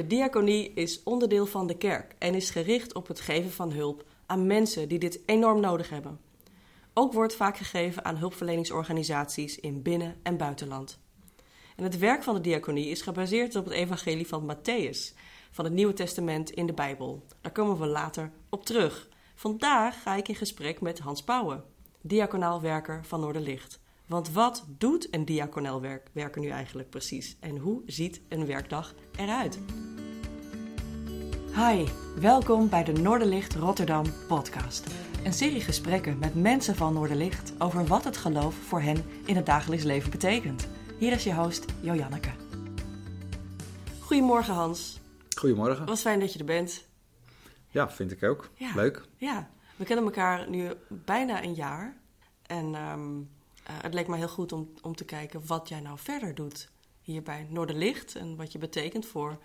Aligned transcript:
De 0.00 0.06
diaconie 0.06 0.72
is 0.74 1.02
onderdeel 1.02 1.46
van 1.46 1.66
de 1.66 1.76
kerk 1.76 2.14
en 2.18 2.34
is 2.34 2.50
gericht 2.50 2.94
op 2.94 3.08
het 3.08 3.20
geven 3.20 3.50
van 3.50 3.72
hulp 3.72 4.04
aan 4.26 4.46
mensen 4.46 4.88
die 4.88 4.98
dit 4.98 5.20
enorm 5.26 5.60
nodig 5.60 5.90
hebben. 5.90 6.20
Ook 6.94 7.12
wordt 7.12 7.34
vaak 7.34 7.56
gegeven 7.56 8.04
aan 8.04 8.16
hulpverleningsorganisaties 8.16 9.58
in 9.58 9.82
binnen- 9.82 10.16
en 10.22 10.36
buitenland. 10.36 10.98
En 11.76 11.84
het 11.84 11.98
werk 11.98 12.22
van 12.22 12.34
de 12.34 12.40
diaconie 12.40 12.88
is 12.88 13.02
gebaseerd 13.02 13.56
op 13.56 13.64
het 13.64 13.74
evangelie 13.74 14.26
van 14.26 14.54
Matthäus, 14.54 15.16
van 15.50 15.64
het 15.64 15.74
Nieuwe 15.74 15.92
Testament 15.92 16.50
in 16.50 16.66
de 16.66 16.72
Bijbel. 16.72 17.26
Daar 17.40 17.52
komen 17.52 17.78
we 17.78 17.86
later 17.86 18.32
op 18.48 18.64
terug. 18.64 19.08
Vandaag 19.34 20.02
ga 20.02 20.14
ik 20.14 20.28
in 20.28 20.34
gesprek 20.34 20.80
met 20.80 20.98
Hans 20.98 21.22
Pauwen, 21.22 21.64
diaconaal 22.00 22.60
werker 22.60 23.04
van 23.04 23.20
Noorderlicht. 23.20 23.80
Want 24.06 24.32
wat 24.32 24.64
doet 24.78 25.14
een 25.14 25.24
diaconaal 25.24 25.80
werk, 25.80 26.10
werker 26.12 26.40
nu 26.40 26.48
eigenlijk 26.48 26.90
precies? 26.90 27.36
En 27.40 27.56
hoe 27.56 27.82
ziet 27.86 28.20
een 28.28 28.46
werkdag 28.46 28.94
eruit? 29.16 29.58
Hi, 31.54 31.86
welkom 32.20 32.68
bij 32.68 32.84
de 32.84 32.92
Noorderlicht 32.92 33.54
Rotterdam 33.54 34.04
podcast. 34.28 34.94
Een 35.24 35.32
serie 35.32 35.60
gesprekken 35.60 36.18
met 36.18 36.34
mensen 36.34 36.76
van 36.76 36.94
Noorderlicht 36.94 37.52
over 37.58 37.86
wat 37.86 38.04
het 38.04 38.16
geloof 38.16 38.54
voor 38.54 38.80
hen 38.80 39.04
in 39.24 39.36
het 39.36 39.46
dagelijks 39.46 39.84
leven 39.84 40.10
betekent. 40.10 40.68
Hier 40.98 41.12
is 41.12 41.24
je 41.24 41.34
host 41.34 41.64
Jojanneke. 41.80 42.30
Goedemorgen 44.00 44.54
Hans. 44.54 45.00
Goedemorgen. 45.36 45.86
Wat 45.86 46.00
fijn 46.00 46.20
dat 46.20 46.32
je 46.32 46.38
er 46.38 46.44
bent. 46.44 46.86
Ja, 47.70 47.90
vind 47.90 48.12
ik 48.12 48.22
ook. 48.22 48.50
Ja. 48.54 48.72
Leuk. 48.74 49.04
Ja, 49.16 49.50
we 49.76 49.84
kennen 49.84 50.04
elkaar 50.04 50.50
nu 50.50 50.70
bijna 50.88 51.42
een 51.42 51.54
jaar. 51.54 51.96
En 52.46 52.74
ehm, 52.74 53.18
eh, 53.62 53.74
het 53.82 53.94
leek 53.94 54.08
me 54.08 54.16
heel 54.16 54.28
goed 54.28 54.52
om, 54.52 54.70
om 54.82 54.94
te 54.94 55.04
kijken 55.04 55.46
wat 55.46 55.68
jij 55.68 55.80
nou 55.80 55.98
verder 55.98 56.34
doet 56.34 56.68
hier 57.02 57.22
bij 57.22 57.46
Noorderlicht. 57.48 58.14
En 58.14 58.36
wat 58.36 58.52
je 58.52 58.58
betekent 58.58 59.06
voor 59.06 59.38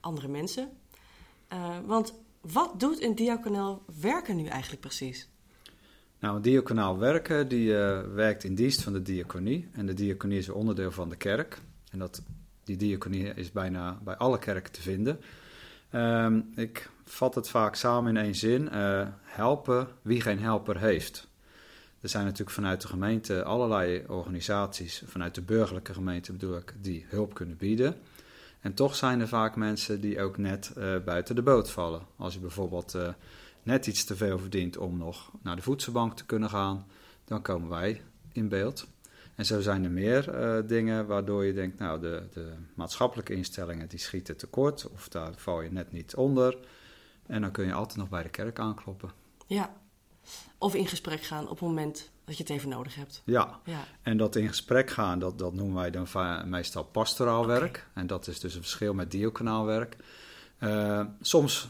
andere 0.00 0.28
mensen. 0.28 0.70
Eh, 1.48 1.78
want 1.84 2.14
wat 2.40 2.80
doet 2.80 3.02
een 3.02 3.14
diaconaal 3.14 3.82
werken 4.00 4.36
nu 4.36 4.46
eigenlijk 4.46 4.80
precies? 4.80 5.28
Nou, 6.18 6.36
een 6.36 6.42
diaconaal 6.42 6.98
werken 6.98 7.48
die 7.48 7.78
eh, 7.78 8.00
werkt 8.14 8.44
in 8.44 8.54
dienst 8.54 8.82
van 8.82 8.92
de 8.92 9.02
diaconie. 9.02 9.68
En 9.72 9.86
de 9.86 9.94
diaconie 9.94 10.38
is 10.38 10.46
een 10.46 10.54
onderdeel 10.54 10.90
van 10.92 11.08
de 11.08 11.16
kerk. 11.16 11.60
En 11.90 11.98
dat, 11.98 12.22
die 12.64 12.76
diaconie 12.76 13.34
is 13.34 13.52
bijna 13.52 13.98
bij 14.04 14.16
alle 14.16 14.38
kerken 14.38 14.72
te 14.72 14.82
vinden. 14.82 15.20
Ehm, 15.90 16.40
ik 16.54 16.90
vat 17.04 17.34
het 17.34 17.48
vaak 17.48 17.74
samen 17.74 18.16
in 18.16 18.24
één 18.24 18.34
zin. 18.34 18.68
eh, 18.68 19.06
helpen 19.22 19.88
wie 20.02 20.20
geen 20.20 20.38
helper 20.38 20.78
heeft. 20.78 21.28
Er 22.00 22.08
zijn 22.08 22.24
natuurlijk 22.24 22.50
vanuit 22.50 22.80
de 22.80 22.88
gemeente 22.88 23.44
allerlei 23.44 24.04
organisaties, 24.06 25.02
vanuit 25.06 25.34
de 25.34 25.42
burgerlijke 25.42 25.94
gemeente 25.94 26.32
bedoel 26.32 26.56
ik, 26.56 26.74
die 26.80 27.06
hulp 27.08 27.34
kunnen 27.34 27.56
bieden. 27.56 27.96
En 28.66 28.74
toch 28.74 28.96
zijn 28.96 29.20
er 29.20 29.28
vaak 29.28 29.56
mensen 29.56 30.00
die 30.00 30.20
ook 30.20 30.38
net 30.38 30.72
eh, 30.76 30.98
buiten 31.04 31.34
de 31.34 31.42
boot 31.42 31.70
vallen. 31.70 32.06
Als 32.16 32.34
je 32.34 32.40
bijvoorbeeld 32.40 32.94
eh, 32.94 33.08
net 33.62 33.86
iets 33.86 34.04
te 34.04 34.16
veel 34.16 34.38
verdient 34.38 34.76
om 34.76 34.98
nog 34.98 35.30
naar 35.42 35.56
de 35.56 35.62
voedselbank 35.62 36.16
te 36.16 36.24
kunnen 36.24 36.50
gaan, 36.50 36.86
dan 37.24 37.42
komen 37.42 37.68
wij 37.68 38.02
in 38.32 38.48
beeld. 38.48 38.86
En 39.34 39.46
zo 39.46 39.60
zijn 39.60 39.84
er 39.84 39.90
meer 39.90 40.28
eh, 40.30 40.68
dingen 40.68 41.06
waardoor 41.06 41.44
je 41.44 41.52
denkt, 41.52 41.78
nou, 41.78 42.00
de, 42.00 42.22
de 42.32 42.52
maatschappelijke 42.74 43.34
instellingen 43.34 43.88
die 43.88 43.98
schieten 43.98 44.36
tekort 44.36 44.90
of 44.90 45.08
daar 45.08 45.34
val 45.36 45.62
je 45.62 45.72
net 45.72 45.92
niet 45.92 46.14
onder. 46.14 46.58
En 47.26 47.40
dan 47.40 47.50
kun 47.50 47.66
je 47.66 47.72
altijd 47.72 47.98
nog 47.98 48.08
bij 48.08 48.22
de 48.22 48.28
kerk 48.28 48.58
aankloppen. 48.58 49.10
Ja. 49.46 49.76
Of 50.58 50.74
in 50.74 50.86
gesprek 50.86 51.22
gaan 51.22 51.44
op 51.44 51.50
het 51.50 51.68
moment 51.68 52.10
dat 52.26 52.36
je 52.36 52.42
het 52.42 52.52
even 52.52 52.68
nodig 52.68 52.94
hebt. 52.94 53.22
Ja, 53.24 53.60
Ja, 53.64 53.84
en 54.02 54.16
dat 54.16 54.36
in 54.36 54.48
gesprek 54.48 54.90
gaan, 54.90 55.18
dat, 55.18 55.38
dat 55.38 55.52
noemen 55.54 55.74
wij 55.76 55.90
dan 55.90 56.06
meestal 56.48 56.84
pastoraal 56.84 57.46
werk. 57.46 57.86
En 57.94 58.06
dat 58.06 58.26
is 58.26 58.40
dus 58.40 58.54
een 58.54 58.60
verschil 58.60 58.94
met 58.94 59.10
diaconaal 59.10 59.64
werk. 59.64 59.96
Eh, 60.58 61.04
soms 61.20 61.68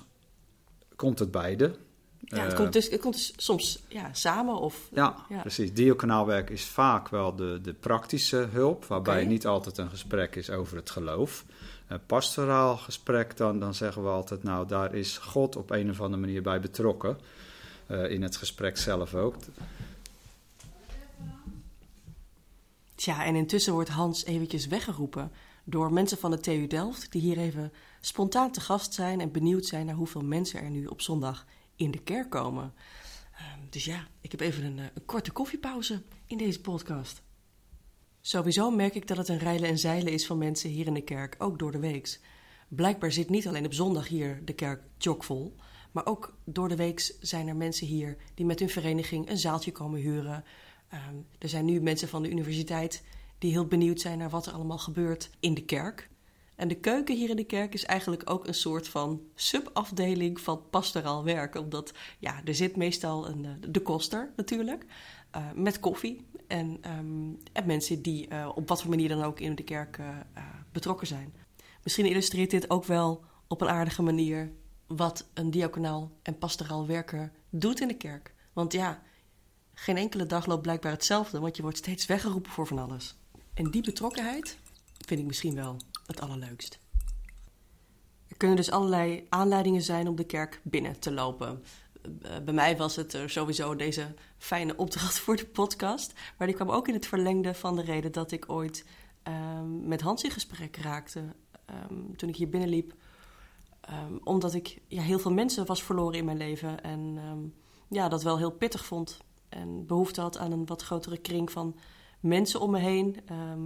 komt 0.97 1.19
het 1.19 1.31
beide. 1.31 1.77
ja 2.21 2.43
het, 2.43 2.53
Eh, 2.53 2.59
komt 2.59 2.73
dus, 2.73 2.89
het 2.89 3.01
komt 3.01 3.15
dus 3.15 3.33
soms 3.37 3.83
ja, 3.89 4.09
samen 4.13 4.55
of... 4.57 4.89
Ja, 4.93 5.17
Ja. 5.29 5.41
precies. 5.41 5.73
Diaconaal 5.73 6.27
werk 6.27 6.51
is 6.51 6.64
vaak 6.64 7.09
wel 7.09 7.36
de, 7.36 7.59
de 7.63 7.73
praktische 7.73 8.36
hulp, 8.36 8.85
waarbij 8.85 9.25
niet 9.25 9.47
altijd 9.47 9.79
een 9.79 9.91
gesprek 9.91 10.36
is 10.36 10.51
over 10.51 10.77
het 10.77 10.91
geloof. 10.91 11.45
Een 11.89 12.07
pastoraal 12.07 12.77
gesprek, 12.77 13.36
dan, 13.36 13.59
dan 13.61 13.75
zeggen 13.75 14.03
we 14.03 14.09
altijd, 14.09 14.42
nou 14.42 14.67
daar 14.67 14.95
is 14.95 15.19
God 15.19 15.57
op 15.57 15.70
een 15.70 15.91
of 15.91 16.01
andere 16.01 16.20
manier 16.20 16.42
bij 16.42 16.61
betrokken. 16.61 17.19
Eh, 17.86 18.11
in 18.11 18.23
het 18.23 18.36
gesprek 18.36 18.77
zelf 18.77 19.14
ook. 19.14 19.35
Tja, 22.96 23.24
en 23.24 23.34
intussen 23.34 23.73
wordt 23.73 23.89
Hans 23.89 24.24
eventjes 24.24 24.67
weggeroepen 24.67 25.33
door 25.64 25.92
mensen 25.92 26.18
van 26.18 26.30
de 26.30 26.40
TU 26.40 26.67
Delft... 26.67 27.12
die 27.12 27.20
hier 27.20 27.39
even 27.39 27.73
spontaan 28.01 28.51
te 28.51 28.61
gast 28.61 28.95
zijn 28.95 29.20
en 29.20 29.33
benieuwd 29.33 29.67
zijn 29.67 29.86
naar 29.86 29.95
hoeveel 29.95 30.24
mensen 30.24 30.61
er 30.61 30.70
nu 30.70 30.86
op 30.86 31.01
zondag 31.01 31.46
in 31.74 31.90
de 31.90 32.02
kerk 32.02 32.30
komen. 32.30 32.74
Ehm, 33.33 33.58
dus 33.70 33.85
ja, 33.85 34.06
ik 34.20 34.30
heb 34.30 34.40
even 34.40 34.64
een, 34.64 34.79
eh, 34.79 34.85
een 34.95 35.05
korte 35.05 35.30
koffiepauze 35.30 36.02
in 36.27 36.39
deze 36.39 36.61
podcast. 36.61 37.23
Sowieso 38.20 38.70
merk 38.70 38.95
ik 38.95 39.06
dat 39.06 39.17
het 39.17 39.29
een 39.29 39.39
rijlen 39.39 39.68
en 39.68 39.79
zeilen 39.79 40.12
is 40.12 40.27
van 40.27 40.39
mensen 40.39 40.70
hier 40.70 40.86
in 40.86 40.95
de 40.95 41.05
kerk, 41.05 41.35
ook 41.39 41.58
door 41.58 41.73
de 41.73 41.79
weeks. 41.79 42.20
Blijkbaar 42.68 43.12
zit 43.12 43.30
niet 43.30 43.48
alleen 43.48 43.67
op 43.67 43.74
zondag 43.74 44.08
hier 44.08 44.45
de 44.45 44.52
kerk 44.52 44.83
chockvol, 44.98 45.56
maar 45.92 46.06
ook 46.06 46.36
door 46.45 46.68
de 46.68 46.77
weeks 46.77 47.18
zijn 47.20 47.48
er 47.48 47.56
mensen 47.56 47.86
hier 47.86 48.17
die 48.35 48.46
met 48.46 48.58
hun 48.58 48.68
vereniging 48.68 49.30
een 49.30 49.39
zaaltje 49.39 49.73
komen 49.73 50.01
huren. 50.01 50.45
Ehm, 50.89 51.17
er 51.39 51.48
zijn 51.48 51.64
nu 51.64 51.80
mensen 51.80 52.08
van 52.08 52.23
de 52.23 52.30
universiteit 52.30 53.02
die 53.39 53.51
heel 53.51 53.67
benieuwd 53.67 54.01
zijn 54.01 54.19
naar 54.19 54.30
wat 54.30 54.47
er 54.47 54.52
allemaal 54.52 54.79
gebeurt 54.79 55.30
in 55.41 55.55
de 55.55 55.64
kerk. 55.64 56.08
En 56.57 56.69
de 56.69 56.74
keuken 56.74 57.17
hier 57.17 57.30
in 57.30 57.36
de 57.36 57.45
kerk 57.45 57.74
is 57.74 57.85
eigenlijk 57.85 58.30
ook 58.30 58.47
een 58.47 58.55
soort 58.55 58.89
van 58.89 59.20
subafdeling 59.35 60.41
van 60.41 60.63
pastoraal 60.70 61.24
werk. 61.24 61.55
Omdat 61.55 61.92
ja, 62.19 62.41
er 62.45 62.55
zit 62.55 62.77
meestal 62.77 63.29
een, 63.29 63.45
eh, 63.45 63.51
de 63.69 63.80
koster 63.80 64.33
natuurlijk, 64.36 64.85
eh, 65.30 65.52
met 65.55 65.80
koffie. 65.80 66.27
En, 66.47 66.79
ehm, 66.80 67.33
en 67.53 67.67
mensen 67.67 68.03
die 68.03 68.29
eh, 68.29 68.51
op 68.55 68.68
wat 68.68 68.80
voor 68.80 68.91
manier 68.91 69.08
dan 69.08 69.23
ook 69.23 69.41
in 69.41 69.55
de 69.55 69.63
kerk 69.63 70.01
betrokken 70.73 71.07
zijn. 71.07 71.35
Misschien 71.83 72.07
illustreert 72.07 72.51
dit 72.51 72.70
ook 72.70 72.85
wel 72.85 73.24
op 73.47 73.61
een 73.61 73.68
aardige 73.68 74.03
manier 74.03 74.53
wat 74.86 75.29
een 75.35 75.51
diaconaal 75.51 76.11
en 76.23 76.39
pastoraal 76.39 76.86
werker 76.86 77.33
doet 77.51 77.80
in 77.80 77.89
de 77.89 77.97
kerk. 77.97 78.35
Want 78.53 78.73
ja, 78.73 79.03
geen 79.79 79.97
enkele 79.97 80.27
dag 80.27 80.47
loopt 80.47 80.63
blijkbaar 80.63 80.92
hetzelfde, 80.92 81.41
want 81.41 81.57
je 81.57 81.63
wordt 81.63 81.77
steeds 81.79 82.07
weggeroepen 82.07 82.53
voor 82.53 82.67
van 82.67 82.79
alles. 82.79 83.17
En 83.55 83.70
die 83.70 83.83
betrokkenheid 83.83 84.59
vind 85.07 85.20
ik 85.20 85.27
misschien 85.27 85.55
wel 85.55 85.77
het 86.07 86.20
allerleukst. 86.20 86.79
Er 88.29 88.36
kunnen 88.36 88.57
dus 88.57 88.70
allerlei 88.70 89.27
aanleidingen 89.29 89.83
zijn 89.83 90.09
om 90.09 90.17
de 90.17 90.25
kerk 90.25 90.61
binnen 90.63 90.98
te 90.98 91.13
lopen. 91.13 91.65
Eh, 92.23 92.39
Bij 92.45 92.55
mij 92.55 92.77
was 92.77 92.97
het 92.97 93.19
sowieso 93.27 93.77
deze 93.77 94.15
fijne 94.39 94.77
opdracht 94.77 95.19
voor 95.25 95.36
de 95.36 95.47
podcast. 95.47 96.13
Maar 96.39 96.47
die 96.47 96.57
kwam 96.57 96.70
ook 96.70 96.89
in 96.89 96.95
het 96.95 97.07
verlengde 97.07 97.55
van 97.55 97.77
de 97.77 97.83
reden 97.83 98.13
dat 98.13 98.33
ik 98.33 98.45
ooit 98.48 98.85
ehm, 99.23 99.89
met 99.89 100.01
Hans 100.01 100.23
in 100.25 100.31
gesprek 100.31 100.77
raakte 100.77 101.25
ehm, 101.65 102.13
toen 102.17 102.29
ik 102.29 102.36
hier 102.36 102.48
binnenliep. 102.48 102.95
Ehm, 103.81 104.17
omdat 104.25 104.55
ik 104.55 104.81
ja, 104.89 105.03
heel 105.03 105.19
veel 105.19 105.33
mensen 105.33 105.67
was 105.67 105.83
verloren 105.83 106.19
in 106.19 106.25
mijn 106.25 106.36
leven 106.36 106.83
en 106.83 107.19
ja, 107.89 108.09
dat 108.09 108.23
wel 108.23 108.39
heel 108.39 108.51
pittig 108.51 108.85
vond. 108.85 109.19
En 109.56 109.86
behoefte 109.86 110.20
had 110.20 110.39
aan 110.39 110.52
een 110.52 110.67
wat 110.67 110.83
grotere 110.83 111.17
kring 111.18 111.50
van 111.52 111.77
mensen 112.20 112.61
om 112.61 112.70
me 112.70 112.78
heen. 112.78 113.17
ehm, 113.27 113.61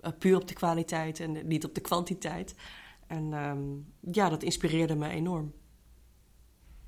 eh, 0.00 0.10
puur 0.18 0.36
op 0.36 0.48
de 0.48 0.54
kwaliteit 0.54 1.20
en 1.20 1.46
niet 1.46 1.64
op 1.64 1.74
de 1.74 1.80
kwantiteit. 1.80 2.54
En 3.06 3.32
ehm, 3.32 3.58
ja, 4.14 4.28
dat 4.28 4.42
inspireerde 4.42 4.94
me 4.94 5.08
enorm. 5.08 5.52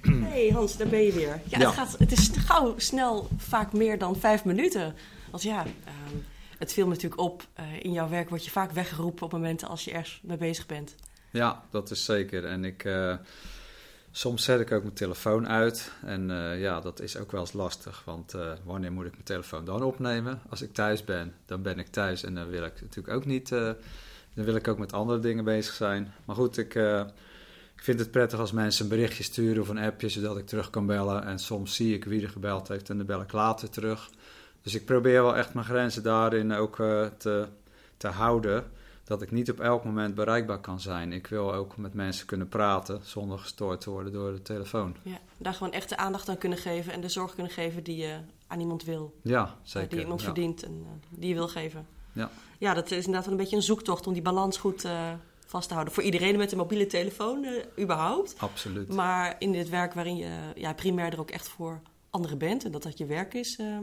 hey 0.01 0.51
Hans, 0.53 0.77
daar 0.77 0.89
ben 0.89 1.03
je 1.03 1.13
weer. 1.13 1.41
Ja, 1.47 1.59
Ja. 1.59 1.67
Het, 1.67 1.75
gaat, 1.75 1.99
het 1.99 2.13
is 2.13 2.29
gauw 2.35 2.75
snel 2.79 3.29
vaak 3.37 3.73
meer 3.73 3.99
dan 3.99 4.17
vijf 4.17 4.45
minuten. 4.45 4.95
Want 5.31 5.43
ja, 5.43 5.63
ehm, 5.65 6.17
het 6.59 6.73
viel 6.73 6.85
me 6.87 6.93
natuurlijk 6.93 7.21
op. 7.21 7.47
eh, 7.55 7.65
in 7.85 7.93
jouw 7.93 8.09
werk 8.09 8.29
word 8.29 8.45
je 8.45 8.51
vaak 8.51 8.71
weggeroepen 8.71 9.25
op 9.25 9.33
momenten 9.33 9.69
als 9.69 9.85
je 9.85 9.91
ergens 9.91 10.21
mee 10.23 10.37
bezig 10.37 10.67
bent. 10.67 10.95
Ja, 11.31 11.63
dat 11.71 11.91
is 11.91 12.05
zeker. 12.05 12.45
En 12.45 12.65
ik, 12.65 12.85
eh, 12.85 13.15
soms 14.11 14.45
zet 14.45 14.61
ik 14.61 14.73
ook 14.73 14.83
mijn 14.83 14.95
telefoon 14.95 15.49
uit. 15.49 15.93
En 16.05 16.31
eh, 16.31 16.61
ja, 16.61 16.81
dat 16.81 17.01
is 17.01 17.17
ook 17.17 17.33
wel 17.33 17.41
eens 17.41 17.53
lastig. 17.53 18.03
Want 18.05 18.35
eh, 18.35 18.53
wanneer 18.65 18.93
moet 18.93 19.07
ik 19.07 19.13
mijn 19.13 19.25
telefoon 19.25 19.65
dan 19.65 19.83
opnemen? 19.83 20.41
Als 20.49 20.63
ik 20.63 20.73
thuis 20.73 21.05
ben, 21.05 21.35
dan 21.47 21.63
ben 21.63 21.79
ik 21.79 21.89
thuis. 21.89 22.23
En 22.23 22.35
dan 22.35 22.49
wil 22.49 22.65
ik 22.65 22.81
natuurlijk 22.81 23.17
ook 23.17 23.25
niet... 23.25 23.53
eh, 23.53 23.71
dan 24.35 24.45
wil 24.45 24.55
ik 24.55 24.69
ook 24.69 24.79
met 24.79 24.93
andere 24.93 25.21
dingen 25.21 25.45
bezig 25.45 25.75
zijn. 25.75 26.13
Maar 26.25 26.37
goed, 26.37 26.59
ik, 26.59 26.75
ik 27.77 27.83
vind 27.83 27.99
het 27.99 28.11
prettig 28.11 28.39
als 28.39 28.53
mensen 28.53 28.83
een 28.83 28.91
berichtje 28.91 29.23
sturen 29.23 29.63
of 29.63 29.69
een 29.69 29.79
appje... 29.79 30.09
zodat 30.09 30.39
ik 30.39 30.47
terug 30.47 30.71
kan 30.71 30.87
bellen. 30.87 31.25
En 31.25 31.39
soms 31.39 31.75
zie 31.75 31.95
ik 31.95 32.05
wie 32.05 32.23
er 32.23 32.29
gebeld 32.29 32.69
heeft 32.69 32.91
en 32.91 32.97
dan 32.97 33.07
bel 33.07 33.21
ik 33.21 33.33
later 33.33 33.71
terug. 33.71 34.11
Dus 34.63 34.75
ik 34.75 34.85
probeer 34.85 35.23
wel 35.23 35.37
echt 35.37 35.55
mijn 35.55 35.67
grenzen 35.67 36.03
daarin 36.03 36.53
ook 36.53 36.77
te, 37.19 37.47
te 37.97 38.09
houden 38.09 38.65
dat 39.09 39.23
ik 39.23 39.31
niet 39.31 39.51
op 39.51 39.61
elk 39.61 39.85
moment 39.85 40.15
bereikbaar 40.15 40.61
kan 40.61 40.81
zijn. 40.81 41.13
Ik 41.13 41.27
wil 41.27 41.55
ook 41.55 41.77
met 41.77 41.95
mensen 41.95 42.27
kunnen 42.27 42.49
praten 42.49 43.01
zonder 43.03 43.39
gestoord 43.39 43.81
te 43.81 43.91
worden 43.91 44.13
door 44.13 44.33
de 44.33 44.43
telefoon. 44.43 44.97
Ja, 45.03 45.19
daar 45.37 45.55
gewoon 45.55 45.73
echt 45.73 45.89
de 45.89 45.97
aandacht 45.97 46.29
aan 46.29 46.39
kunnen 46.39 46.59
geven 46.59 46.93
en 46.93 47.01
de 47.01 47.09
zorg 47.09 47.35
kunnen 47.35 47.53
geven 47.53 47.83
die 47.83 47.97
je 47.97 48.19
aan 48.47 48.61
iemand 48.61 48.85
wil. 48.85 49.15
Ja, 49.23 49.45
eh, 49.45 49.51
zeker. 49.63 49.89
die 49.89 50.01
iemand 50.01 50.21
ja. 50.21 50.27
verdient 50.27 50.63
en 50.63 50.83
eh, 50.85 51.19
die 51.19 51.29
je 51.29 51.35
wil 51.35 51.49
geven. 51.49 51.87
Ja. 52.13 52.31
ja, 52.59 52.75
dat 52.75 52.91
is 52.91 52.97
inderdaad 52.97 53.25
wel 53.25 53.33
een 53.33 53.41
beetje 53.41 53.57
een 53.57 53.63
zoektocht 53.63 54.07
om 54.07 54.13
die 54.13 54.23
balans 54.23 54.57
goed, 54.57 54.85
eh, 54.85 55.13
vast 55.47 55.69
te 55.69 55.75
houden. 55.75 55.95
Voor 55.95 56.03
iedereen 56.03 56.37
met 56.37 56.53
een 56.53 56.59
mobiele 56.59 56.87
telefoon, 56.87 57.45
uh, 57.45 57.53
überhaupt. 57.79 58.35
Absoluut. 58.39 58.89
Maar 58.89 59.37
in 59.39 59.53
dit 59.53 59.69
werk 59.69 59.95
waarin 59.95 60.17
je 60.17 60.39
ja, 60.55 60.73
primair 60.73 61.13
er 61.13 61.21
ook 61.21 61.31
echt 61.31 61.49
voor 61.49 61.81
anderen 62.11 62.39
bent 62.39 62.65
en 62.65 62.73
dat 62.73 62.83
dat 62.83 62.99
je 62.99 63.07
werk 63.07 63.35
is, 63.35 63.59
uh, 63.59 63.79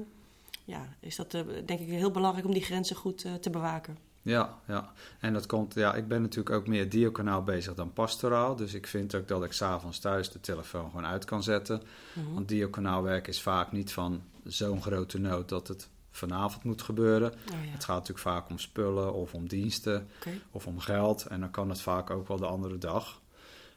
ja, 0.66 0.96
is 1.00 1.16
dat 1.16 1.32
denk 1.66 1.80
ik 1.80 1.88
heel 1.88 2.12
belangrijk 2.12 2.46
om 2.46 2.54
die 2.54 2.64
grenzen 2.64 2.96
goed 2.96 3.26
te 3.42 3.50
bewaken. 3.50 3.98
Ja, 4.26 4.60
ja. 4.68 4.92
En 5.20 5.34
dat 5.34 5.46
komt, 5.46 5.74
ja, 5.74 5.94
ik 5.94 6.08
ben 6.08 6.22
natuurlijk 6.22 6.56
ook 6.56 6.68
meer 6.68 6.90
diokanaal 6.90 7.44
bezig 7.44 7.74
dan 7.74 7.94
pastoraal. 7.94 8.56
Dus 8.56 8.74
ik 8.74 8.88
vind 8.88 9.16
ook 9.16 9.28
dat 9.28 9.44
ik 9.44 9.52
s'avonds 9.52 10.00
thuis 10.00 10.30
de 10.30 10.40
telefoon 10.40 10.90
gewoon 10.90 11.06
uit 11.06 11.26
kan 11.26 11.44
zetten. 11.44 11.82
Mm 12.14 12.34
Want 12.34 12.48
diakonaalwerk 12.48 13.28
is 13.28 13.42
vaak 13.42 13.72
niet 13.72 13.94
van 13.94 14.24
zo'n 14.44 14.82
grote 14.82 15.20
nood 15.20 15.50
dat 15.50 15.68
het 15.68 15.90
vanavond 16.12 16.64
moet 16.64 16.82
gebeuren. 16.82 17.32
Oh, 17.32 17.64
ja. 17.66 17.72
Het 17.72 17.84
gaat 17.84 17.96
natuurlijk 17.96 18.28
vaak 18.28 18.50
om 18.50 18.60
spullen 18.60 19.14
of 19.14 19.34
om 19.34 19.48
diensten 19.48 20.08
of 20.52 20.68
om 20.68 20.80
geld. 20.80 21.26
En 21.26 21.40
dan 21.40 21.52
kan 21.52 21.70
het 21.70 21.82
vaak 21.82 22.10
ook 22.10 22.28
wel 22.28 22.38
de 22.38 22.48
andere 22.48 22.78
dag. 22.78 23.22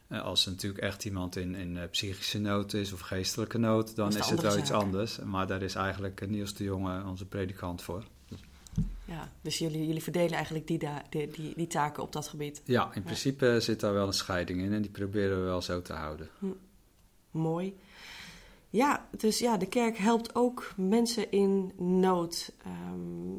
Uh, 0.07 0.21
als 0.21 0.45
er 0.45 0.51
natuurlijk 0.51 0.83
echt 0.83 1.05
iemand 1.05 1.35
in, 1.35 1.55
in 1.55 1.75
uh, 1.75 1.83
psychische 1.91 2.39
nood 2.39 2.73
is 2.73 2.93
of 2.93 2.99
geestelijke 2.99 3.57
nood, 3.57 3.95
dan 3.95 4.09
is, 4.09 4.15
is 4.15 4.29
het 4.29 4.41
wel 4.41 4.57
iets 4.57 4.71
anders. 4.71 5.19
Maar 5.19 5.47
daar 5.47 5.61
is 5.61 5.75
eigenlijk 5.75 6.29
Niels 6.29 6.53
de 6.53 6.63
Jonge 6.63 7.03
onze 7.05 7.25
predikant 7.25 7.81
voor. 7.81 8.03
Ja, 9.09 9.31
dus 9.41 9.57
jullie, 9.57 9.85
jullie 9.85 10.03
verdelen 10.03 10.33
eigenlijk 10.33 10.67
die, 10.67 10.79
die, 11.09 11.27
die, 11.27 11.53
die, 11.55 11.67
taken 11.67 12.03
op 12.03 12.11
dat 12.11 12.27
gebied? 12.27 12.61
Ja, 12.65 12.91
in 12.93 13.03
principe 13.03 13.57
zit 13.59 13.79
daar 13.79 13.93
wel 13.93 14.07
een 14.07 14.13
scheiding 14.13 14.61
in 14.61 14.73
en 14.73 14.81
die 14.81 14.91
proberen 14.91 15.37
we 15.37 15.43
wel 15.43 15.61
zo 15.61 15.81
te 15.81 15.93
houden. 15.93 16.29
Hm. 16.39 16.45
Mooi. 17.31 17.77
Ja, 18.69 19.07
dus 19.17 19.39
ja, 19.39 19.57
de 19.57 19.65
kerk 19.67 19.97
helpt 19.97 20.35
ook 20.35 20.73
mensen 20.77 21.31
in 21.31 21.71
nood, 21.77 22.53
um, 22.91 23.37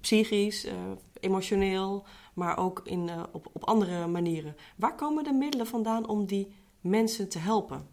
psychisch, 0.00 0.64
uh, 0.64 0.72
emotioneel, 1.20 2.06
maar 2.34 2.58
ook 2.58 2.80
in, 2.84 3.08
uh, 3.08 3.22
op, 3.32 3.48
op 3.52 3.64
andere 3.64 4.06
manieren. 4.06 4.56
Waar 4.76 4.94
komen 4.94 5.24
de 5.24 5.32
middelen 5.32 5.66
vandaan 5.66 6.08
om 6.08 6.26
die 6.26 6.54
mensen 6.80 7.28
te 7.28 7.38
helpen? 7.38 7.86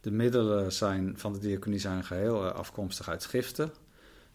De 0.00 0.10
middelen 0.10 0.72
zijn, 0.72 1.18
van 1.18 1.32
de 1.32 1.38
diaconie 1.38 1.78
zijn 1.78 2.04
geheel 2.04 2.42
afkomstig 2.42 3.08
uit 3.08 3.22
schriften. 3.22 3.72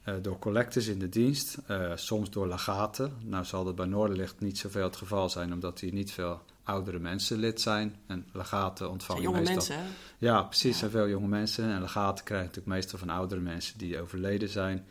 Uh, 0.06 0.16
door 0.22 0.40
collectors 0.40 0.88
in 0.88 1.00
de 1.00 1.10
dienst, 1.10 1.58
uh, 1.72 1.92
soms 1.96 2.30
door 2.30 2.48
legaten. 2.48 3.14
Nou 3.24 3.46
zal 3.46 3.64
dat 3.64 3.76
bij 3.76 3.86
Noorderlicht 3.86 4.40
niet 4.40 4.58
zoveel 4.58 4.84
het 4.84 4.96
geval 4.96 5.30
zijn, 5.30 5.54
omdat 5.54 5.80
hier 5.80 5.94
niet 5.94 6.12
veel 6.12 6.42
oudere 6.64 7.00
mensen 7.00 7.38
lid 7.38 7.62
zijn. 7.62 7.96
En 8.08 8.26
legaten 8.34 8.90
ontvangen 8.90 9.22
jonge 9.22 9.38
meestal... 9.38 9.56
mensen, 9.56 9.76
hè? 9.76 9.84
Ja, 10.18 10.44
precies. 10.44 10.72
Er 10.72 10.78
zijn 10.78 10.92
veel 10.92 11.08
jonge 11.08 11.28
mensen. 11.28 11.70
En 11.70 11.82
legaten 11.82 12.26
krijgen 12.26 12.48
natuurlijk 12.48 12.76
meestal 12.76 13.00
van 13.00 13.10
oudere 13.10 13.42
mensen 13.42 13.78
die 13.78 14.02
overleden 14.02 14.50
zijn. 14.50 14.86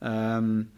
Um, 0.00 0.70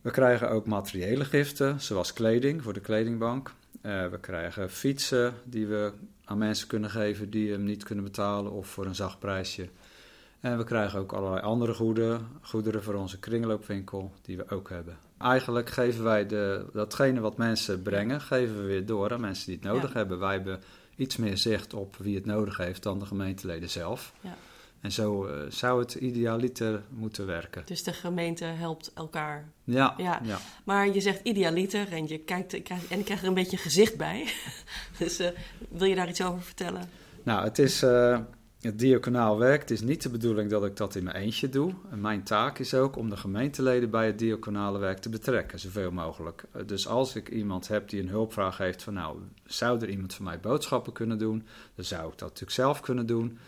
we 0.00 0.10
krijgen 0.10 0.50
ook 0.50 0.66
materiële 0.66 1.24
giften, 1.24 1.80
zoals 1.80 2.12
kleding 2.12 2.62
voor 2.62 2.72
de 2.72 2.80
kledingbank. 2.80 3.52
Uh, 3.82 4.06
we 4.06 4.18
krijgen 4.20 4.70
fietsen 4.70 5.34
die 5.44 5.66
we 5.66 5.92
aan 6.24 6.38
mensen 6.38 6.68
kunnen 6.68 6.90
geven 6.90 7.30
die 7.30 7.52
hem 7.52 7.64
niet 7.64 7.84
kunnen 7.84 8.04
betalen 8.04 8.52
of 8.52 8.66
voor 8.66 8.86
een 8.86 8.94
zacht 8.94 9.18
prijsje. 9.18 9.68
En 10.46 10.58
we 10.58 10.64
krijgen 10.64 10.98
ook 10.98 11.12
allerlei 11.12 11.42
andere 11.42 11.74
goederen, 11.74 12.28
goederen 12.40 12.82
voor 12.82 12.94
onze 12.94 13.18
kringloopwinkel, 13.18 14.12
die 14.22 14.36
we 14.36 14.50
ook 14.50 14.68
hebben. 14.68 14.98
Eigenlijk 15.18 15.70
geven 15.70 16.04
wij 16.04 16.26
de, 16.26 16.66
datgene 16.72 17.20
wat 17.20 17.36
mensen 17.36 17.82
brengen, 17.82 18.20
geven 18.20 18.56
we 18.56 18.62
weer 18.62 18.86
door 18.86 19.12
aan 19.12 19.20
mensen 19.20 19.46
die 19.46 19.54
het 19.54 19.64
nodig 19.64 19.92
hebben. 19.92 20.18
Wij 20.18 20.32
hebben 20.32 20.60
iets 20.96 21.16
meer 21.16 21.36
zicht 21.36 21.74
op 21.74 21.96
wie 21.96 22.14
het 22.14 22.24
nodig 22.24 22.56
heeft 22.56 22.82
dan 22.82 22.98
de 22.98 23.06
gemeenteleden 23.06 23.70
zelf. 23.70 24.12
Ja. 24.20 24.34
En 24.80 24.92
zo 24.92 25.26
uh, 25.26 25.32
zou 25.48 25.80
het 25.80 25.94
idealiter 25.94 26.82
moeten 26.88 27.26
werken. 27.26 27.62
Dus 27.64 27.82
de 27.82 27.92
gemeente 27.92 28.44
helpt 28.44 28.92
elkaar. 28.94 29.48
Ja, 29.64 29.94
ja. 29.98 30.20
Maar 30.64 30.88
je 30.88 31.00
zegt 31.00 31.20
idealiter 31.22 31.92
en 31.92 32.08
je 32.08 32.18
kijkt 32.18 32.52
en 32.52 32.98
ik 32.98 33.04
krijg 33.04 33.22
er 33.22 33.28
een 33.28 33.34
beetje 33.34 33.56
gezicht 33.56 33.96
bij. 33.96 34.26
dus 34.98 35.20
uh, 35.20 35.28
wil 35.68 35.88
je 35.88 35.94
daar 35.94 36.08
iets 36.08 36.22
over 36.22 36.42
vertellen? 36.42 36.88
Nou, 37.22 37.44
het 37.44 37.58
is, 37.58 37.82
uh, 37.82 38.18
het 38.66 38.78
diaconaal 38.78 39.38
werk. 39.38 39.60
Het 39.60 39.70
is 39.70 39.80
niet 39.80 40.02
de 40.02 40.08
bedoeling 40.08 40.50
dat 40.50 40.64
ik 40.64 40.76
dat 40.76 40.94
in 40.94 41.04
mijn 41.04 41.16
eentje 41.16 41.48
doe. 41.48 41.74
En 41.90 42.00
mijn 42.00 42.22
taak 42.22 42.58
is 42.58 42.74
ook 42.74 42.96
om 42.96 43.10
de 43.10 43.16
gemeenteleden 43.16 43.90
bij 43.90 44.06
het 44.06 44.18
diaconale 44.18 44.78
werk 44.78 44.98
te 44.98 45.08
betrekken, 45.08 45.58
zoveel 45.58 45.90
mogelijk. 45.90 46.44
Eh, 46.50 46.62
dus 46.66 46.88
als 46.88 47.16
ik 47.16 47.28
iemand 47.28 47.68
heb 47.68 47.88
die 47.88 48.00
een 48.00 48.08
hulpvraag 48.08 48.58
heeft 48.58 48.82
van 48.82 48.94
nou, 48.94 49.18
zou 49.44 49.80
er 49.80 49.88
iemand 49.88 50.14
voor 50.14 50.24
mij 50.24 50.40
boodschappen 50.40 50.92
kunnen 50.92 51.18
doen? 51.18 51.46
Dan 51.74 51.84
zou 51.84 52.02
ik 52.02 52.18
dat 52.18 52.28
natuurlijk 52.28 52.50
zelf 52.50 52.80
kunnen 52.80 53.06
doen. 53.06 53.38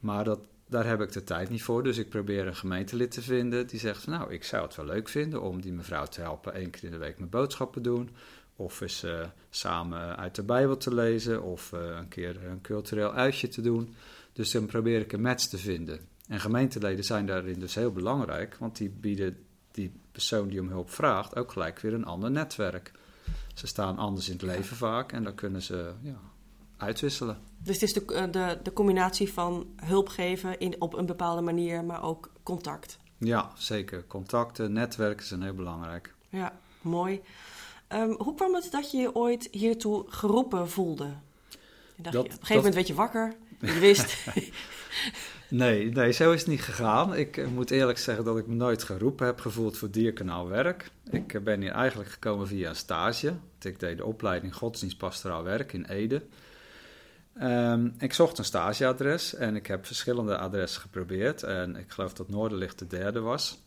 Maar 0.00 0.24
dat, 0.24 0.40
daar 0.66 0.86
heb 0.86 1.00
ik 1.00 1.12
de 1.12 1.24
tijd 1.24 1.48
niet 1.48 1.62
voor. 1.62 1.82
Dus 1.82 1.98
ik 1.98 2.08
probeer 2.08 2.46
een 2.46 2.56
gemeentelid 2.56 3.10
te 3.10 3.22
vinden 3.22 3.66
die 3.66 3.80
zegt 3.80 4.02
van 4.02 4.12
nou, 4.12 4.32
ik 4.32 4.44
zou 4.44 4.62
het 4.62 4.76
wel 4.76 4.86
leuk 4.86 5.08
vinden 5.08 5.42
om 5.42 5.60
die 5.60 5.72
mevrouw 5.72 6.04
te 6.04 6.20
helpen 6.20 6.54
één 6.54 6.70
keer 6.70 6.84
in 6.84 6.90
de 6.90 6.96
week 6.96 7.18
mijn 7.18 7.30
boodschappen 7.30 7.82
doen. 7.82 8.10
Of 8.56 8.80
eens 8.80 9.04
uh, 9.04 9.20
samen 9.50 10.16
uit 10.16 10.34
de 10.34 10.42
Bijbel 10.42 10.76
te 10.76 10.94
lezen 10.94 11.42
of 11.42 11.72
uh, 11.74 11.80
een 11.80 12.08
keer 12.08 12.44
een 12.44 12.60
cultureel 12.60 13.12
uitje 13.12 13.48
te 13.48 13.60
doen. 13.60 13.94
Dus 14.32 14.50
dan 14.50 14.66
probeer 14.66 15.00
ik 15.00 15.12
een 15.12 15.20
match 15.20 15.46
te 15.46 15.58
vinden. 15.58 16.00
En 16.28 16.40
gemeenteleden 16.40 17.04
zijn 17.04 17.26
daarin 17.26 17.58
dus 17.58 17.74
heel 17.74 17.92
belangrijk, 17.92 18.56
want 18.58 18.76
die 18.76 18.90
bieden 18.90 19.36
die 19.70 19.92
persoon 20.12 20.48
die 20.48 20.60
om 20.60 20.68
hulp 20.68 20.90
vraagt 20.90 21.36
ook 21.36 21.52
gelijk 21.52 21.78
weer 21.78 21.94
een 21.94 22.04
ander 22.04 22.30
netwerk. 22.30 22.92
Ze 23.54 23.66
staan 23.66 23.98
anders 23.98 24.26
in 24.28 24.32
het 24.32 24.42
leven 24.42 24.76
vaak 24.76 25.12
en 25.12 25.24
dan 25.24 25.34
kunnen 25.34 25.62
ze 25.62 25.92
ja, 26.02 26.20
uitwisselen. 26.76 27.38
Dus 27.58 27.80
het 27.80 27.82
is 27.82 27.92
de, 27.92 28.14
eh, 28.14 28.32
de, 28.32 28.58
de 28.62 28.72
combinatie 28.72 29.32
van 29.32 29.66
hulp 29.76 30.08
geven 30.08 30.58
in, 30.58 30.80
op 30.80 30.94
een 30.94 31.06
bepaalde 31.06 31.42
manier, 31.42 31.84
maar 31.84 32.02
ook 32.02 32.30
contact. 32.42 32.98
Ja, 33.18 33.52
zeker. 33.54 34.06
Contacten, 34.06 34.72
netwerken 34.72 35.26
zijn 35.26 35.42
heel 35.42 35.54
belangrijk. 35.54 36.14
Ja, 36.28 36.58
mooi. 36.80 37.20
Um, 37.88 38.14
hoe 38.18 38.34
kwam 38.34 38.54
het 38.54 38.68
dat 38.70 38.90
je 38.90 38.96
je 38.96 39.14
ooit 39.14 39.48
hiertoe 39.50 40.04
geroepen 40.08 40.70
voelde? 40.70 41.08
dat, 41.96 42.12
je, 42.12 42.18
op 42.18 42.24
een 42.24 42.32
gegeven 42.32 42.56
moment 42.56 42.74
werd 42.74 42.86
je 42.86 42.94
wakker 42.94 43.36
je 43.62 43.78
wist. 43.88 44.16
nee, 45.48 45.90
nee, 45.90 46.12
zo 46.12 46.32
is 46.32 46.40
het 46.40 46.48
niet 46.48 46.62
gegaan. 46.62 47.14
Ik 47.14 47.36
eh, 47.36 47.46
moet 47.46 47.70
eerlijk 47.70 47.98
zeggen 47.98 48.24
dat 48.24 48.38
ik 48.38 48.46
me 48.46 48.54
nooit 48.54 48.82
geroepen 48.82 49.26
heb 49.26 49.40
gevoeld 49.40 49.78
voor 49.78 49.90
dierkanaal 49.90 50.48
werk. 50.48 50.90
Ik 51.10 51.34
eh, 51.34 51.42
ben 51.42 51.60
hier 51.60 51.72
eigenlijk 51.72 52.10
gekomen 52.10 52.46
via 52.46 52.68
een 52.68 52.76
stage. 52.76 53.34
Ik 53.60 53.80
deed 53.80 53.96
de 53.96 54.04
opleiding 54.04 54.54
godsdienstpastoraal 54.54 55.42
werk 55.42 55.72
in 55.72 55.84
Ede. 55.84 56.22
Um, 57.42 57.94
ik 57.98 58.12
zocht 58.12 58.38
een 58.38 58.44
stageadres 58.44 59.34
en 59.34 59.56
ik 59.56 59.66
heb 59.66 59.86
verschillende 59.86 60.38
adressen 60.38 60.80
geprobeerd. 60.80 61.42
En 61.42 61.76
ik 61.76 61.90
geloof 61.90 62.12
dat 62.12 62.28
Noorderlicht 62.28 62.78
de 62.78 62.86
derde 62.86 63.20
was. 63.20 63.62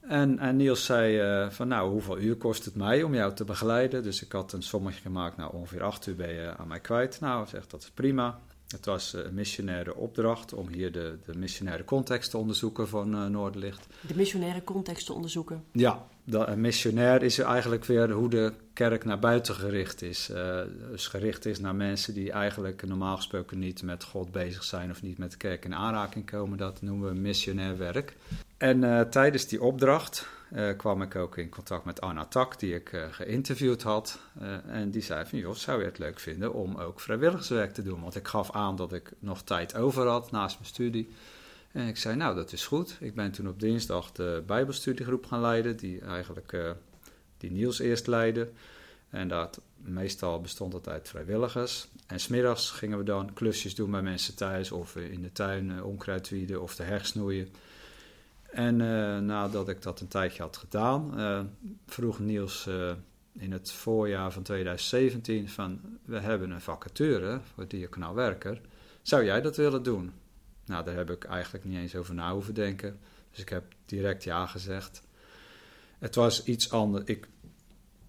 En, 0.00 0.38
en 0.38 0.56
Niels 0.56 0.84
zei 0.84 1.22
uh, 1.22 1.50
van 1.50 1.68
nou, 1.68 1.90
hoeveel 1.90 2.18
uur 2.18 2.36
kost 2.36 2.64
het 2.64 2.74
mij 2.74 3.02
om 3.02 3.14
jou 3.14 3.34
te 3.34 3.44
begeleiden? 3.44 4.02
Dus 4.02 4.22
ik 4.22 4.32
had 4.32 4.52
een 4.52 4.62
sommetje 4.62 5.00
gemaakt, 5.00 5.36
nou 5.36 5.52
ongeveer 5.52 5.82
acht 5.82 6.06
uur 6.06 6.16
ben 6.16 6.32
je 6.32 6.56
aan 6.56 6.68
mij 6.68 6.80
kwijt. 6.80 7.20
Nou, 7.20 7.46
zegt 7.46 7.70
dat 7.70 7.82
is 7.82 7.90
prima. 7.90 8.40
Het 8.74 8.84
was 8.84 9.14
eh, 9.14 9.24
een 9.24 9.34
missionaire 9.34 9.94
opdracht 9.94 10.52
om 10.52 10.68
hier 10.68 10.92
de, 10.92 11.18
de 11.26 11.38
missionaire 11.38 11.84
context 11.84 12.30
te 12.30 12.38
onderzoeken 12.38 12.88
van 12.88 13.14
uh, 13.14 13.26
Noorderlicht. 13.26 13.86
De 14.00 14.14
missionaire 14.16 14.64
context 14.64 15.06
te 15.06 15.12
onderzoeken? 15.12 15.64
Ja, 15.72 16.06
een 16.24 16.60
missionair 16.60 17.22
is 17.22 17.38
eigenlijk 17.38 17.84
weer 17.84 18.10
hoe 18.10 18.28
de 18.28 18.52
kerk 18.72 19.04
naar 19.04 19.18
buiten 19.18 19.54
gericht 19.54 20.02
is. 20.02 20.30
Uh, 20.30 20.60
dus 20.90 21.06
gericht 21.06 21.46
is 21.46 21.60
naar 21.60 21.74
mensen 21.74 22.14
die 22.14 22.32
eigenlijk 22.32 22.86
normaal 22.86 23.16
gesproken 23.16 23.58
niet 23.58 23.82
met 23.82 24.04
God 24.04 24.32
bezig 24.32 24.64
zijn 24.64 24.90
of 24.90 25.02
niet 25.02 25.18
met 25.18 25.30
de 25.30 25.36
kerk 25.36 25.64
in 25.64 25.74
aanraking 25.74 26.30
komen. 26.30 26.58
Dat 26.58 26.82
noemen 26.82 27.08
we 27.08 27.20
missionair 27.20 27.78
werk. 27.78 28.16
En 28.56 29.08
tijdens 29.10 29.46
die 29.46 29.62
opdracht 29.62 30.26
uh, 30.54 30.76
kwam 30.76 31.02
ik 31.02 31.16
ook 31.16 31.36
in 31.36 31.48
contact 31.48 31.84
met 31.84 32.00
Anna 32.00 32.24
Tak, 32.24 32.58
die 32.58 32.74
ik 32.74 32.92
uh, 32.92 33.04
geïnterviewd 33.10 33.82
had. 33.82 34.18
Uh, 34.42 34.66
en 34.66 34.90
die 34.90 35.02
zei 35.02 35.26
van, 35.26 35.38
joh, 35.38 35.54
zou 35.54 35.80
je 35.80 35.84
het 35.84 35.98
leuk 35.98 36.18
vinden 36.18 36.52
om 36.52 36.76
ook 36.76 37.00
vrijwilligerswerk 37.00 37.74
te 37.74 37.82
doen? 37.82 38.00
Want 38.00 38.16
ik 38.16 38.28
gaf 38.28 38.50
aan 38.50 38.76
dat 38.76 38.92
ik 38.92 39.12
nog 39.18 39.42
tijd 39.42 39.74
over 39.74 40.06
had 40.06 40.30
naast 40.30 40.58
mijn 40.58 40.70
studie. 40.70 41.08
En 41.72 41.86
ik 41.86 41.96
zei, 41.96 42.16
nou, 42.16 42.34
dat 42.34 42.52
is 42.52 42.66
goed. 42.66 42.96
Ik 43.00 43.14
ben 43.14 43.32
toen 43.32 43.48
op 43.48 43.60
dinsdag 43.60 44.12
de 44.12 44.42
bijbelstudiegroep 44.46 45.26
gaan 45.26 45.40
leiden, 45.40 45.76
die 45.76 46.00
eigenlijk 46.00 46.74
die 47.38 47.50
Niels 47.50 47.78
eerst 47.78 48.06
leidde. 48.06 48.50
En 49.10 49.28
dat 49.28 49.60
meestal 49.76 50.40
bestond 50.40 50.72
dat 50.72 50.88
uit 50.88 51.08
vrijwilligers. 51.08 51.88
En 52.06 52.20
smiddags 52.20 52.70
gingen 52.70 52.98
we 52.98 53.04
dan 53.04 53.32
klusjes 53.32 53.74
doen 53.74 53.90
bij 53.90 54.02
mensen 54.02 54.34
thuis 54.34 54.72
of 54.72 54.96
in 54.96 55.22
de 55.22 55.32
tuin 55.32 55.82
onkruid 55.82 56.28
wieden 56.28 56.62
of 56.62 56.76
de 56.76 56.82
heg 56.82 57.06
snoeien. 57.06 57.48
En 58.54 58.80
uh, 58.80 59.18
nadat 59.18 59.68
ik 59.68 59.82
dat 59.82 60.00
een 60.00 60.08
tijdje 60.08 60.42
had 60.42 60.56
gedaan, 60.56 61.20
uh, 61.20 61.40
vroeg 61.86 62.18
Niels 62.18 62.66
uh, 62.66 62.92
in 63.32 63.52
het 63.52 63.72
voorjaar 63.72 64.32
van 64.32 64.42
2017 64.42 65.48
van... 65.48 65.80
we 66.04 66.18
hebben 66.18 66.50
een 66.50 66.60
vacature 66.60 67.40
voor 67.54 67.68
diaconaal 67.68 68.14
werker. 68.14 68.60
Zou 69.02 69.24
jij 69.24 69.40
dat 69.40 69.56
willen 69.56 69.82
doen? 69.82 70.12
Nou, 70.64 70.84
daar 70.84 70.94
heb 70.94 71.10
ik 71.10 71.24
eigenlijk 71.24 71.64
niet 71.64 71.78
eens 71.78 71.94
over 71.94 72.14
na 72.14 72.32
hoeven 72.32 72.54
denken. 72.54 72.98
Dus 73.30 73.40
ik 73.40 73.48
heb 73.48 73.64
direct 73.86 74.24
ja 74.24 74.46
gezegd. 74.46 75.02
Het 75.98 76.14
was 76.14 76.44
iets 76.44 76.70
anders. 76.70 77.04
Ik, 77.04 77.28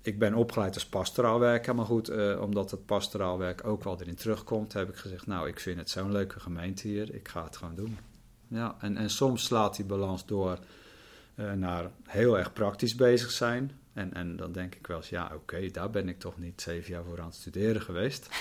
ik 0.01 0.19
ben 0.19 0.33
opgeleid 0.33 0.73
als 0.73 0.85
pastoraal 0.85 1.39
werker, 1.39 1.75
maar 1.75 1.85
goed, 1.85 2.37
omdat 2.37 2.71
het 2.71 2.85
pastoraal 2.85 3.37
werk 3.37 3.67
ook 3.67 3.83
wel 3.83 4.01
erin 4.01 4.15
terugkomt, 4.15 4.73
heb 4.73 4.89
ik 4.89 4.95
gezegd: 4.95 5.27
Nou, 5.27 5.47
ik 5.47 5.59
vind 5.59 5.77
het 5.77 5.89
zo'n 5.89 6.11
leuke 6.11 6.39
gemeente 6.39 6.87
hier, 6.87 7.13
ik 7.15 7.27
ga 7.27 7.43
het 7.43 7.57
gewoon 7.57 7.75
doen. 7.75 7.97
Ja, 8.55 8.75
en, 8.79 8.97
en 8.97 9.09
soms 9.09 9.43
slaat 9.43 9.75
die 9.75 9.85
balans 9.85 10.25
door 10.25 10.59
uh, 11.35 11.51
naar 11.51 11.91
heel 12.03 12.38
erg 12.38 12.53
praktisch 12.53 12.95
bezig 12.95 13.31
zijn. 13.31 13.71
En, 13.93 14.13
en 14.13 14.35
dan 14.35 14.51
denk 14.51 14.75
ik 14.75 14.88
wel 14.88 14.97
eens, 14.97 15.09
ja, 15.09 15.31
oké, 15.35 15.71
daar 15.71 15.89
ben 15.89 16.09
ik 16.09 16.19
toch 16.19 16.38
niet 16.38 16.62
zeven 16.62 16.93
jaar 16.93 17.03
voor 17.03 17.19
aan 17.19 17.25
het 17.25 17.35
studeren 17.35 17.81
geweest. 17.81 18.27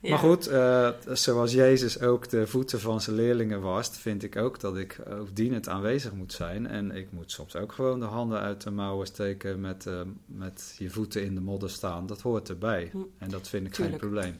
Ja. 0.00 0.10
Maar 0.10 0.18
goed, 0.18 0.46
eh, 0.46 0.90
zoals 1.12 1.52
Jezus 1.52 2.00
ook 2.00 2.28
de 2.28 2.46
voeten 2.46 2.80
van 2.80 3.00
zijn 3.00 3.16
leerlingen 3.16 3.60
wast, 3.60 3.96
vind 3.96 4.22
ik 4.22 4.36
ook 4.36 4.60
dat 4.60 4.76
ik 4.76 5.00
ook 5.08 5.36
dienend 5.36 5.68
aanwezig 5.68 6.12
moet 6.12 6.32
zijn. 6.32 6.66
En 6.66 6.90
ik 6.90 7.12
moet 7.12 7.30
soms 7.30 7.56
ook 7.56 7.72
gewoon 7.72 8.00
de 8.00 8.06
handen 8.06 8.40
uit 8.40 8.62
de 8.62 8.70
mouwen 8.70 9.06
steken 9.06 9.60
met, 9.60 9.86
eh, 9.86 10.00
met 10.26 10.74
je 10.78 10.90
voeten 10.90 11.24
in 11.24 11.34
de 11.34 11.40
modder 11.40 11.70
staan. 11.70 12.06
Dat 12.06 12.20
hoort 12.20 12.48
erbij. 12.48 12.88
Hm. 12.92 12.98
En 13.18 13.28
dat 13.28 13.48
vind 13.48 13.66
ik 13.66 13.72
Tuurlijk. 13.72 14.00
geen 14.00 14.10
probleem. 14.10 14.36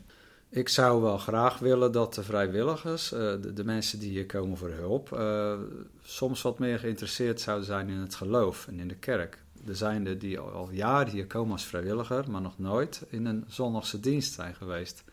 Ik 0.51 0.69
zou 0.69 1.03
wel 1.03 1.19
graag 1.19 1.59
willen 1.59 1.93
dat 1.93 2.15
de 2.15 2.23
vrijwilligers, 2.23 3.13
eh, 3.13 3.35
de, 3.55 3.65
mensen 3.65 3.99
die 3.99 4.11
hier 4.11 4.27
komen 4.27 4.57
voor 4.57 4.71
hulp, 4.71 5.13
eh, 5.13 5.59
soms 6.03 6.43
wat 6.43 6.59
meer 6.59 6.79
geïnteresseerd 6.79 7.41
zouden 7.41 7.67
zijn 7.67 7.89
in 7.89 7.97
het 7.97 8.15
geloof 8.15 8.67
en 8.67 8.81
in 8.81 8.89
de 8.89 8.95
kerk. 8.95 9.43
Er 9.67 9.77
zijn 9.77 10.07
er 10.07 10.19
die 10.19 10.39
al, 10.39 10.51
al 10.51 10.71
jaren 10.71 11.13
hier 11.13 11.27
komen 11.27 11.53
als 11.53 11.65
vrijwilliger, 11.65 12.31
maar 12.31 12.41
nog 12.41 12.59
nooit 12.59 13.03
in 13.09 13.27
een 13.27 13.45
zondagse 13.49 14.01
dienst 14.01 14.33
zijn 14.33 14.55
geweest. 14.55 15.05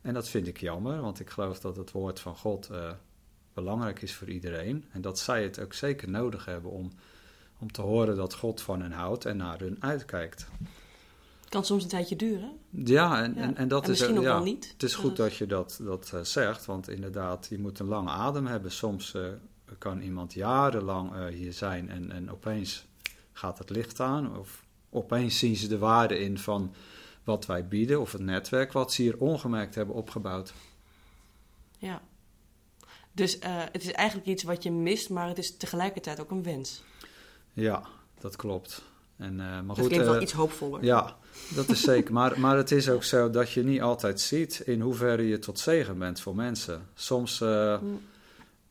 En 0.00 0.14
dat 0.14 0.28
vind 0.28 0.46
ik 0.46 0.60
jammer, 0.60 1.00
want 1.00 1.20
ik 1.20 1.30
geloof 1.30 1.60
dat 1.60 1.76
het 1.76 1.92
woord 1.92 2.20
van 2.20 2.36
God 2.36 2.68
eh, 2.70 2.90
belangrijk 3.54 4.02
is 4.02 4.14
voor 4.14 4.28
iedereen. 4.28 4.84
En 4.92 5.00
dat 5.00 5.18
zij 5.18 5.42
het 5.42 5.60
ook 5.60 5.74
zeker 5.74 6.10
nodig 6.10 6.44
hebben 6.44 6.70
om, 6.70 6.90
om 7.58 7.72
te 7.72 7.82
horen 7.82 8.16
dat 8.16 8.34
God 8.34 8.60
van 8.60 8.82
hen 8.82 8.92
houdt 8.92 9.24
en 9.24 9.36
naar 9.36 9.58
hun 9.58 9.76
uitkijkt. 9.80 10.46
Kan 11.48 11.64
soms 11.64 11.82
een 11.82 11.88
tijdje 11.88 12.16
duren. 12.16 12.58
Ja, 12.70 13.22
en, 13.22 13.34
Ja. 13.34 13.40
en, 13.42 13.56
en 13.56 13.68
dat 13.68 13.84
en 13.84 13.90
is 13.90 13.98
misschien 13.98 14.18
ook- 14.18 14.24
ja, 14.24 14.32
wel 14.34 14.42
niet. 14.42 14.68
Het 14.72 14.82
is 14.82 14.94
goed 14.94 15.16
dat 15.16 15.36
je 15.36 15.46
dat, 15.46 15.78
dat 15.82 16.10
eh, 16.14 16.20
zegt, 16.20 16.66
want 16.66 16.88
inderdaad, 16.88 17.46
je 17.50 17.58
moet 17.58 17.78
een 17.78 17.86
lange 17.86 18.10
adem 18.10 18.46
hebben. 18.46 18.72
Soms 18.72 19.14
eh, 19.14 19.26
kan 19.78 20.00
iemand 20.00 20.32
jarenlang 20.34 21.14
eh, 21.14 21.26
hier 21.26 21.52
zijn 21.52 21.90
en, 21.90 22.12
en 22.12 22.30
opeens 22.30 22.86
gaat 23.32 23.58
het 23.58 23.70
licht 23.70 24.00
aan. 24.00 24.38
Of 24.38 24.64
opeens 24.90 25.38
zien 25.38 25.56
ze 25.56 25.68
de 25.68 25.78
waarde 25.78 26.18
in 26.18 26.38
van 26.38 26.74
wat 27.24 27.46
wij 27.46 27.68
bieden 27.68 28.00
of 28.00 28.12
het 28.12 28.20
netwerk 28.22 28.72
wat 28.72 28.92
ze 28.92 29.02
hier 29.02 29.18
ongemerkt 29.18 29.74
hebben 29.74 29.94
opgebouwd. 29.94 30.52
Ja. 31.78 32.02
Dus 33.12 33.38
het 33.72 33.82
is 33.82 33.92
eigenlijk 33.92 34.28
iets 34.28 34.42
wat 34.42 34.62
je 34.62 34.70
mist, 34.70 35.10
maar 35.10 35.28
het 35.28 35.38
is 35.38 35.56
tegelijkertijd 35.56 36.20
ook 36.20 36.30
een 36.30 36.42
wens. 36.42 36.82
Ja, 37.52 37.82
dat 38.20 38.36
klopt. 38.36 38.82
En, 39.18 39.40
eh, 39.40 39.46
maar 39.46 39.66
dat 39.66 39.78
goed, 39.78 39.86
klinkt 39.86 40.06
wel 40.06 40.14
eh, 40.14 40.22
iets 40.22 40.32
hoopvoller. 40.32 40.84
Ja, 40.84 41.16
dat 41.54 41.68
is 41.68 41.80
zeker. 41.80 42.12
Maar, 42.12 42.40
maar 42.40 42.56
het 42.56 42.70
is 42.70 42.90
ook 42.90 43.04
zo 43.04 43.30
dat 43.30 43.50
je 43.50 43.64
niet 43.64 43.80
altijd 43.80 44.20
ziet 44.20 44.60
in 44.60 44.80
hoeverre 44.80 45.28
je 45.28 45.38
tot 45.38 45.58
zegen 45.58 45.98
bent 45.98 46.20
voor 46.20 46.34
mensen. 46.34 46.88
Soms 46.94 47.40
eh, 47.40 47.78
Hm. 47.78 47.84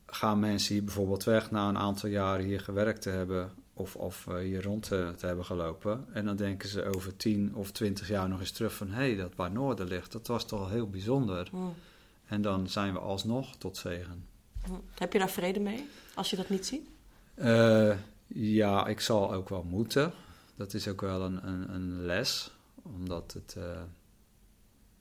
gaan 0.06 0.38
mensen 0.38 0.74
hier 0.74 0.84
bijvoorbeeld 0.84 1.24
weg 1.24 1.50
na 1.50 1.68
een 1.68 1.78
aantal 1.78 2.08
jaren 2.08 2.44
hier 2.44 2.60
gewerkt 2.60 3.02
te 3.02 3.10
hebben 3.10 3.50
of, 3.74 3.96
of 3.96 4.26
hier 4.40 4.62
rond 4.62 4.82
te, 4.82 5.12
te 5.16 5.26
hebben 5.26 5.44
gelopen. 5.44 6.06
En 6.12 6.24
dan 6.24 6.36
denken 6.36 6.68
ze 6.68 6.94
over 6.94 7.16
10 7.16 7.54
of 7.54 7.70
20 7.70 8.08
jaar 8.08 8.28
nog 8.28 8.40
eens 8.40 8.50
terug 8.50 8.74
van... 8.74 8.88
hé, 8.88 8.94
hey, 8.94 9.16
dat 9.16 9.32
waar 9.36 9.50
Noorden 9.50 9.86
ligt, 9.86 10.12
dat 10.12 10.26
was 10.26 10.46
toch 10.46 10.70
heel 10.70 10.90
bijzonder. 10.90 11.48
Hm. 11.50 11.56
En 12.26 12.42
dan 12.42 12.68
zijn 12.68 12.92
we 12.92 12.98
alsnog 12.98 13.56
tot 13.56 13.76
zegen. 13.76 14.24
Hm. 14.64 14.72
Heb 14.94 15.12
je 15.12 15.18
daar 15.18 15.30
vrede 15.30 15.60
mee, 15.60 15.88
als 16.14 16.30
je 16.30 16.36
dat 16.36 16.48
niet 16.48 16.66
ziet? 16.66 16.88
Ja, 18.34 18.86
ik 18.86 19.00
zal 19.00 19.32
ook 19.32 19.48
wel 19.48 19.62
moeten. 19.62 20.12
Dat 20.58 20.74
is 20.74 20.88
ook 20.88 21.00
wel 21.00 21.22
een, 21.22 21.46
een, 21.48 21.74
een 21.74 22.04
les, 22.04 22.50
omdat 22.82 23.32
het... 23.32 23.54
eh, 23.58 23.64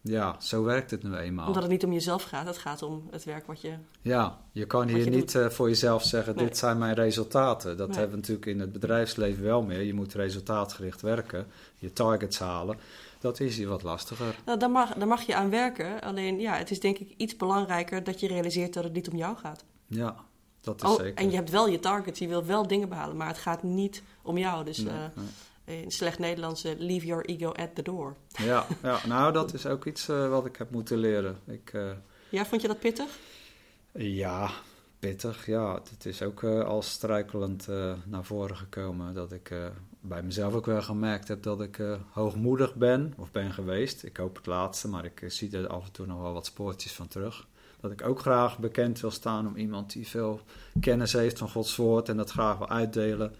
ja, 0.01 0.35
zo 0.39 0.63
werkt 0.63 0.91
het 0.91 1.03
nu 1.03 1.15
eenmaal. 1.15 1.47
Omdat 1.47 1.61
het 1.61 1.71
niet 1.71 1.83
om 1.83 1.93
jezelf 1.93 2.23
gaat, 2.23 2.45
het 2.45 2.57
gaat 2.57 2.81
om 2.81 3.07
het 3.11 3.23
werk 3.23 3.47
wat 3.47 3.61
je... 3.61 3.73
Ja, 4.01 4.37
je 4.51 4.65
kan 4.65 4.87
hier 4.87 5.03
je 5.03 5.09
niet 5.09 5.35
eh, 5.35 5.49
voor 5.49 5.67
jezelf 5.67 6.03
zeggen: 6.03 6.35
Nee. 6.35 6.45
dit 6.45 6.57
zijn 6.57 6.77
mijn 6.77 6.93
resultaten. 6.95 7.77
Dat 7.77 7.87
Nee. 7.87 7.97
hebben 7.97 8.15
we 8.15 8.21
natuurlijk 8.21 8.45
in 8.47 8.59
het 8.59 8.71
bedrijfsleven 8.71 9.43
wel 9.43 9.61
meer. 9.61 9.81
Je 9.81 9.93
moet 9.93 10.13
resultaatgericht 10.13 11.01
werken, 11.01 11.47
je 11.77 11.93
targets 11.93 12.39
halen. 12.39 12.77
Dat 13.19 13.39
is 13.39 13.57
hier 13.57 13.67
wat 13.67 13.83
lastiger. 13.83 14.35
Nou, 14.45 14.59
daar, 14.59 14.71
mag, 14.71 14.93
daar 14.93 15.07
mag 15.07 15.21
je 15.21 15.35
aan 15.35 15.49
werken, 15.49 16.01
alleen 16.01 16.39
ja, 16.39 16.53
het 16.55 16.71
is 16.71 16.79
denk 16.79 16.97
ik 16.97 17.13
iets 17.17 17.35
belangrijker 17.35 18.03
dat 18.03 18.19
je 18.19 18.27
realiseert 18.27 18.73
dat 18.73 18.83
het 18.83 18.93
niet 18.93 19.09
om 19.09 19.17
jou 19.17 19.37
gaat. 19.37 19.63
Ja, 19.87 20.15
dat 20.67 20.83
is 20.83 20.89
Oh, 20.89 20.95
zeker. 20.99 21.15
en 21.23 21.29
je 21.29 21.35
hebt 21.35 21.49
wel 21.49 21.67
je 21.69 21.79
targets, 21.79 22.19
je 22.19 22.27
wilt 22.27 22.45
wel 22.45 22.67
dingen 22.67 22.89
behalen, 22.89 23.17
maar 23.17 23.27
het 23.27 23.37
gaat 23.37 23.63
niet 23.63 24.03
om 24.21 24.37
jou. 24.37 24.65
Dus 24.65 24.77
Nee, 24.77 24.93
eh, 24.93 24.99
nee. 25.65 25.81
in 25.83 25.91
slecht 25.91 26.19
Nederlands, 26.19 26.63
eh, 26.63 26.71
leave 26.77 27.05
your 27.05 27.25
ego 27.25 27.51
at 27.51 27.75
the 27.75 27.81
door. 27.81 28.15
Ja, 28.43 28.65
ja, 28.83 28.99
nou, 29.07 29.33
dat 29.33 29.53
is 29.53 29.65
ook 29.65 29.85
iets 29.85 30.09
eh, 30.09 30.29
wat 30.29 30.45
ik 30.45 30.55
heb 30.55 30.71
moeten 30.71 30.97
leren. 30.97 31.37
Ik, 31.45 31.71
Ja, 32.29 32.45
vond 32.45 32.61
je 32.61 32.67
dat 32.67 32.79
pittig? 32.79 33.19
ja, 33.91 34.49
pittig. 34.99 35.45
Ja, 35.45 35.73
het 35.89 36.05
is 36.05 36.21
ook 36.21 36.43
al 36.43 36.81
struikelend 36.81 37.67
naar 38.05 38.23
voren 38.23 38.57
gekomen 38.57 39.13
dat 39.13 39.31
ik 39.31 39.53
bij 40.01 40.23
mezelf 40.23 40.53
ook 40.53 40.65
wel 40.65 40.81
gemerkt 40.81 41.27
heb 41.27 41.43
dat 41.43 41.61
ik 41.61 41.79
hoogmoedig 42.11 42.75
ben 42.75 43.13
of 43.17 43.31
ben 43.31 43.53
geweest. 43.53 44.03
Ik 44.03 44.17
hoop 44.17 44.35
het 44.35 44.45
laatste, 44.45 44.87
maar 44.87 45.05
ik 45.05 45.23
zie 45.27 45.57
er 45.57 45.67
af 45.67 45.85
en 45.85 45.91
toe 45.91 46.05
nog 46.05 46.21
wel 46.21 46.33
wat 46.33 46.45
spoortjes 46.45 46.93
van 46.93 47.07
terug. 47.07 47.47
Dat 47.79 47.91
ik 47.91 48.07
ook 48.07 48.19
graag 48.19 48.59
bekend 48.59 48.99
wil 48.99 49.11
staan 49.11 49.47
om 49.47 49.55
iemand 49.55 49.91
die 49.91 50.07
veel 50.07 50.41
kennis 50.79 51.13
heeft 51.13 51.37
van 51.37 51.49
Gods 51.49 51.75
woord 51.75 52.09
en 52.09 52.17
dat 52.17 52.31
graag 52.31 52.57
wil 52.57 52.69
uitdelen. 52.69 53.35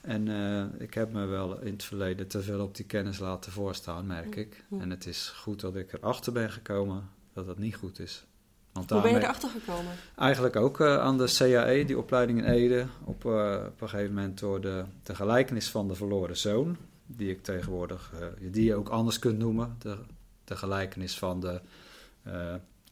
En 0.00 0.28
eh, 0.28 0.80
ik 0.80 0.94
heb 0.94 1.12
me 1.12 1.26
wel 1.26 1.60
in 1.60 1.72
het 1.72 1.84
verleden 1.84 2.28
te 2.28 2.42
veel 2.42 2.60
op 2.60 2.76
die 2.76 2.86
kennis 2.86 3.18
laten 3.18 3.52
voorstaan, 3.52 4.06
merk 4.06 4.36
ik. 4.36 4.64
En 4.80 4.90
het 4.90 5.06
is 5.06 5.28
goed 5.28 5.60
dat 5.60 5.76
ik 5.76 5.92
erachter 5.92 6.32
ben 6.32 6.50
gekomen 6.50 7.08
dat 7.32 7.46
dat 7.46 7.58
niet 7.58 7.74
goed 7.74 7.98
is. 7.98 8.24
Want 8.72 8.90
Hoe 8.90 9.00
ben 9.00 9.10
je 9.10 9.18
erachter 9.18 9.48
gekomen? 9.48 9.92
Eigenlijk 10.16 10.56
ook 10.56 10.80
eh, 10.80 10.98
aan 10.98 11.18
de 11.18 11.34
CAE, 11.36 11.84
die 11.84 11.98
opleiding 11.98 12.38
in 12.38 12.44
Ede. 12.44 12.86
Op, 13.04 13.24
eh, 13.24 13.64
op 13.66 13.80
een 13.80 13.88
gegeven 13.88 14.14
moment 14.14 14.38
door 14.38 14.60
de, 14.60 14.84
de 15.02 15.14
gelijkenis 15.14 15.70
van 15.70 15.88
de 15.88 15.94
verloren 15.94 16.36
zoon. 16.36 16.76
Die 17.06 17.30
ik 17.30 17.42
tegenwoordig, 17.42 18.12
die 18.40 18.64
je 18.64 18.74
ook 18.74 18.88
anders 18.88 19.18
kunt 19.18 19.38
noemen. 19.38 19.76
De, 19.78 19.96
de 20.44 20.56
gelijkenis 20.56 21.18
van 21.18 21.40
de 21.40 21.60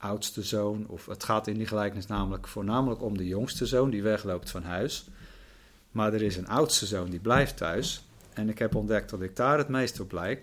oudste 0.00 0.42
zoon. 0.42 0.84
Of 0.88 1.06
het 1.06 1.24
gaat 1.24 1.46
in 1.46 1.56
die 1.56 1.66
gelijkenis 1.66 2.06
namelijk 2.06 2.48
voornamelijk 2.48 3.02
om 3.02 3.16
de 3.16 3.26
jongste 3.26 3.66
zoon 3.66 3.90
die 3.90 4.02
wegloopt 4.02 4.50
van 4.50 4.62
huis. 4.62 5.08
Maar 5.90 6.12
er 6.14 6.22
is 6.22 6.36
een 6.36 6.48
oudste 6.48 6.86
zoon 6.86 7.10
die 7.10 7.20
blijft 7.20 7.56
thuis. 7.56 8.04
En 8.34 8.48
ik 8.48 8.58
heb 8.58 8.74
ontdekt 8.74 9.10
dat 9.10 9.22
ik 9.22 9.36
daar 9.36 9.58
het 9.58 9.68
meest 9.68 10.00
op 10.00 10.12
lijk. 10.12 10.42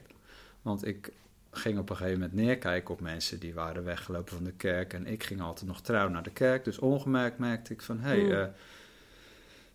Want 0.61 0.85
ik 0.85 1.11
ging 1.51 1.79
op 1.79 1.89
een 1.89 1.95
gegeven 1.95 2.19
moment 2.19 2.37
neerkijken 2.37 2.93
op 2.93 3.01
mensen 3.01 3.39
die 3.39 3.53
waren 3.53 3.83
weggelopen 3.83 4.35
van 4.35 4.43
de 4.43 4.51
kerk. 4.51 4.93
En 4.93 5.05
ik 5.07 5.23
ging 5.23 5.41
altijd 5.41 5.67
nog 5.67 5.81
trouw 5.81 6.09
naar 6.09 6.23
de 6.23 6.31
kerk. 6.31 6.63
Dus 6.63 6.79
ongemerkt 6.79 7.37
merkte 7.37 7.73
ik 7.73 7.81
van, 7.81 7.99
hé, 7.99 8.09
hey, 8.09 8.51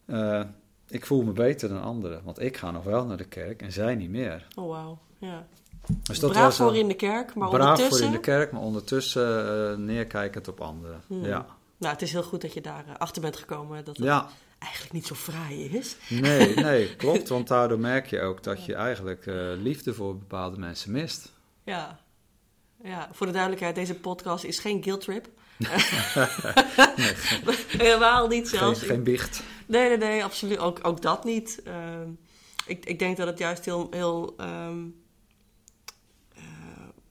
Hmm. 0.05 0.17
eh, 0.17 0.41
eh, 0.41 0.47
ik 0.89 1.07
voel 1.07 1.23
me 1.23 1.33
beter 1.33 1.69
dan 1.69 1.83
anderen. 1.83 2.25
Want 2.25 2.41
ik 2.41 2.57
ga 2.57 2.71
nog 2.71 2.85
wel 2.85 3.07
naar 3.07 3.17
de 3.17 3.25
kerk 3.29 3.63
en 3.63 3.73
zij 3.73 3.95
niet 3.95 4.11
meer. 4.11 4.47
Oh, 4.55 4.69
wauw. 4.69 4.99
Ja. 5.19 5.47
Dus 5.87 6.19
dat 6.19 6.31
Braaf 6.31 6.45
was 6.45 6.57
voor 6.57 6.77
in 6.77 6.89
de 6.89 6.95
kerk, 6.95 7.35
maar 7.35 7.49
braaf 7.49 7.61
ondertussen... 7.61 7.97
voor 7.97 8.07
in 8.07 8.13
de 8.13 8.21
kerk, 8.21 8.53
maar 8.53 8.63
ondertussen 8.63 9.71
eh, 9.71 9.77
neerkijkend 9.77 10.49
op 10.49 10.61
anderen. 10.61 11.03
Hmm. 11.07 11.25
Ja. 11.25 11.47
Nou, 11.77 11.93
het 11.93 12.03
is 12.03 12.13
heel 12.13 12.23
goed 12.23 12.41
dat 12.41 12.53
je 12.53 12.61
daar 12.61 12.85
eh, 12.87 12.95
achter 12.99 13.23
bent 13.23 13.37
gekomen 13.37 13.85
dat 13.85 13.97
het 13.97 14.07
ja, 14.07 14.29
eigenlijk 14.59 14.93
niet 14.93 15.07
zo 15.07 15.15
fraai 15.15 15.65
is. 15.65 15.97
nee, 16.09 16.55
nee, 16.69 16.97
klopt. 16.97 17.29
Want 17.29 17.49
daardoor 17.49 17.79
merk 17.79 18.07
je 18.07 18.21
ook 18.21 18.43
dat 18.43 18.65
je 18.65 18.75
eigenlijk 18.75 19.27
eh, 19.27 19.35
liefde 19.57 19.95
voor 19.95 20.19
bepaalde 20.19 20.59
mensen 20.59 20.93
mist. 20.93 21.33
Ja. 21.65 22.01
ja, 22.83 23.09
voor 23.13 23.27
de 23.27 23.33
duidelijkheid, 23.33 23.75
deze 23.75 23.95
podcast 23.95 24.45
is 24.45 24.59
geen 24.59 24.83
guilt 24.83 25.01
trip. 25.01 25.29
Helemaal 27.85 28.29
niet 28.29 28.49
Geen, 28.49 28.59
zelfs. 28.59 28.83
geen 28.83 29.03
biecht. 29.03 29.43
Nee, 29.67 29.89
nee, 29.89 29.99
nee, 29.99 30.25
absoluut. 30.25 30.59
Ook, 30.59 30.79
ook 30.83 31.03
dat 31.03 31.25
niet. 31.25 31.63
Ehm, 31.65 32.09
ik, 32.67 32.85
ik 32.85 32.99
denk 32.99 33.17
dat 33.17 33.27
het 33.27 33.39
juist 33.39 33.65
heel, 33.65 33.87
heel, 33.91 34.35
ehm, 34.37 34.79
eh, 34.79 34.85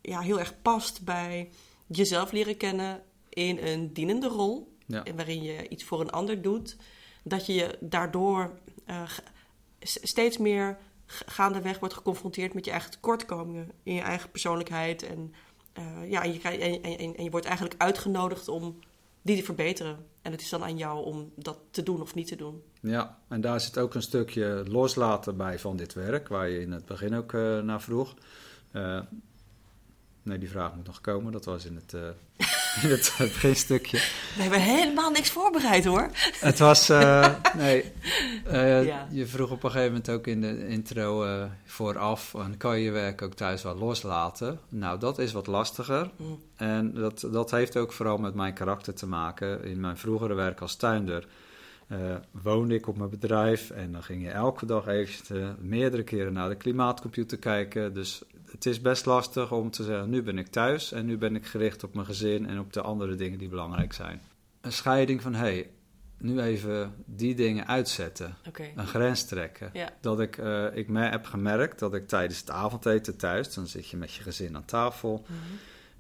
ja, 0.02 0.20
heel 0.20 0.40
erg 0.40 0.62
past 0.62 1.04
bij 1.04 1.50
jezelf 1.88 2.32
leren 2.32 2.58
kennen 2.58 3.04
in 3.30 3.58
een 3.58 3.94
dienende 3.94 4.28
rol. 4.28 4.76
Ja. 4.86 5.04
en 5.04 5.16
Waarin 5.16 5.44
je 5.44 5.68
iets 5.68 5.84
voor 5.84 6.02
een 6.02 6.12
ander 6.12 6.42
doet. 6.42 6.78
Dat 7.24 7.46
je 7.46 7.54
je 7.54 7.78
daardoor 7.80 8.60
eh, 8.86 9.04
steeds 9.80 10.38
meer 10.38 10.78
gaandeweg 11.06 11.80
wordt 11.80 11.94
geconfronteerd 11.94 12.54
met 12.54 12.66
je 12.66 12.72
eigen 12.72 12.92
tekortkomingen. 12.92 13.72
In 13.84 13.94
je 13.94 14.02
eigen 14.02 14.32
persoonlijkheid. 14.32 15.04
En, 15.04 15.34
eh, 15.74 16.10
ja, 16.10 16.24
en, 16.24 16.34
je, 16.34 16.42
en, 16.42 16.84
en, 16.84 17.16
en 17.16 17.24
je 17.24 17.30
wordt 17.30 17.46
eigenlijk 17.46 17.82
uitgenodigd 17.82 18.48
om 18.48 18.80
die 19.22 19.38
te 19.38 19.44
verbeteren. 19.44 20.06
En 20.22 20.32
het 20.32 20.42
is 20.42 20.50
dan 20.50 20.64
aan 20.64 20.78
jou 20.78 21.06
om 21.06 21.32
dat 21.36 21.60
te 21.72 21.84
doen 21.84 22.02
of 22.02 22.16
niet 22.16 22.28
te 22.28 22.36
doen. 22.36 22.64
Ja, 22.82 23.18
en 23.28 23.42
daar 23.42 23.60
zit 23.60 23.78
ook 23.78 23.94
een 23.94 24.02
stukje 24.02 24.64
loslaten 24.68 25.38
bij 25.38 25.60
van 25.60 25.78
dit 25.78 25.94
werk, 25.94 26.28
waar 26.28 26.50
je 26.50 26.62
in 26.62 26.72
het 26.72 26.86
begin 26.86 27.14
ook 27.14 27.34
eh, 27.34 27.60
naar 27.60 27.82
vroeg. 27.82 28.16
Eh, 28.72 29.00
nee, 30.24 30.38
die 30.38 30.50
vraag 30.50 30.76
moet 30.76 30.86
nog 30.86 31.02
komen. 31.02 31.32
Dat 31.32 31.46
was 31.46 31.66
in 31.66 31.76
het, 31.76 31.94
eh 31.94 32.02
in 32.84 32.90
het 32.90 33.14
beginstukje. 33.18 33.98
We 34.36 34.42
hebben 34.42 34.62
helemaal 34.62 35.12
niks 35.12 35.30
voorbereid 35.30 35.86
hoor. 35.86 36.10
Het 36.40 36.60
was, 36.60 36.90
eh, 36.90 37.36
nee, 37.58 37.92
eh, 38.46 38.86
Ja. 38.86 39.08
je 39.12 39.28
vroeg 39.28 39.52
op 39.52 39.64
een 39.64 39.72
gegeven 39.72 39.92
moment 39.92 40.10
ook 40.10 40.28
in 40.28 40.42
de 40.42 40.68
intro 40.68 41.28
vooraf, 41.66 42.36
kan 42.58 42.78
je 42.78 42.84
je 42.84 42.92
werk 42.92 43.22
ook 43.22 43.34
thuis 43.34 43.64
wel 43.64 43.76
loslaten? 43.76 44.60
Nou, 44.70 45.00
dat 45.00 45.20
is 45.20 45.32
wat 45.32 45.48
lastiger. 45.48 46.10
Mm. 46.16 46.40
En 46.56 46.94
dat, 46.94 47.28
dat 47.32 47.52
heeft 47.52 47.78
ook 47.78 47.94
vooral 47.94 48.18
met 48.18 48.36
mijn 48.36 48.54
karakter 48.54 48.94
te 48.94 49.08
maken 49.08 49.64
in 49.64 49.80
mijn 49.80 49.98
vroegere 49.98 50.34
werk 50.34 50.62
als 50.62 50.76
tuinder. 50.76 51.28
woonde 52.32 52.76
ik 52.76 52.88
op 52.88 52.98
mijn 52.98 53.10
bedrijf 53.10 53.70
en 53.70 53.92
dan 53.92 54.04
ging 54.04 54.24
je 54.24 54.30
elke 54.30 54.66
dag 54.66 54.88
even 54.88 55.58
meerdere 55.60 56.04
keren 56.04 56.34
naar 56.34 56.50
de 56.50 56.56
klimaatcomputer 56.56 57.38
kijken. 57.38 57.94
Dus 57.94 58.22
het 58.52 58.66
is 58.66 58.82
best 58.82 59.06
lastig 59.06 59.52
om 59.52 59.72
te 59.72 59.84
zeggen, 59.84 60.10
nu 60.10 60.24
ben 60.24 60.38
ik 60.38 60.48
thuis 60.48 60.92
en 60.92 61.06
nu 61.06 61.18
ben 61.18 61.36
ik 61.36 61.46
gericht 61.46 61.84
op 61.84 61.94
mijn 61.94 62.06
gezin 62.06 62.48
en 62.48 62.60
op 62.60 62.74
de 62.74 62.82
andere 62.82 63.16
dingen 63.16 63.40
die 63.40 63.50
belangrijk 63.50 63.94
zijn. 63.94 64.22
Een 64.62 64.72
scheiding 64.72 65.22
van, 65.22 65.34
hé, 65.34 65.40
hey, 65.40 65.70
nu 66.18 66.40
even 66.40 66.94
die 67.06 67.36
dingen 67.36 67.68
uitzetten. 67.68 68.36
Een 68.76 68.88
grens 68.88 69.26
trekken. 69.26 69.72
Dat 70.02 70.20
ik, 70.20 70.38
uh, 70.38 70.66
ik 70.76 70.88
me 70.88 71.02
heb 71.02 71.26
gemerkt 71.26 71.80
dat 71.80 71.94
ik 71.94 72.08
tijdens 72.08 72.40
het 72.40 72.50
avondeten 72.50 73.18
thuis, 73.18 73.54
dan 73.54 73.68
zit 73.68 73.88
je 73.88 73.98
met 73.98 74.14
je 74.14 74.24
gezin 74.24 74.56
aan 74.56 74.66
tafel. 74.66 75.26
Mhm. 75.26 75.38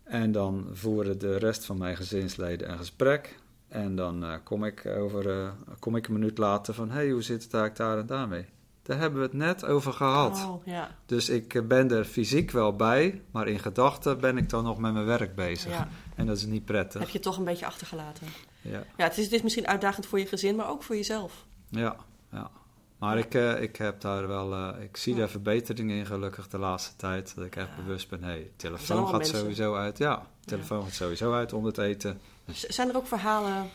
En 0.03 0.31
dan 0.31 0.67
voeren 0.71 1.19
de 1.19 1.37
rest 1.37 1.65
van 1.65 1.77
mijn 1.77 1.95
gezinsleden 1.95 2.71
een 2.71 2.77
gesprek. 2.77 3.39
En 3.67 3.95
dan 3.95 4.23
uh, 4.23 4.33
kom, 4.43 4.65
ik 4.65 4.85
over, 4.85 5.25
uh, 5.25 5.49
kom 5.79 5.95
ik 5.95 6.07
een 6.07 6.13
minuut 6.13 6.37
later 6.37 6.73
van: 6.73 6.91
hey, 6.91 7.09
hoe 7.09 7.21
zit 7.21 7.43
het 7.43 7.53
eigenlijk 7.53 7.77
daar 7.77 7.97
en 7.97 8.05
daarmee? 8.05 8.45
Daar 8.91 8.99
hebben 8.99 9.19
we 9.19 9.25
het 9.25 9.35
net 9.35 9.65
over 9.65 9.93
gehad. 9.93 10.45
Oh, 10.47 10.65
ja. 10.65 10.95
Dus 11.05 11.29
ik 11.29 11.67
ben 11.67 11.91
er 11.91 12.05
fysiek 12.05 12.51
wel 12.51 12.75
bij, 12.75 13.21
maar 13.31 13.47
in 13.47 13.59
gedachten 13.59 14.19
ben 14.19 14.37
ik 14.37 14.49
dan 14.49 14.63
nog 14.63 14.77
met 14.77 14.93
mijn 14.93 15.05
werk 15.05 15.35
bezig. 15.35 15.71
Ja. 15.71 15.87
En 16.15 16.25
dat 16.25 16.37
is 16.37 16.45
niet 16.45 16.65
prettig. 16.65 17.01
Heb 17.01 17.09
je 17.09 17.19
toch 17.19 17.37
een 17.37 17.43
beetje 17.43 17.65
achtergelaten? 17.65 18.27
Ja, 18.61 18.83
ja 18.97 19.03
het, 19.03 19.17
is, 19.17 19.23
het 19.23 19.33
is 19.33 19.41
misschien 19.41 19.67
uitdagend 19.67 20.05
voor 20.05 20.19
je 20.19 20.25
gezin, 20.25 20.55
maar 20.55 20.69
ook 20.69 20.83
voor 20.83 20.95
jezelf. 20.95 21.45
Ja, 21.69 21.95
ja. 22.31 22.51
Maar 22.97 23.17
ik, 23.17 23.33
uh, 23.33 23.61
ik 23.61 23.75
heb 23.75 24.01
daar 24.01 24.27
wel, 24.27 24.53
uh, 24.53 24.83
ik 24.83 24.97
zie 24.97 25.15
daar 25.15 25.29
verbeteringen 25.29 25.97
in 25.97 26.05
gelukkig 26.05 26.47
de 26.47 26.57
laatste 26.57 26.95
tijd. 26.95 27.35
Dat 27.35 27.45
ik 27.45 27.55
echt 27.55 27.75
bewust 27.75 28.09
ben, 28.09 28.23
hé, 28.23 28.29
hey, 28.29 28.51
telefoon 28.55 29.07
gaat 29.07 29.27
sowieso 29.27 29.75
uit. 29.75 29.97
Ja, 29.97 30.27
telefoon 30.45 30.83
gaat 30.83 30.93
sowieso 30.93 31.33
uit 31.33 31.53
onder 31.53 31.71
het 31.71 31.79
eten. 31.79 32.21
Zijn 32.51 32.89
er 32.89 32.95
ook 32.95 33.07
verhalen 33.07 33.69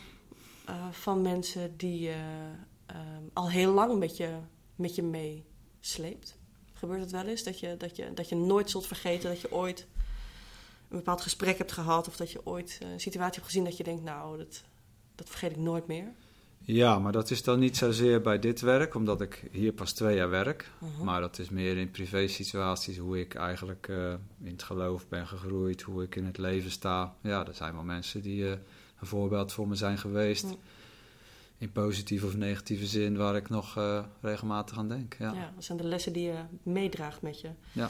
uh, 0.69 0.75
van 0.91 1.21
mensen 1.21 1.77
die 1.77 2.11
al 3.33 3.49
heel 3.49 3.73
lang 3.73 3.99
met 3.99 4.17
je, 4.17 4.29
met 4.77 4.95
je 4.95 5.03
meesleept? 5.03 6.37
Gebeurt 6.73 7.01
het 7.01 7.11
wel 7.11 7.25
eens 7.25 7.43
dat 7.43 7.59
je, 7.59 7.77
dat, 7.77 7.95
je, 7.95 8.13
dat 8.13 8.29
je 8.29 8.35
nooit 8.35 8.69
zult 8.69 8.87
vergeten 8.87 9.29
dat 9.29 9.41
je 9.41 9.51
ooit 9.51 9.87
een 10.89 10.97
bepaald 10.97 11.21
gesprek 11.21 11.57
hebt 11.57 11.71
gehad... 11.71 12.07
of 12.07 12.15
dat 12.15 12.31
je 12.31 12.45
ooit 12.45 12.79
een 12.81 12.99
situatie 12.99 13.33
hebt 13.33 13.45
gezien 13.45 13.63
dat 13.63 13.77
je 13.77 13.83
denkt, 13.83 14.03
nou, 14.03 14.37
dat, 14.37 14.63
dat 15.15 15.29
vergeet 15.29 15.51
ik 15.51 15.57
nooit 15.57 15.87
meer? 15.87 16.13
Ja, 16.59 16.99
maar 16.99 17.11
dat 17.11 17.31
is 17.31 17.43
dan 17.43 17.59
niet 17.59 17.77
zozeer 17.77 18.21
bij 18.21 18.39
dit 18.39 18.61
werk, 18.61 18.95
omdat 18.95 19.21
ik 19.21 19.43
hier 19.51 19.73
pas 19.73 19.93
twee 19.93 20.15
jaar 20.15 20.29
werk. 20.29 20.71
Mhm. 20.79 21.03
Maar 21.03 21.21
dat 21.21 21.39
is 21.39 21.49
meer 21.49 21.77
in 21.77 21.91
privé 21.91 22.27
situaties, 22.27 22.97
hoe 22.97 23.19
ik 23.19 23.35
eigenlijk 23.35 23.87
uh, 23.87 24.13
in 24.43 24.51
het 24.51 24.63
geloof 24.63 25.07
ben 25.07 25.27
gegroeid, 25.27 25.81
hoe 25.81 26.03
ik 26.03 26.15
in 26.15 26.25
het 26.25 26.37
leven 26.37 26.71
sta. 26.71 27.15
Ja, 27.21 27.47
er 27.47 27.53
zijn 27.53 27.73
wel 27.73 27.83
mensen 27.83 28.21
die 28.21 28.43
uh, 28.43 28.49
een 28.49 29.07
voorbeeld 29.07 29.51
voor 29.51 29.67
me 29.67 29.75
zijn 29.75 29.97
geweest. 29.97 30.43
Mhm. 30.43 30.55
In 31.57 31.71
positieve 31.71 32.25
of 32.25 32.35
negatieve 32.35 32.85
zin, 32.85 33.17
waar 33.17 33.35
ik 33.35 33.49
nog 33.49 33.77
uh, 33.77 34.03
regelmatig 34.21 34.77
aan 34.77 34.87
denk. 34.87 35.15
Ja. 35.19 35.33
ja, 35.33 35.51
dat 35.55 35.63
zijn 35.63 35.77
de 35.77 35.83
lessen 35.83 36.13
die 36.13 36.23
je 36.23 36.39
meedraagt 36.63 37.21
met 37.21 37.41
je. 37.41 37.49
Ja. 37.71 37.89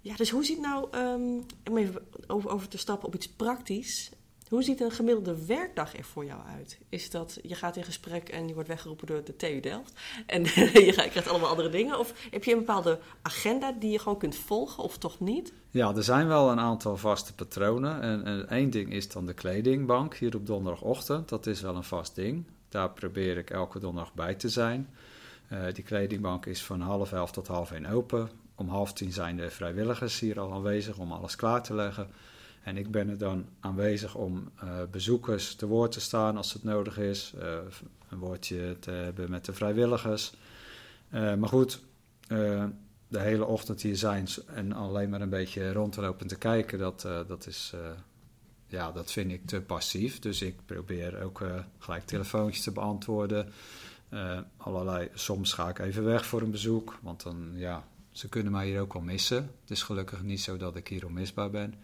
Ja, 0.00 0.16
dus 0.16 0.30
hoe 0.30 0.44
ziet 0.44 0.60
nou, 0.60 0.96
um, 0.96 1.46
om 1.70 1.76
even 1.76 2.06
over, 2.26 2.50
over 2.50 2.68
te 2.68 2.78
stappen 2.78 3.08
op 3.08 3.14
iets 3.14 3.28
praktisch. 3.28 4.10
Hoe 4.48 4.62
ziet 4.62 4.80
een 4.80 4.90
gemiddelde 4.90 5.46
werkdag 5.46 5.96
er 5.96 6.04
voor 6.04 6.24
jou 6.24 6.40
uit? 6.46 6.78
Is 6.88 7.10
dat 7.10 7.38
je 7.42 7.54
gaat 7.54 7.76
in 7.76 7.84
gesprek 7.84 8.28
en 8.28 8.48
je 8.48 8.54
wordt 8.54 8.68
weggeroepen 8.68 9.06
door 9.06 9.24
de 9.24 9.36
TU 9.36 9.60
Delft 9.60 9.92
en 10.26 10.42
je 10.86 10.92
krijgt 10.94 11.28
allemaal 11.28 11.48
andere 11.48 11.68
dingen? 11.68 11.98
Of 11.98 12.14
heb 12.30 12.44
je 12.44 12.52
een 12.52 12.58
bepaalde 12.58 12.98
agenda 13.22 13.72
die 13.72 13.90
je 13.90 13.98
gewoon 13.98 14.18
kunt 14.18 14.36
volgen 14.36 14.82
of 14.82 14.98
toch 14.98 15.20
niet? 15.20 15.52
Ja, 15.70 15.94
er 15.94 16.02
zijn 16.02 16.26
wel 16.26 16.50
een 16.50 16.60
aantal 16.60 16.96
vaste 16.96 17.34
patronen. 17.34 18.02
En, 18.02 18.24
en 18.24 18.48
één 18.48 18.70
ding 18.70 18.92
is 18.92 19.08
dan 19.08 19.26
de 19.26 19.34
kledingbank 19.34 20.14
hier 20.16 20.36
op 20.36 20.46
donderdagochtend. 20.46 21.28
Dat 21.28 21.46
is 21.46 21.60
wel 21.60 21.76
een 21.76 21.84
vast 21.84 22.14
ding. 22.14 22.44
Daar 22.72 22.90
probeer 22.90 23.36
ik 23.36 23.50
elke 23.50 23.78
donderdag 23.78 24.14
bij 24.14 24.34
te 24.34 24.48
zijn. 24.48 24.88
Uh, 25.52 25.58
die 25.72 25.84
kledingbank 25.84 26.46
is 26.46 26.62
van 26.64 26.80
half 26.80 27.12
elf 27.12 27.32
tot 27.32 27.46
half 27.46 27.72
één 27.72 27.86
open. 27.86 28.30
Om 28.54 28.68
half 28.68 28.92
tien 28.92 29.12
zijn 29.12 29.36
de 29.36 29.50
vrijwilligers 29.50 30.20
hier 30.20 30.40
al 30.40 30.52
aanwezig 30.52 30.98
om 30.98 31.12
alles 31.12 31.36
klaar 31.36 31.62
te 31.62 31.74
leggen. 31.74 32.08
En 32.62 32.76
ik 32.76 32.90
ben 32.90 33.08
er 33.08 33.18
dan 33.18 33.46
aanwezig 33.60 34.14
om 34.14 34.50
uh, 34.64 34.70
bezoekers 34.90 35.54
te 35.54 35.66
woord 35.66 35.92
te 35.92 36.00
staan 36.00 36.36
als 36.36 36.52
het 36.52 36.64
nodig 36.64 36.98
is. 36.98 37.32
Uh, 37.36 37.42
een 38.08 38.18
woordje 38.18 38.76
te 38.78 38.90
hebben 38.90 39.30
met 39.30 39.44
de 39.44 39.52
vrijwilligers. 39.52 40.32
Maar 41.10 41.48
goed, 41.48 41.80
de 43.08 43.20
hele 43.20 43.44
ochtend 43.44 43.82
hier 43.82 43.96
zijn 43.96 44.26
en 44.46 44.72
alleen 44.72 45.10
maar 45.10 45.20
een 45.20 45.28
beetje 45.28 45.72
rond 45.72 45.92
te 45.92 46.00
lopen 46.00 46.20
en 46.20 46.26
te 46.26 46.38
kijken, 46.38 46.78
dat, 46.78 47.08
dat, 47.26 47.46
is, 47.46 47.74
ja, 48.72 48.92
dat 48.92 49.12
vind 49.12 49.30
ik 49.30 49.46
te 49.46 49.60
passief. 49.60 50.18
Dus 50.18 50.42
ik 50.42 50.66
probeer 50.66 51.22
ook 51.22 51.42
gelijk 51.78 52.06
telefoontjes 52.06 52.64
te 52.64 52.72
beantwoorden. 52.72 53.52
allerlei, 54.56 55.08
soms 55.14 55.52
ga 55.52 55.68
ik 55.68 55.78
even 55.78 56.04
weg 56.04 56.26
voor 56.26 56.42
een 56.42 56.50
bezoek, 56.50 56.98
want 57.02 57.22
dan 57.22 57.50
ja, 57.54 57.84
ze 58.10 58.28
kunnen 58.28 58.52
mij 58.52 58.66
hier 58.66 58.80
ook 58.80 58.92
wel 58.92 59.02
missen. 59.02 59.50
Het 59.60 59.70
is 59.70 59.82
gelukkig 59.82 60.22
niet 60.22 60.40
zo 60.40 60.56
dat 60.56 60.76
ik 60.76 60.88
hier 60.88 61.06
onmisbaar 61.06 61.50
ben. 61.50 61.74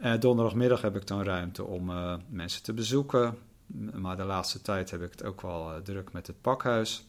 Uh, 0.00 0.20
donderdagmiddag 0.20 0.82
heb 0.82 0.96
ik 0.96 1.06
dan 1.06 1.22
ruimte 1.22 1.64
om 1.64 1.92
mensen 2.28 2.62
te 2.62 2.72
bezoeken. 2.72 3.38
Maar 3.92 4.16
de 4.16 4.24
laatste 4.24 4.62
tijd 4.62 4.90
heb 4.90 5.02
ik 5.02 5.10
het 5.10 5.24
ook 5.24 5.40
wel 5.40 5.82
druk 5.82 6.12
met 6.12 6.26
het 6.26 6.40
pakhuis. 6.40 7.04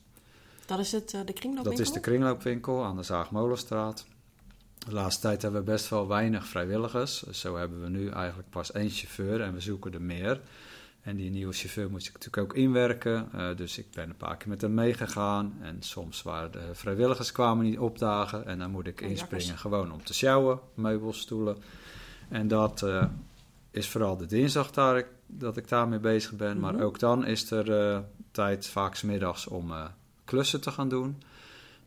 Dat 0.66 0.80
is 0.80 0.92
het, 0.92 1.10
de 1.10 1.34
kringloopwinkel? 1.34 1.64
Dat 1.64 1.80
is 1.80 1.92
de 1.92 2.00
kringloopwinkel 2.00 2.84
aan 2.84 2.96
de 2.96 3.04
Zaagmolenstraat. 3.04 4.06
De 4.86 4.94
laatste 4.94 5.22
tijd 5.22 5.42
hebben 5.42 5.60
we 5.60 5.72
best 5.72 5.90
wel 5.90 6.08
weinig 6.08 6.46
vrijwilligers. 6.46 7.24
Zo 7.24 7.56
hebben 7.56 7.82
we 7.82 7.90
nu 7.90 8.10
eigenlijk 8.10 8.50
pas 8.50 8.72
één 8.72 8.90
chauffeur 8.90 9.42
en 9.42 9.54
we 9.54 9.60
zoeken 9.60 9.94
er 9.94 10.02
meer. 10.02 10.42
En 11.02 11.16
die 11.16 11.30
nieuwe 11.30 11.54
chauffeur 11.54 11.90
moet 11.90 12.06
ik 12.06 12.14
natuurlijk 12.14 12.44
ook 12.44 12.58
inwerken. 12.58 13.30
dus 13.56 13.78
ik 13.78 13.92
ben 13.92 14.10
een 14.10 14.18
paar 14.18 14.38
keer 14.38 14.50
met 14.50 14.62
hem 14.62 14.74
meegegaan. 14.74 15.58
En 15.62 15.78
soms 15.80 16.22
waren 16.22 16.52
de 16.52 16.70
vrijwilligers 16.72 17.32
kwamen 17.32 17.66
niet 17.66 17.80
opdagen. 17.80 18.46
En 18.46 18.60
dan 18.60 18.72
moet 18.72 18.88
ik 18.88 19.02
inspringen 19.02 19.58
gewoon 19.58 19.92
om 19.92 20.04
te 20.04 20.14
sjouwen, 20.14 20.60
meubels, 20.74 21.20
stoelen. 21.20 21.58
En 22.30 22.48
dat 22.48 22.82
uh, 22.82 23.06
is 23.72 23.90
vooral 23.90 24.18
de 24.18 24.26
dinsdag 24.26 24.72
daar 24.72 24.98
ik, 24.98 25.08
dat 25.28 25.58
ik 25.58 25.68
daarmee 25.68 26.00
bezig 26.00 26.34
ben. 26.34 26.60
Maar 26.60 26.74
mhm. 26.74 26.84
ook 26.84 27.00
dan 27.00 27.26
is 27.26 27.52
er 27.52 27.94
uh, 27.94 28.00
tijd 28.32 28.68
vaak 28.68 29.04
middags 29.04 29.48
om 29.48 29.74
klussen 30.26 30.62
te 30.62 30.72
gaan 30.72 30.90
doen. 30.90 31.22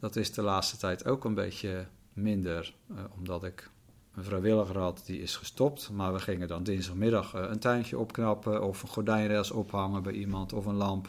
Dat 0.00 0.16
is 0.16 0.32
de 0.32 0.42
laatste 0.42 0.76
tijd 0.76 1.06
ook 1.06 1.24
een 1.24 1.34
beetje 1.34 1.86
minder, 2.16 2.74
omdat 3.16 3.44
ik 3.44 3.70
een 4.14 4.24
vrijwilliger 4.24 4.78
had, 4.78 5.02
die 5.06 5.20
is 5.20 5.36
gestopt. 5.36 5.90
Maar 5.90 6.12
we 6.12 6.18
gingen 6.18 6.48
dan 6.48 6.62
dinsdagmiddag 6.62 7.34
een 7.34 7.58
tuintje 7.58 7.98
opknappen 7.98 8.62
of 8.62 8.82
een 8.82 8.88
gordijnrails 8.88 9.50
ophangen 9.50 10.02
bij 10.02 10.12
iemand 10.12 10.52
of 10.52 10.66
een 10.66 10.74
lamp. 10.74 11.08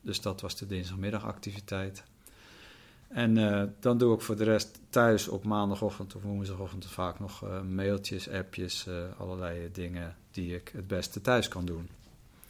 Dus 0.00 0.20
dat 0.20 0.40
was 0.40 0.56
de 0.56 0.66
dinsdagmiddagactiviteit. 0.66 2.04
En 3.08 3.36
uh, 3.36 3.62
dan 3.80 3.98
doe 3.98 4.14
ik 4.14 4.20
voor 4.20 4.36
de 4.36 4.44
rest 4.44 4.80
thuis 4.90 5.28
op 5.28 5.44
maandagochtend 5.44 6.14
of 6.14 6.22
woensdagochtend 6.22 6.86
vaak 6.86 7.20
nog 7.20 7.44
mailtjes, 7.68 8.28
appjes, 8.28 8.88
allerlei 9.18 9.68
dingen 9.72 10.16
die 10.30 10.54
ik 10.54 10.70
het 10.74 10.86
beste 10.86 11.20
thuis 11.20 11.48
kan 11.48 11.64
doen. 11.64 11.88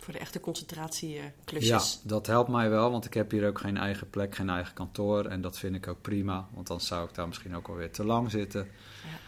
Voor 0.07 0.15
de 0.15 0.21
echte 0.21 0.41
concentratieklusjes. 0.41 2.01
Ja, 2.03 2.09
dat 2.09 2.27
helpt 2.27 2.51
mij 2.51 2.71
wel, 2.71 2.91
want 2.91 3.05
ik 3.05 3.15
heb 3.15 3.31
hier 3.31 3.49
ook 3.49 3.59
geen 3.59 3.77
eigen 3.77 4.11
plek, 4.11 4.35
geen 4.35 4.51
eigen 4.51 4.75
kantoor. 4.75 5.25
En 5.25 5.41
dat 5.41 5.59
vind 5.59 5.75
ik 5.75 5.89
ook 5.89 6.01
prima, 6.01 6.49
want 6.55 6.67
dan 6.67 6.81
zou 6.81 7.09
ik 7.09 7.15
daar 7.15 7.27
misschien 7.27 7.57
ook 7.57 7.69
alweer 7.69 7.91
te 7.91 8.05
lang 8.05 8.31
zitten. 8.31 8.61
Ja. 8.61 9.19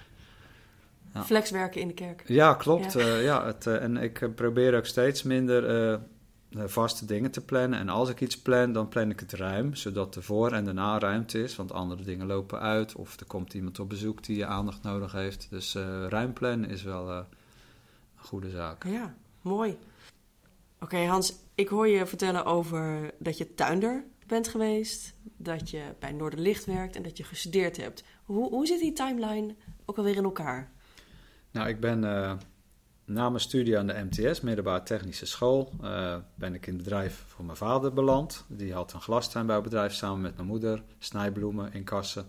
Ja. 1.15 1.25
Flexwerken 1.25 1.81
in 1.81 1.89
de 1.89 1.95
kerk. 1.95 2.23
Ja, 2.27 2.55
klopt. 2.55 2.93
Ja. 2.93 3.17
ja 3.17 3.47
het, 3.47 3.67
en 3.67 3.97
ik 3.97 4.35
probeer 4.35 4.77
ook 4.77 4.87
steeds 4.87 5.23
minder 5.23 5.91
eh, 5.91 6.63
vaste 6.67 7.05
dingen 7.05 7.31
te 7.31 7.45
plannen. 7.45 7.79
En 7.79 7.89
als 7.89 8.09
ik 8.09 8.21
iets 8.21 8.39
plan, 8.39 8.73
dan 8.73 8.89
plan 8.89 9.11
ik 9.11 9.21
het 9.21 9.33
ruim, 9.33 9.75
zodat 9.75 10.15
de 10.15 10.23
voor- 10.23 10.53
en 10.53 10.65
de 10.65 10.73
na 10.73 10.99
ruimte 10.99 11.43
is. 11.43 11.57
Want 11.57 11.73
andere 11.73 12.03
dingen 12.03 12.27
lopen 12.27 12.61
uit 12.61 12.95
of 12.95 13.21
er 13.21 13.27
komt 13.27 13.55
iemand 13.55 13.79
op 13.79 13.89
bezoek 13.89 14.25
die 14.25 14.37
je 14.37 14.47
aandacht 14.47 14.83
nodig 14.83 15.13
heeft. 15.13 15.47
Dus 15.51 15.75
ruim 16.09 16.33
plannen 16.33 16.71
is 16.71 16.83
wel 16.83 17.11
een 17.11 17.25
goede 18.17 18.51
zaak. 18.51 18.85
Ja, 18.85 19.15
mooi. 19.43 19.79
Oké 20.81 20.97
Hans, 20.97 21.35
ik 21.55 21.69
hoor 21.69 21.89
je 21.89 22.07
vertellen 22.07 22.45
over 22.45 23.11
dat 23.19 23.39
je 23.39 23.55
tuinder 23.55 24.05
bent 24.27 24.49
geweest, 24.49 25.15
dat 25.37 25.71
je 25.71 25.83
bij 25.99 26.13
Noorderlicht 26.13 26.65
werkt 26.65 26.97
en 26.97 27.03
dat 27.03 27.17
je 27.17 27.25
gestudeerd 27.25 27.77
hebt. 27.77 28.05
Hoe, 28.25 28.49
hoe 28.49 28.67
zit 28.67 28.81
die 28.81 28.93
timeline 28.93 29.55
ook 29.85 29.97
alweer 29.97 30.17
in 30.17 30.25
elkaar? 30.25 30.73
Nou, 31.51 31.69
ik 31.69 31.81
ben 31.81 32.05
na 33.09 33.29
mijn 33.29 33.41
studie 33.41 33.79
aan 33.79 33.87
de 33.87 34.07
MTS, 34.11 34.41
Middelbare 34.41 34.83
Technische 34.83 35.27
School, 35.27 35.73
uh, 35.83 36.17
ben 36.35 36.55
ik 36.55 36.67
in 36.67 36.75
het 36.75 36.83
bedrijf 36.83 37.25
van 37.27 37.45
mijn 37.45 37.57
vader 37.57 37.93
beland. 37.93 38.45
Die 38.49 38.73
had 38.73 38.93
een 38.93 39.01
glastuinbouwbedrijf 39.01 39.93
samen 39.93 40.21
met 40.21 40.37
mijn 40.37 40.49
moeder, 40.49 40.83
snijbloemen 40.99 41.73
in 41.73 41.85
kassen. 41.85 42.27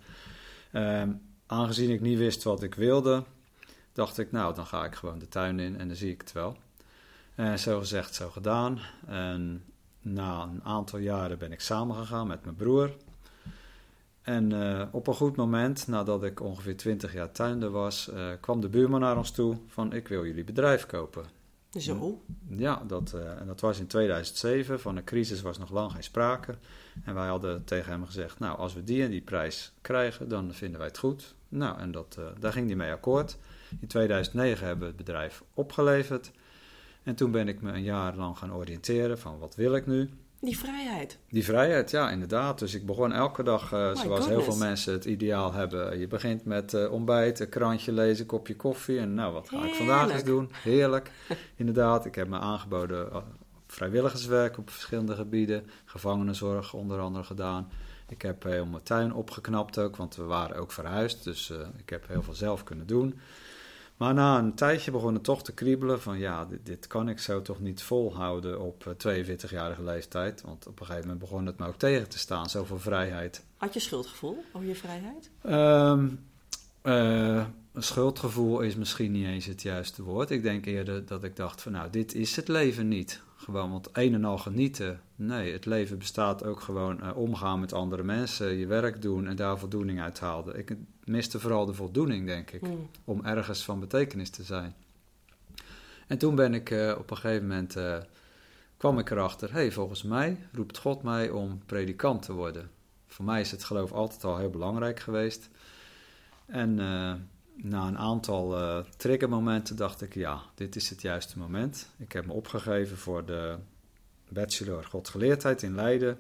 Uh, 0.72 1.04
aangezien 1.46 1.90
ik 1.90 2.02
niet 2.02 2.18
wist 2.18 2.44
wat 2.44 2.64
ik 2.64 2.76
wilde, 2.76 3.24
dacht 3.94 4.18
ik, 4.18 4.32
nou, 4.32 4.56
dan 4.56 4.66
ga 4.66 4.86
ik 4.86 4.96
gewoon 4.96 5.20
de 5.20 5.28
tuin 5.28 5.60
in 5.60 5.80
en 5.80 5.88
dan 5.88 5.98
zie 5.98 6.12
ik 6.12 6.22
het 6.22 6.32
wel. 6.32 6.58
En 7.40 7.60
zo 7.60 7.80
gezegd, 7.80 8.16
zo 8.16 8.30
gedaan. 8.30 8.80
En 9.08 9.64
na 10.02 10.44
een 10.44 10.64
aantal 10.64 11.00
jaren 11.00 11.38
ben 11.38 11.52
ik 11.52 11.62
samengegaan 11.62 12.28
met 12.28 12.44
mijn 12.44 12.56
broer. 12.56 12.96
En 14.22 14.54
uh, 14.54 14.84
op 14.92 15.08
een 15.08 15.14
goed 15.14 15.36
moment, 15.36 15.88
nadat 15.88 16.24
ik 16.24 16.42
ongeveer 16.42 16.78
20 16.78 17.14
jaar 17.14 17.32
tuinder 17.32 17.70
was, 17.70 18.10
uh, 18.14 18.28
kwam 18.40 18.62
de 18.62 18.70
buurman 18.70 19.00
naar 19.00 19.18
ons 19.18 19.32
toe 19.32 19.58
van 19.68 19.94
ik 19.94 20.08
wil 20.08 20.26
jullie 20.26 20.44
bedrijf 20.44 20.86
kopen. 20.86 21.26
Zo. 21.78 22.22
Ja, 22.50 22.84
dat, 22.88 23.14
en 23.14 23.48
dat 23.48 23.62
was 23.62 23.80
in 23.80 23.88
2007. 23.88 24.80
Van 24.80 24.98
een 24.98 25.04
crisis 25.04 25.42
was 25.42 25.58
nog 25.58 25.72
lang 25.72 25.92
geen 25.92 26.04
sprake. 26.04 26.56
En 27.04 27.14
wij 27.14 27.28
hadden 27.28 27.64
tegen 27.64 27.92
hem 27.92 28.06
gezegd: 28.06 28.40
Nou, 28.40 28.58
als 28.58 28.74
we 28.74 28.84
die 28.84 29.04
en 29.04 29.10
die 29.10 29.22
prijs 29.22 29.72
krijgen, 29.82 30.30
dan 30.30 30.54
vinden 30.54 30.78
wij 30.78 30.88
het 30.88 30.98
goed. 30.98 31.36
Nou, 31.50 31.80
en 31.80 31.92
dat, 31.92 32.20
daar 32.40 32.52
ging 32.52 32.68
hij 32.68 32.76
mee 32.76 32.92
akkoord. 32.92 33.38
In 33.80 33.88
2009 33.88 34.66
hebben 34.66 34.88
we 34.88 34.94
het 34.96 35.06
bedrijf 35.06 35.44
opgeleverd. 35.54 36.32
En 37.04 37.16
toen 37.16 37.32
ben 37.32 37.48
ik 37.48 37.62
me 37.62 37.72
een 37.72 37.84
jaar 37.84 38.16
lang 38.16 38.38
gaan 38.38 38.54
oriënteren 38.54 39.20
van 39.20 39.40
wat 39.40 39.56
wil 39.56 39.76
ik 39.76 39.88
nu. 39.88 40.10
Die 40.42 40.58
vrijheid. 40.58 41.18
Die 41.30 41.44
vrijheid, 41.44 41.92
ja, 41.92 42.12
inderdaad. 42.12 42.60
Dus 42.60 42.74
ik 42.74 42.86
begon 42.86 43.12
elke 43.12 43.44
dag, 43.44 43.74
uh, 43.74 43.96
zoals 43.96 44.28
heel 44.28 44.42
veel 44.42 44.58
mensen 44.58 44.94
het 44.94 45.06
ideaal 45.06 45.54
hebben. 45.54 46.00
Je 46.00 46.08
begint 46.08 46.46
met 46.46 46.74
uh, 46.74 46.92
ontbijt, 46.92 47.40
een 47.40 47.50
krantje 47.50 47.92
lezen, 47.92 48.22
een 48.22 48.28
kopje 48.28 48.56
koffie. 48.56 49.00
En 49.00 49.14
nou, 49.14 49.34
wat 49.34 49.50
ga 49.50 49.66
ik 49.66 49.74
vandaag 49.74 50.12
eens 50.12 50.24
doen? 50.24 50.50
Heerlijk. 50.52 51.12
inderdaad, 51.56 52.06
ik 52.06 52.16
heb 52.16 52.28
me 52.28 52.40
aangeboden 52.40 53.16
op 53.16 53.24
vrijwilligerswerk 53.68 54.58
op 54.58 54.70
verschillende 54.70 55.16
gebieden. 55.16 55.66
Gevangenenzorg 55.86 56.74
onder 56.74 57.00
andere 57.00 57.24
gedaan. 57.24 57.70
Ik 58.08 58.22
heb 58.22 58.44
heel 58.44 58.66
mijn 58.66 58.84
tuin 58.84 59.14
opgeknapt 59.14 59.78
ook, 59.78 59.96
want 59.96 60.16
we 60.16 60.24
waren 60.24 60.56
ook 60.56 60.72
verhuisd. 60.72 61.24
Dus 61.24 61.54
ik 61.78 61.90
heb 61.90 62.08
heel 62.08 62.24
veel 62.24 62.34
zelf 62.34 62.64
kunnen 62.64 62.88
doen. 62.88 63.20
Maar 64.00 64.14
na 64.14 64.38
een 64.38 64.56
tijdje 64.56 64.92
begon 64.92 65.14
het 65.14 65.24
toch 65.24 65.44
te 65.44 65.54
kriebelen 65.54 66.02
van 66.02 66.20
ja, 66.20 66.46
dit, 66.46 66.66
dit 66.66 66.88
kan 66.88 67.10
ik 67.10 67.20
zo 67.20 67.42
toch 67.42 67.60
niet 67.60 67.82
volhouden 67.82 68.62
op 68.62 68.96
42-jarige 69.08 69.84
leeftijd. 69.84 70.42
Want 70.42 70.68
op 70.68 70.80
een 70.80 70.86
gegeven 70.86 71.08
moment 71.08 71.30
begon 71.30 71.46
het 71.46 71.58
me 71.58 71.68
ook 71.68 71.76
tegen 71.76 72.10
te 72.10 72.18
staan, 72.18 72.50
zoveel 72.50 72.80
vrijheid. 72.80 73.44
Had 73.58 73.74
je 73.74 73.80
schuldgevoel 73.80 74.44
over 74.54 74.68
je 74.68 74.76
vrijheid? 74.76 75.30
Um, 75.46 76.20
uh, 76.84 77.46
een 77.74 77.84
schuldgevoel 77.84 78.60
is 78.60 78.76
misschien 78.76 79.12
niet 79.12 79.26
eens 79.26 79.46
het 79.46 79.62
juiste 79.62 80.04
woord. 80.04 80.30
Ik 80.30 80.44
denk 80.44 80.66
eerder 80.66 81.06
dat 81.06 81.24
ik 81.24 81.36
dacht 81.36 81.62
van 81.62 81.72
nou, 81.72 81.90
dit 81.90 82.14
is 82.14 82.36
het 82.36 82.48
leven 82.48 82.88
niet. 82.88 83.22
Gewoon, 83.36 83.72
want 83.72 83.90
een 83.94 84.14
en 84.14 84.26
al 84.26 84.38
genieten. 84.38 85.02
Nee, 85.22 85.54
het 85.54 85.66
leven 85.66 85.98
bestaat 85.98 86.44
ook 86.44 86.60
gewoon 86.60 87.00
uh, 87.04 87.18
omgaan 87.18 87.60
met 87.60 87.74
andere 87.74 88.04
mensen, 88.04 88.54
je 88.54 88.66
werk 88.66 89.02
doen 89.02 89.28
en 89.28 89.36
daar 89.36 89.60
voldoening 89.60 90.02
uit 90.02 90.20
halen. 90.20 90.58
Ik 90.58 90.76
miste 91.04 91.40
vooral 91.40 91.66
de 91.66 91.74
voldoening, 91.74 92.26
denk 92.26 92.52
ik, 92.52 92.62
Hmm. 92.62 92.90
om 93.04 93.26
ergens 93.26 93.64
van 93.64 93.80
betekenis 93.80 94.30
te 94.30 94.44
zijn. 94.44 94.76
En 96.08 96.18
toen 96.18 96.36
ben 96.36 96.54
ik 96.54 96.70
uh, 96.70 96.96
op 96.98 97.12
een 97.12 97.18
gegeven 97.18 97.48
moment, 97.48 97.78
uh, 97.78 97.98
kwam 98.78 99.00
ik 99.00 99.10
erachter, 99.10 99.50
hé, 99.52 99.60
hey, 99.60 99.72
volgens 99.72 100.04
mij 100.04 100.38
roept 100.52 100.78
God 100.78 101.04
mij 101.04 101.30
om 101.30 101.62
predikant 101.66 102.22
te 102.22 102.34
worden. 102.34 102.70
Voor 103.08 103.26
mij 103.26 103.42
is 103.42 103.52
het 103.52 103.64
geloof 103.64 103.92
altijd 103.92 104.24
al 104.24 104.38
heel 104.38 104.50
belangrijk 104.50 105.00
geweest. 105.00 105.50
En 106.46 106.74
na 107.56 107.88
een 107.88 107.98
aantal 107.98 108.56
triggermomenten 108.98 109.76
dacht 109.76 110.02
ik, 110.02 110.14
ja, 110.14 110.42
dit 110.56 110.76
is 110.76 110.90
het 110.90 111.02
juiste 111.02 111.38
moment. 111.38 111.90
Ik 111.98 112.12
heb 112.12 112.26
me 112.26 112.34
opgegeven 112.34 112.98
voor 112.98 113.26
de 113.26 113.58
bachelor 114.30 114.84
Godgeleerdheid 114.84 115.62
in 115.64 115.76
Leiden. 115.76 116.18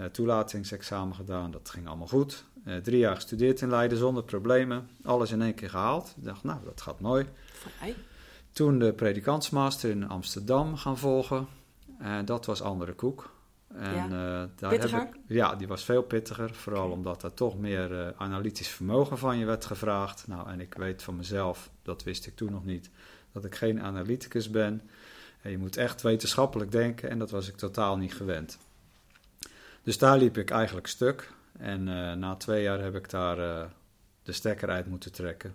Uh, 0.00 0.06
toelatingsexamen 0.06 1.14
gedaan, 1.14 1.50
dat 1.50 1.70
ging 1.70 1.88
allemaal 1.88 2.06
goed. 2.06 2.44
Uh, 2.66 2.76
drie 2.76 2.98
jaar 2.98 3.14
gestudeerd 3.14 3.60
in 3.60 3.68
Leiden 3.68 3.98
zonder 3.98 4.22
problemen. 4.22 4.88
Alles 5.02 5.30
in 5.30 5.42
één 5.42 5.54
keer 5.54 5.70
gehaald. 5.70 6.14
Ik 6.16 6.24
dacht, 6.24 6.44
nou, 6.44 6.64
dat 6.64 6.80
gaat 6.80 7.00
mooi. 7.00 7.26
Vrij. 7.52 7.94
Toen 8.52 8.78
de 8.78 8.92
predikantsmaster 8.92 9.90
in 9.90 10.08
Amsterdam 10.08 10.76
gaan 10.76 10.98
volgen. 10.98 11.46
En 11.98 12.24
dat 12.24 12.46
was 12.46 12.62
andere 12.62 12.92
koek. 12.92 13.34
En, 13.74 13.94
ja. 13.94 14.48
daar 14.56 14.70
pittiger? 14.70 14.98
Heb 14.98 15.14
ik, 15.14 15.20
ja, 15.26 15.54
die 15.54 15.68
was 15.68 15.84
veel 15.84 16.02
pittiger. 16.02 16.54
Vooral 16.54 16.84
okay. 16.84 16.96
omdat 16.96 17.22
er 17.22 17.34
toch 17.34 17.58
meer 17.58 18.14
analytisch 18.16 18.68
vermogen 18.68 19.18
van 19.18 19.38
je 19.38 19.44
werd 19.44 19.64
gevraagd. 19.64 20.26
Nou, 20.26 20.48
en 20.48 20.60
ik 20.60 20.74
weet 20.74 21.02
van 21.02 21.16
mezelf, 21.16 21.70
dat 21.82 22.02
wist 22.02 22.26
ik 22.26 22.36
toen 22.36 22.52
nog 22.52 22.64
niet, 22.64 22.90
dat 23.32 23.44
ik 23.44 23.54
geen 23.54 23.82
analyticus 23.82 24.50
ben. 24.50 24.82
Je 25.42 25.58
moet 25.58 25.76
echt 25.76 26.02
wetenschappelijk 26.02 26.72
denken 26.72 27.10
en 27.10 27.18
dat 27.18 27.30
was 27.30 27.48
ik 27.48 27.56
totaal 27.56 27.96
niet 27.96 28.14
gewend. 28.14 28.58
Dus 29.82 29.98
daar 29.98 30.18
liep 30.18 30.38
ik 30.38 30.50
eigenlijk 30.50 30.86
stuk. 30.86 31.32
En 31.58 31.88
uh, 31.88 32.12
na 32.12 32.34
twee 32.34 32.62
jaar 32.62 32.80
heb 32.80 32.94
ik 32.94 33.10
daar 33.10 33.38
uh, 33.38 33.64
de 34.22 34.32
stekker 34.32 34.68
uit 34.70 34.86
moeten 34.86 35.12
trekken. 35.12 35.54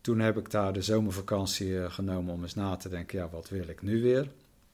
Toen 0.00 0.20
heb 0.20 0.36
ik 0.36 0.50
daar 0.50 0.72
de 0.72 0.82
zomervakantie 0.82 1.68
uh, 1.68 1.90
genomen 1.90 2.34
om 2.34 2.42
eens 2.42 2.54
na 2.54 2.76
te 2.76 2.88
denken, 2.88 3.18
ja, 3.18 3.28
wat 3.28 3.48
wil 3.48 3.68
ik 3.68 3.82
nu 3.82 4.02
weer? 4.02 4.28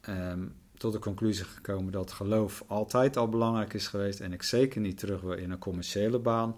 Um, 0.09 0.55
tot 0.77 0.93
de 0.93 0.99
conclusie 0.99 1.45
gekomen 1.45 1.93
dat 1.93 2.13
geloof 2.13 2.65
altijd 2.67 3.17
al 3.17 3.29
belangrijk 3.29 3.75
is 3.75 3.87
geweest 3.87 4.21
en 4.21 4.33
ik 4.33 4.43
zeker 4.43 4.81
niet 4.81 4.99
terug 4.99 5.21
wil 5.21 5.33
in 5.33 5.51
een 5.51 5.59
commerciële 5.59 6.19
baan. 6.19 6.57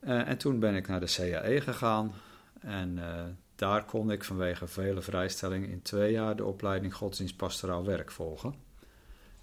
En 0.00 0.38
toen 0.38 0.58
ben 0.58 0.74
ik 0.74 0.88
naar 0.88 1.00
de 1.00 1.14
CAE 1.16 1.60
gegaan 1.60 2.12
en 2.60 2.98
daar 3.56 3.84
kon 3.84 4.10
ik 4.10 4.24
vanwege 4.24 4.66
vele 4.66 5.02
vrijstellingen 5.02 5.68
in 5.68 5.82
twee 5.82 6.12
jaar 6.12 6.36
de 6.36 6.44
opleiding 6.44 6.94
godsdienst 6.94 7.36
pastoraal 7.36 7.84
werk 7.84 8.10
volgen. 8.10 8.54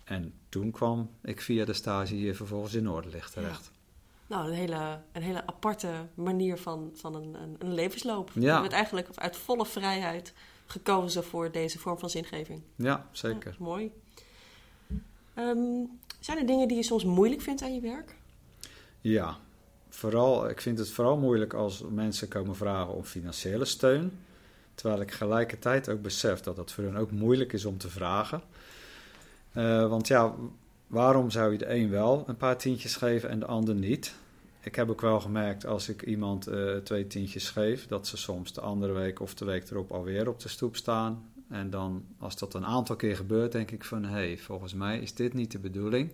En 0.03 0.33
toen 0.49 0.71
kwam 0.71 1.09
ik 1.21 1.41
via 1.41 1.65
de 1.65 1.73
stage 1.73 2.13
hier 2.13 2.35
vervolgens 2.35 2.73
in 2.73 2.83
Noorderlicht 2.83 3.33
terecht. 3.33 3.71
Ja. 3.73 4.35
Nou, 4.35 4.47
een 4.47 4.53
hele, 4.53 4.99
een 5.11 5.21
hele 5.21 5.47
aparte 5.47 6.07
manier 6.13 6.57
van, 6.57 6.91
van 6.93 7.15
een, 7.15 7.33
een, 7.33 7.55
een 7.59 7.73
levensloop. 7.73 8.31
Ja. 8.33 8.55
Je 8.55 8.61
bent 8.61 8.73
eigenlijk 8.73 9.07
uit 9.15 9.37
volle 9.37 9.65
vrijheid 9.65 10.33
gekozen 10.65 11.23
voor 11.23 11.51
deze 11.51 11.79
vorm 11.79 11.99
van 11.99 12.09
zingeving. 12.09 12.61
Ja, 12.75 13.07
zeker. 13.11 13.51
Ja, 13.51 13.65
mooi. 13.65 13.91
Um, 15.37 15.99
zijn 16.19 16.37
er 16.37 16.45
dingen 16.45 16.67
die 16.67 16.77
je 16.77 16.83
soms 16.83 17.03
moeilijk 17.03 17.41
vindt 17.41 17.61
aan 17.61 17.73
je 17.73 17.81
werk? 17.81 18.15
Ja, 19.01 19.37
vooral, 19.95 20.49
ik 20.49 20.61
vind 20.61 20.79
het 20.79 20.89
vooral 20.89 21.17
moeilijk 21.17 21.53
als 21.53 21.83
mensen 21.89 22.27
komen 22.27 22.55
vragen 22.55 22.93
om 22.93 23.03
financiële 23.03 23.65
steun. 23.65 24.11
Terwijl 24.75 25.01
ik 25.01 25.11
gelijkertijd 25.11 25.89
ook 25.89 26.01
besef 26.01 26.41
dat 26.41 26.55
dat 26.55 26.71
voor 26.71 26.83
hen 26.83 26.95
ook 26.95 27.11
moeilijk 27.11 27.53
is 27.53 27.65
om 27.65 27.77
te 27.77 27.89
vragen. 27.89 28.41
Uh, 29.55 29.89
want 29.89 30.07
ja, 30.07 30.33
waarom 30.87 31.29
zou 31.29 31.51
je 31.51 31.57
de 31.57 31.73
een 31.73 31.89
wel 31.89 32.23
een 32.27 32.37
paar 32.37 32.57
tientjes 32.57 32.95
geven 32.95 33.29
en 33.29 33.39
de 33.39 33.45
ander 33.45 33.75
niet? 33.75 34.15
Ik 34.61 34.75
heb 34.75 34.89
ook 34.89 35.01
wel 35.01 35.19
gemerkt 35.19 35.65
als 35.65 35.89
ik 35.89 36.01
iemand 36.01 36.47
uh, 36.47 36.75
twee 36.75 37.07
tientjes 37.07 37.49
geef, 37.49 37.87
dat 37.87 38.07
ze 38.07 38.17
soms 38.17 38.53
de 38.53 38.61
andere 38.61 38.93
week 38.93 39.19
of 39.19 39.33
de 39.33 39.45
week 39.45 39.69
erop 39.69 39.91
alweer 39.91 40.27
op 40.29 40.39
de 40.39 40.49
stoep 40.49 40.75
staan. 40.75 41.31
En 41.49 41.69
dan, 41.69 42.05
als 42.19 42.37
dat 42.37 42.53
een 42.53 42.65
aantal 42.65 42.95
keer 42.95 43.15
gebeurt, 43.15 43.51
denk 43.51 43.71
ik 43.71 43.83
van 43.83 44.03
hé, 44.03 44.11
hey, 44.11 44.37
volgens 44.37 44.73
mij 44.73 44.99
is 44.99 45.13
dit 45.13 45.33
niet 45.33 45.51
de 45.51 45.59
bedoeling. 45.59 46.11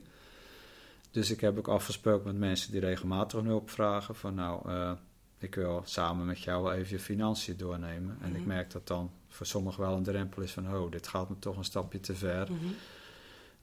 Dus 1.12 1.32
ik 1.32 1.42
heb 1.42 1.58
ook 1.58 1.68
afgesproken 1.68 2.26
met 2.28 2.38
mensen 2.40 2.72
die 2.72 2.82
regelmatig 2.82 3.42
hulp 3.42 3.70
vragen: 3.70 4.16
van 4.16 4.36
nou, 4.36 4.70
uh, 4.70 4.92
ik 5.40 5.56
wil 5.56 5.82
samen 5.86 6.26
met 6.26 6.40
jou 6.40 6.64
wel 6.64 6.74
even 6.74 6.90
je 6.90 7.00
financiën 7.00 7.58
doornemen. 7.58 8.18
En 8.22 8.30
Mhm. 8.30 8.40
ik 8.40 8.46
merk 8.46 8.72
dat 8.72 8.88
dan 8.88 9.12
voor 9.28 9.46
sommigen 9.46 9.82
wel 9.82 9.96
een 9.96 10.04
drempel 10.04 10.42
is 10.42 10.52
van 10.52 10.74
oh, 10.76 10.92
dit 10.92 11.08
gaat 11.08 11.30
me 11.30 11.36
toch 11.40 11.58
een 11.58 11.64
stapje 11.64 12.00
te 12.00 12.16
ver. 12.16 12.48
Mm 12.52 12.60
-hmm. 12.60 12.74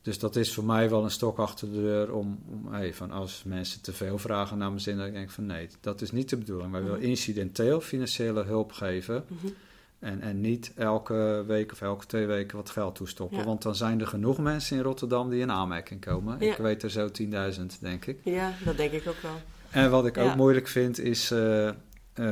Dus 0.02 0.18
dat 0.18 0.36
is 0.36 0.54
voor 0.54 0.64
mij 0.64 0.90
wel 0.90 1.04
een 1.04 1.10
stok 1.10 1.38
achter 1.38 1.72
de 1.72 1.80
deur 1.80 2.12
om, 2.14 2.38
om 2.48 2.72
hey, 2.72 2.94
van 2.94 3.10
als 3.10 3.42
mensen 3.44 3.80
te 3.82 3.92
veel 3.92 4.18
vragen 4.18 4.58
naar 4.58 4.68
mijn 4.68 4.80
zin, 4.80 4.96
dan 4.96 5.10
denk 5.10 5.24
ik 5.24 5.30
van 5.30 5.46
nee, 5.46 5.68
dat 5.80 6.00
is 6.00 6.10
niet 6.12 6.28
de 6.28 6.36
bedoeling. 6.36 6.70
Wij 6.70 6.80
Mhm. 6.80 6.90
willen 6.90 7.06
incidenteel 7.08 7.80
financiële 7.80 8.42
hulp 8.42 8.72
geven 8.72 9.24
Mm 9.28 9.38
-hmm. 9.40 9.54
En, 9.98 10.20
en 10.20 10.40
niet 10.40 10.72
elke 10.76 11.44
week 11.46 11.72
of 11.72 11.80
elke 11.80 12.06
twee 12.06 12.26
weken 12.26 12.56
wat 12.56 12.70
geld 12.70 12.94
toestoppen. 12.94 13.38
Ja. 13.38 13.44
Want 13.44 13.62
dan 13.62 13.74
zijn 13.74 14.00
er 14.00 14.06
genoeg 14.06 14.38
mensen 14.38 14.76
in 14.76 14.82
Rotterdam 14.82 15.30
die 15.30 15.40
in 15.40 15.50
aanmerking 15.50 16.00
komen. 16.00 16.36
Ja. 16.40 16.52
Ik 16.52 16.58
weet 16.58 16.82
er 16.82 16.90
zo 16.90 17.08
10.000, 17.22 17.62
denk 17.80 18.06
ik. 18.06 18.18
Ja, 18.22 18.52
dat 18.64 18.76
denk 18.76 18.92
ik 18.92 19.08
ook 19.08 19.20
wel. 19.22 19.40
En 19.70 19.90
wat 19.90 20.06
ik 20.06 20.16
Ja. 20.16 20.22
ook 20.24 20.36
moeilijk 20.36 20.68
vind 20.68 20.98
is 20.98 21.32
uh, 21.32 21.64
uh, 21.66 21.72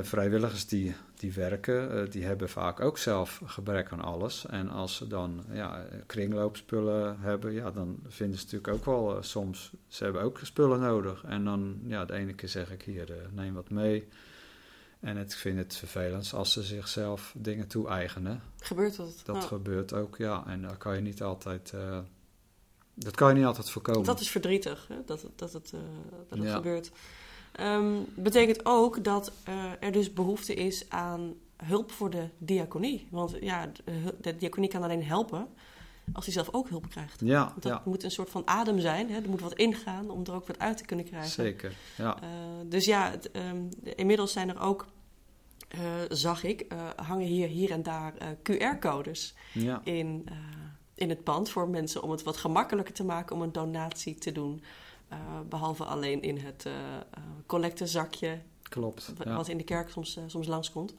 vrijwilligers 0.03 0.67
die, 0.67 0.95
die 1.17 1.33
werken, 1.33 1.97
uh, 1.97 2.11
die 2.11 2.25
hebben 2.25 2.49
vaak 2.49 2.81
ook 2.81 2.99
zelf 2.99 3.41
gebrek 3.45 3.93
aan 3.93 4.01
alles. 4.01 4.47
En 4.47 4.69
als 4.69 4.97
ze 4.97 5.07
dan 5.07 5.45
ja, 5.53 5.85
kringloopspullen 6.07 7.17
hebben, 7.21 7.53
ja, 7.53 7.71
dan 7.71 7.99
vinden 8.07 8.39
ze 8.39 8.45
natuurlijk 8.45 8.75
ook 8.75 8.85
wel 8.85 9.23
soms, 9.23 9.73
ze 9.89 10.05
hebben 10.05 10.23
ook 10.23 10.41
spullen 10.43 10.81
nodig. 10.81 11.25
En 11.25 11.45
dan, 11.45 11.79
ja, 11.87 12.05
de 12.05 12.13
ene 12.15 12.35
keer 12.35 12.49
zeg 12.49 12.71
ik 12.73 12.83
hier, 12.83 13.09
neem 13.33 13.55
wat 13.55 13.71
mee. 13.71 14.09
En 15.05 15.17
het, 15.17 15.33
ik 15.33 15.39
vind 15.39 15.59
het 15.59 15.77
vervelend 15.77 16.33
als 16.33 16.53
ze 16.53 16.63
zichzelf 16.63 17.33
dingen 17.37 17.67
toe-eigenen. 17.67 18.43
Gebeurt 18.59 18.97
dat? 18.97 19.21
Dat 19.25 19.45
gebeurt 19.45 19.93
ook, 19.93 20.17
ja. 20.17 20.45
En 20.47 20.63
daar 20.63 20.77
kan 20.77 20.95
je 20.95 21.01
niet 21.01 21.23
altijd, 21.23 21.73
uh, 21.75 21.99
dat 22.95 23.15
kan 23.15 23.29
je 23.29 23.35
niet 23.35 23.45
altijd 23.45 23.71
voorkomen. 23.71 24.05
Dat 24.05 24.21
is 24.21 24.31
verdrietig, 24.31 24.87
hè? 24.89 24.97
dat, 25.07 25.27
dat 25.37 25.53
het, 25.53 25.73
uh, 25.75 25.81
dat 26.29 26.39
het 26.39 26.49
Ja. 26.49 26.55
gebeurt. 26.55 26.91
Um, 27.61 28.07
betekent 28.15 28.61
ook 28.63 29.05
dat 29.05 29.33
uh, 29.49 29.73
er 29.81 29.93
dus 29.93 30.13
behoefte 30.13 30.55
is 30.55 30.91
aan 30.91 31.35
hulp 31.57 31.93
voor 31.93 32.11
de 32.11 32.29
diaconie. 32.39 33.07
Want 33.11 33.37
ja, 33.41 33.71
de, 33.85 34.15
de 34.21 34.37
diaconie 34.37 34.71
kan 34.71 34.83
alleen 34.83 35.05
helpen 35.05 35.49
als 36.13 36.25
hij 36.25 36.35
zelf 36.35 36.49
ook 36.53 36.69
hulp 36.69 36.89
krijgt. 36.91 37.21
Ja, 37.25 37.53
dat 37.55 37.73
ja. 37.73 37.83
moet 37.85 38.03
een 38.03 38.11
soort 38.11 38.31
van 38.31 38.43
adem 38.47 38.79
zijn. 38.79 39.11
Hè? 39.11 39.21
Er 39.21 39.29
moet 39.29 39.41
wat 39.41 39.55
ingaan 39.55 40.11
om 40.11 40.25
er 40.25 40.33
ook 40.33 40.47
wat 40.47 40.59
uit 40.59 40.77
te 40.77 40.85
kunnen 40.85 41.05
krijgen. 41.05 41.31
Zeker, 41.31 41.73
ja. 41.97 42.17
Uh, 42.23 42.29
dus 42.67 42.85
ja, 42.85 43.11
het, 43.11 43.31
um, 43.33 43.69
inmiddels 43.83 44.33
zijn 44.33 44.49
er 44.49 44.61
ook, 44.61 44.87
zag 46.09 46.45
ik, 46.45 46.73
uh, 46.73 46.89
hangen 46.97 47.27
hier, 47.27 47.49
hier 47.49 47.71
en 47.71 47.83
daar 47.83 48.15
QR-codes 48.43 49.35
ja. 49.53 49.81
in, 49.85 50.29
in 50.95 51.09
het 51.09 51.25
pand 51.25 51.51
voor 51.51 51.69
mensen 51.69 52.03
om 52.03 52.11
het 52.11 52.23
wat 52.23 52.37
gemakkelijker 52.37 52.95
te 52.95 53.05
maken 53.05 53.37
om 53.37 53.43
een 53.43 53.53
donatie 53.53 54.15
te 54.15 54.33
doen. 54.33 54.63
Behalve 55.49 55.85
alleen 55.85 56.23
in 56.23 56.39
het 56.39 56.67
collectezakje. 57.47 58.41
Klopt. 58.63 59.13
Wat 59.25 59.49
in 59.49 59.57
de 59.57 59.65
kerk 59.65 59.91
soms, 59.91 60.19
soms 60.27 60.47
langskomt. 60.47 60.95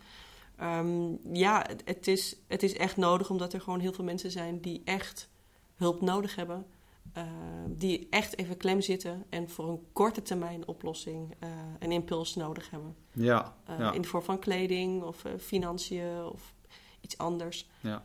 Ehm, 0.58 1.34
ja, 1.34 1.66
het 1.86 2.08
is, 2.08 2.36
het 2.48 2.64
is 2.64 2.74
echt 2.74 2.98
nodig 2.98 3.30
omdat 3.30 3.54
er 3.54 3.62
gewoon 3.62 3.80
heel 3.80 3.94
veel 3.94 4.04
mensen 4.04 4.32
zijn 4.32 4.62
die 4.62 4.82
echt 4.86 5.30
hulp 5.76 6.02
nodig 6.02 6.36
hebben. 6.36 6.66
Eh, 7.16 7.24
die 7.68 8.08
echt 8.10 8.38
even 8.38 8.58
klem 8.58 8.82
zitten 8.82 9.24
en 9.30 9.50
voor 9.50 9.70
een 9.70 9.80
korte 9.94 10.22
termijn 10.22 10.68
oplossing 10.68 11.36
eh, 11.40 11.50
een 11.80 11.92
impuls 11.92 12.36
nodig 12.36 12.70
hebben. 12.70 12.96
Ja, 13.12 13.56
Eh, 13.66 13.80
ja, 13.80 13.92
In 13.94 14.02
de 14.02 14.08
vorm 14.08 14.24
van 14.24 14.40
kleding 14.40 15.04
of 15.04 15.24
financiën 15.40 16.24
of 16.34 16.54
iets 17.02 17.18
anders. 17.18 17.70
ja. 17.80 18.04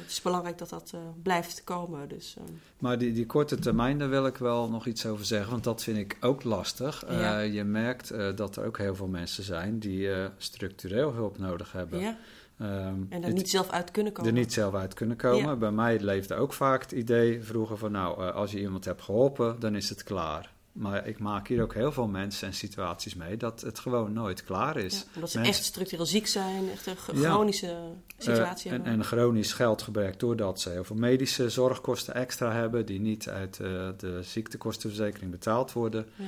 Het 0.00 0.10
is 0.10 0.22
belangrijk 0.22 0.58
dat 0.58 0.68
dat 0.68 0.94
blijft 1.22 1.64
komen. 1.64 2.08
Dus, 2.08 2.34
eh, 2.38 2.44
Maar 2.78 2.98
die, 2.98 3.12
die 3.12 3.26
korte 3.26 3.58
termijn, 3.58 3.98
daar 3.98 4.08
wil 4.08 4.26
ik 4.26 4.36
wel 4.36 4.68
nog 4.70 4.86
iets 4.86 5.06
over 5.06 5.24
zeggen, 5.24 5.50
want 5.50 5.64
dat 5.64 5.82
vind 5.82 5.98
ik 5.98 6.16
ook 6.20 6.44
lastig. 6.44 7.04
Ja. 7.08 7.38
je 7.40 7.64
merkt 7.64 8.36
dat 8.36 8.56
er 8.56 8.66
ook 8.66 8.78
heel 8.78 8.94
veel 8.94 9.08
mensen 9.08 9.44
zijn 9.44 9.78
die 9.78 10.08
structureel 10.38 11.12
hulp 11.12 11.38
nodig 11.38 11.72
hebben. 11.72 12.00
ja, 12.00 12.16
Ehm, 12.58 12.94
en 13.08 13.22
het- 13.22 13.34
niet 13.34 13.50
zelf 13.50 13.70
uit 13.70 13.90
kunnen 13.90 14.12
komen. 14.12 14.32
er 14.32 14.38
niet 14.38 14.52
zelf 14.52 14.74
uit 14.74 14.94
kunnen 14.94 15.16
komen. 15.16 15.48
Ja. 15.48 15.56
Bij 15.56 15.70
mij 15.70 16.00
leefde 16.00 16.34
ook 16.34 16.52
vaak 16.52 16.82
het 16.82 16.92
idee 16.92 17.42
vroeger 17.42 17.78
van, 17.78 17.92
nou, 17.92 18.24
eh, 18.26 18.34
als 18.34 18.50
je 18.50 18.60
iemand 18.60 18.84
hebt 18.84 19.02
geholpen, 19.02 19.56
dan 19.60 19.74
is 19.76 19.88
het 19.88 20.02
klaar. 20.02 20.56
Maar 20.72 21.06
ik 21.06 21.18
maak 21.18 21.48
hier 21.48 21.62
ook 21.62 21.74
heel 21.74 21.92
veel 21.92 22.06
mensen 22.06 22.46
en 22.48 22.54
situaties 22.54 23.14
mee 23.14 23.36
dat 23.36 23.60
het 23.60 23.78
gewoon 23.78 24.12
nooit 24.12 24.44
klaar 24.44 24.76
is. 24.76 24.94
Ja, 24.98 25.04
omdat 25.14 25.30
ze 25.30 25.38
Mensen- 25.38 25.54
echt 25.56 25.64
structureel 25.64 26.06
ziek 26.06 26.26
zijn, 26.26 26.70
echt 26.70 26.86
een 26.86 26.94
Ja. 27.20 27.30
chronische 27.32 27.76
situatie 28.18 28.70
Eh, 28.70 28.76
en, 28.76 28.82
hebben. 28.84 29.00
en 29.00 29.04
chronisch 29.04 29.52
geldgebrek 29.52 30.20
doordat 30.20 30.60
ze 30.60 30.70
heel 30.70 30.84
veel 30.84 30.96
medische 30.96 31.50
zorgkosten 31.50 32.14
extra 32.14 32.52
hebben, 32.52 32.86
die 32.86 33.00
niet 33.00 33.28
uit 33.28 33.60
eh, 33.60 33.88
de 33.96 34.18
ziektekostenverzekering 34.22 35.30
betaald 35.30 35.72
worden. 35.72 36.06
Ja. 36.16 36.24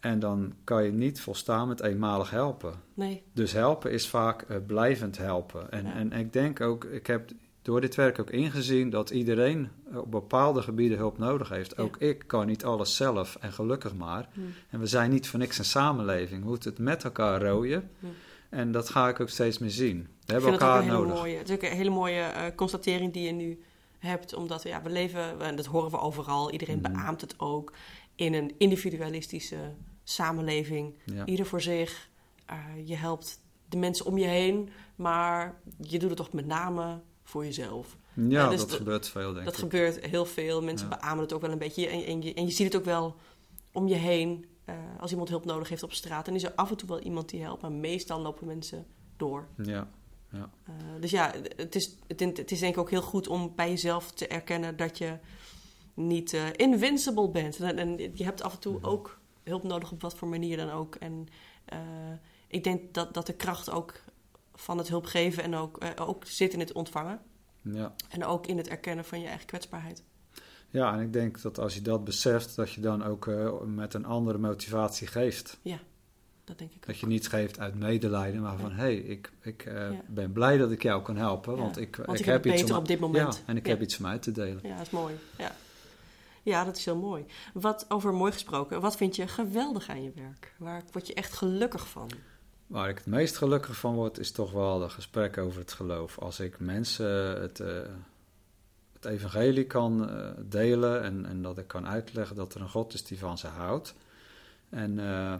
En 0.00 0.18
dan 0.18 0.52
kan 0.64 0.84
je 0.84 0.92
niet 0.92 1.20
volstaan 1.20 1.68
met 1.68 1.82
eenmalig 1.82 2.30
helpen. 2.30 2.74
Nee, 2.94 3.22
Dus 3.32 3.52
helpen 3.52 3.90
is 3.92 4.08
vaak 4.08 4.42
eh, 4.42 4.56
blijvend 4.66 5.18
helpen. 5.18 5.70
En, 5.70 5.84
Ja. 5.84 5.94
en 5.94 6.12
ik 6.12 6.32
denk 6.32 6.60
ook, 6.60 6.84
ik 6.84 7.06
heb 7.06 7.30
door 7.62 7.80
dit 7.80 7.94
werk 7.94 8.18
ook 8.18 8.30
ingezien 8.30 8.90
dat 8.90 9.10
iedereen 9.10 9.68
op 9.94 10.10
bepaalde 10.10 10.62
gebieden 10.62 10.98
hulp 10.98 11.18
nodig 11.18 11.48
heeft. 11.48 11.74
Ja. 11.76 11.82
Ook 11.82 11.96
ik 11.96 12.24
kan 12.26 12.46
niet 12.46 12.64
alles 12.64 12.96
zelf 12.96 13.36
en 13.40 13.52
gelukkig 13.52 13.94
maar. 13.94 14.28
Hm. 14.32 14.40
En 14.70 14.80
we 14.80 14.86
zijn 14.86 15.10
niet 15.10 15.28
voor 15.28 15.38
niks 15.38 15.58
een 15.58 15.64
samenleving. 15.64 16.42
We 16.42 16.48
moeten 16.48 16.70
het 16.70 16.78
met 16.78 17.04
elkaar 17.04 17.42
rooien. 17.42 17.90
Hm. 18.00 18.06
En 18.48 18.72
dat 18.72 18.88
ga 18.90 19.08
ik 19.08 19.20
ook 19.20 19.28
steeds 19.28 19.58
meer 19.58 19.70
zien. 19.70 20.08
We 20.26 20.32
hebben 20.32 20.50
elkaar 20.52 20.86
nodig. 20.86 21.14
mooie, 21.14 21.36
het 21.38 21.48
is 21.48 21.54
ook 21.54 21.62
een 21.62 21.76
hele 21.76 21.90
mooie 21.90 22.20
eh, 22.20 22.42
constatering 22.56 23.12
die 23.12 23.22
je 23.26 23.32
nu 23.32 23.62
hebt. 23.98 24.34
Omdat 24.34 24.62
ja, 24.62 24.82
we 24.82 24.90
leven, 24.90 25.40
en 25.40 25.56
dat 25.56 25.66
horen 25.66 25.90
we 25.90 25.98
overal, 26.00 26.50
iedereen 26.52 26.80
Mhm. 26.80 26.92
beaamt 26.92 27.20
het 27.20 27.34
ook, 27.40 27.72
in 28.14 28.34
een 28.34 28.54
individualistische 28.58 29.56
samenleving. 30.08 30.94
Ja. 31.04 31.26
Ieder 31.26 31.46
voor 31.46 31.60
zich. 31.60 32.08
Eh, 32.46 32.56
je 32.84 32.94
helpt 32.96 33.40
de 33.68 33.76
mensen 33.76 34.06
om 34.06 34.18
je 34.18 34.26
heen, 34.26 34.68
maar 34.96 35.60
je 35.80 35.98
doet 35.98 36.08
het 36.08 36.18
toch 36.18 36.32
met 36.32 36.46
name 36.46 37.00
voor 37.22 37.44
jezelf. 37.44 37.96
Ja, 38.14 38.22
Ja, 38.28 38.48
dus 38.48 38.58
dat 38.60 38.68
dat- 38.68 38.78
gebeurt 38.78 39.08
veel, 39.08 39.32
denk 39.32 39.44
Dat 39.44 39.54
ik. 39.54 39.60
gebeurt 39.60 40.04
heel 40.06 40.24
veel. 40.26 40.62
Mensen 40.62 40.88
Ja. 40.88 40.96
beamen 40.96 41.22
het 41.22 41.32
ook 41.32 41.40
wel 41.40 41.50
een 41.50 41.58
beetje. 41.58 41.86
En, 41.86 42.04
en, 42.04 42.22
je, 42.22 42.34
en 42.34 42.44
je 42.44 42.50
ziet 42.50 42.66
het 42.66 42.76
ook 42.76 42.84
wel 42.84 43.16
om 43.72 43.88
je 43.88 43.94
heen 43.94 44.46
eh, 44.64 44.74
als 45.00 45.10
iemand 45.10 45.28
hulp 45.28 45.44
nodig 45.44 45.68
heeft 45.68 45.82
op 45.82 45.92
straat. 45.92 46.24
Dan 46.24 46.34
is 46.34 46.42
er 46.44 46.52
af 46.54 46.70
en 46.70 46.76
toe 46.76 46.88
wel 46.88 47.00
iemand 47.00 47.28
die 47.28 47.42
helpt, 47.42 47.62
maar 47.62 47.72
meestal 47.72 48.20
lopen 48.20 48.46
mensen 48.46 48.86
door. 49.16 49.46
Ja, 49.62 49.88
Eh, 50.30 50.40
dus 51.00 51.10
ja, 51.10 51.34
het 51.56 51.74
is, 51.74 51.94
het, 52.06 52.50
is 52.50 52.58
denk 52.58 52.74
ik 52.74 52.80
ook 52.80 52.90
heel 52.90 53.02
goed 53.02 53.28
om 53.28 53.52
bij 53.56 53.68
jezelf 53.68 54.10
te 54.12 54.26
erkennen 54.26 54.76
dat 54.76 54.98
je 54.98 55.16
niet 55.94 56.32
eh, 56.32 56.42
invincible 56.56 57.28
bent. 57.30 57.56
En, 57.60 57.78
en 57.78 57.98
je 58.14 58.24
hebt 58.24 58.42
af 58.42 58.52
en 58.54 58.58
toe 58.60 58.78
ook 58.82 59.18
hulp 59.48 59.62
nodig 59.62 59.92
op 59.92 60.02
wat 60.02 60.14
voor 60.14 60.28
manier 60.28 60.56
dan 60.56 60.70
ook. 60.70 60.94
En 60.94 61.28
eh, 61.64 61.78
ik 62.46 62.64
denk 62.64 62.94
dat, 62.94 63.14
dat 63.14 63.26
de 63.26 63.34
kracht 63.34 63.70
ook 63.70 63.94
van 64.54 64.78
het 64.78 64.88
hulp 64.88 65.06
geven 65.06 65.42
en 65.42 65.54
ook, 65.54 65.78
eh, 65.78 66.08
ook 66.08 66.24
zit 66.26 66.52
in 66.52 66.60
het 66.60 66.72
ontvangen. 66.72 67.20
ja. 67.62 67.94
En 68.08 68.24
ook 68.24 68.46
in 68.46 68.56
het 68.56 68.68
erkennen 68.68 69.04
van 69.04 69.20
je 69.20 69.26
eigen 69.26 69.46
kwetsbaarheid. 69.46 70.02
ja, 70.70 70.92
en 70.94 71.00
ik 71.00 71.12
denk 71.12 71.42
dat 71.42 71.58
als 71.58 71.74
je 71.74 71.82
dat 71.82 72.04
beseft, 72.04 72.56
dat 72.56 72.72
je 72.72 72.80
dan 72.80 73.04
ook 73.04 73.26
eh, 73.26 73.60
met 73.60 73.94
een 73.94 74.04
andere 74.04 74.38
motivatie 74.38 75.06
geeft. 75.06 75.58
Dat 76.44 76.58
denk 76.58 76.70
ik 76.70 76.76
ook. 76.76 76.86
Dat 76.86 76.98
je 76.98 77.06
niet 77.06 77.28
geeft 77.28 77.58
uit 77.58 77.74
medelijden, 77.74 78.40
maar 78.40 78.56
van 78.58 78.70
Ja. 78.70 78.76
hé, 78.76 78.82
hey, 78.82 78.96
ik, 78.96 79.32
ik 79.42 79.64
Ja. 79.64 79.90
ben 80.08 80.32
blij 80.32 80.56
dat 80.56 80.70
ik 80.70 80.82
jou 80.82 81.02
kan 81.02 81.16
helpen, 81.16 81.54
Ja, 81.54 81.60
want 81.60 81.76
ik, 81.78 81.96
Want 81.96 82.08
ik 82.20 82.26
ik 82.26 82.32
heb 82.32 82.46
iets 82.46 82.60
beter 82.60 82.74
om, 82.74 82.80
op 82.80 82.88
dit 82.88 83.00
moment. 83.00 83.34
Ja, 83.36 83.40
en 83.46 83.56
ik 83.56 83.66
Ja. 83.66 83.72
heb 83.72 83.82
iets 83.82 83.98
om 83.98 84.06
uit 84.06 84.22
te 84.22 84.32
delen. 84.32 84.60
Ja, 84.62 84.76
dat 84.76 84.86
is 84.86 84.90
mooi. 84.92 85.14
Ja. 85.38 85.52
Ja, 86.48 86.64
dat 86.64 86.76
is 86.76 86.84
heel 86.84 86.96
mooi. 86.96 87.26
Wat 87.54 87.84
over 87.88 88.14
mooi 88.14 88.32
gesproken, 88.32 88.80
wat 88.80 88.96
vind 88.96 89.16
je 89.16 89.28
geweldig 89.28 89.88
aan 89.88 90.02
je 90.02 90.12
werk? 90.14 90.54
Waar 90.58 90.82
word 90.92 91.06
je 91.06 91.14
echt 91.14 91.32
gelukkig 91.32 91.88
van? 91.88 92.10
Waar 92.66 92.88
ik 92.88 92.96
het 92.96 93.06
meest 93.06 93.36
gelukkig 93.36 93.76
van 93.76 93.94
word, 93.94 94.18
is 94.18 94.30
toch 94.30 94.52
wel 94.52 94.78
de 94.78 94.88
gesprek 94.88 95.38
over 95.38 95.60
het 95.60 95.72
geloof. 95.72 96.18
Als 96.18 96.40
ik 96.40 96.60
mensen 96.60 97.40
het, 97.40 97.60
eh, 97.60 97.80
het 98.92 99.04
evangelie 99.04 99.66
kan 99.66 100.10
eh, 100.10 100.30
delen 100.38 101.02
en, 101.02 101.26
en 101.26 101.42
dat 101.42 101.58
ik 101.58 101.66
kan 101.66 101.86
uitleggen 101.86 102.36
dat 102.36 102.54
er 102.54 102.60
een 102.60 102.68
God 102.68 102.94
is 102.94 103.04
die 103.04 103.18
van 103.18 103.38
ze 103.38 103.46
houdt. 103.46 103.94
En 104.68 104.98
eh, 104.98 105.34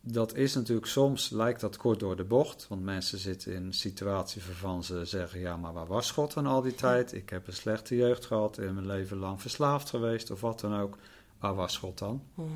dat 0.00 0.34
is 0.34 0.54
natuurlijk 0.54 0.86
soms, 0.86 1.30
lijkt 1.30 1.60
dat 1.60 1.76
kort 1.76 2.00
door 2.00 2.16
de 2.16 2.24
bocht, 2.24 2.68
want 2.68 2.82
mensen 2.82 3.18
zitten 3.18 3.54
in 3.54 3.64
een 3.64 3.72
situatie 3.72 4.42
waarvan 4.46 4.84
ze 4.84 5.04
zeggen, 5.04 5.40
ja, 5.40 5.56
maar 5.56 5.72
waar 5.72 5.86
was 5.86 6.10
God 6.10 6.34
dan 6.34 6.46
al 6.46 6.62
die 6.62 6.74
tijd? 6.74 7.12
Ik 7.12 7.30
heb 7.30 7.46
een 7.46 7.52
slechte 7.52 7.96
jeugd 7.96 8.26
gehad, 8.26 8.58
in 8.58 8.74
mijn 8.74 8.86
leven 8.86 9.16
lang 9.16 9.40
verslaafd 9.40 9.90
geweest 9.90 10.30
of 10.30 10.40
wat 10.40 10.60
dan 10.60 10.80
ook. 10.80 10.96
Waar 11.38 11.54
was 11.54 11.76
God 11.76 11.98
dan? 11.98 12.22
Mhm. 12.34 12.48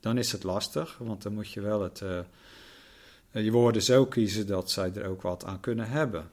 dan 0.00 0.18
is 0.18 0.32
het 0.32 0.42
lastig, 0.42 0.98
want 0.98 1.22
dan 1.22 1.32
moet 1.32 1.52
je 1.52 1.60
wel 1.60 1.82
het, 1.82 2.00
eh, 2.00 3.44
je 3.44 3.50
woorden 3.50 3.82
zo 3.82 4.06
kiezen 4.06 4.46
dat 4.46 4.70
zij 4.70 4.92
er 4.94 5.06
ook 5.06 5.22
wat 5.22 5.44
aan 5.44 5.60
kunnen 5.60 5.88
hebben. 5.88 6.30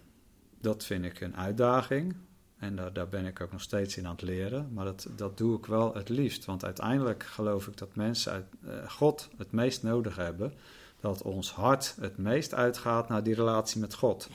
Dat 0.62 0.86
vind 0.86 1.06
ik 1.06 1.22
een 1.22 1.36
uitdaging 1.36 2.16
en 2.60 2.76
daar, 2.76 2.94
daar 2.94 3.08
ben 3.08 3.26
ik 3.26 3.42
ook 3.42 3.52
nog 3.52 3.62
steeds 3.62 3.98
in 3.98 4.06
aan 4.06 4.12
het 4.12 4.22
leren, 4.22 4.70
maar 4.74 4.86
dat, 4.86 5.08
dat 5.16 5.38
doe 5.38 5.58
ik 5.58 5.66
wel 5.66 5.94
het 5.94 6.10
liefst, 6.10 6.46
want 6.46 6.66
uiteindelijk 6.66 7.24
geloof 7.24 7.68
ik 7.68 7.78
dat 7.78 7.96
mensen 7.96 8.32
uit 8.32 8.46
eh, 8.66 8.90
God 8.90 9.30
het 9.38 9.52
meest 9.52 9.84
nodig 9.84 10.16
hebben, 10.16 10.54
dat 11.00 11.22
ons 11.22 11.52
hart 11.52 11.96
het 12.00 12.18
meest 12.18 12.54
uitgaat 12.54 13.10
naar 13.10 13.24
die 13.24 13.36
relatie 13.36 13.82
met 13.82 13.94
God. 13.94 14.30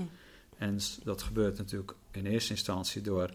En 0.58 0.78
dat 1.04 1.22
gebeurt 1.22 1.58
natuurlijk 1.58 1.94
in 2.10 2.26
eerste 2.26 2.52
instantie 2.52 3.02
door 3.02 3.30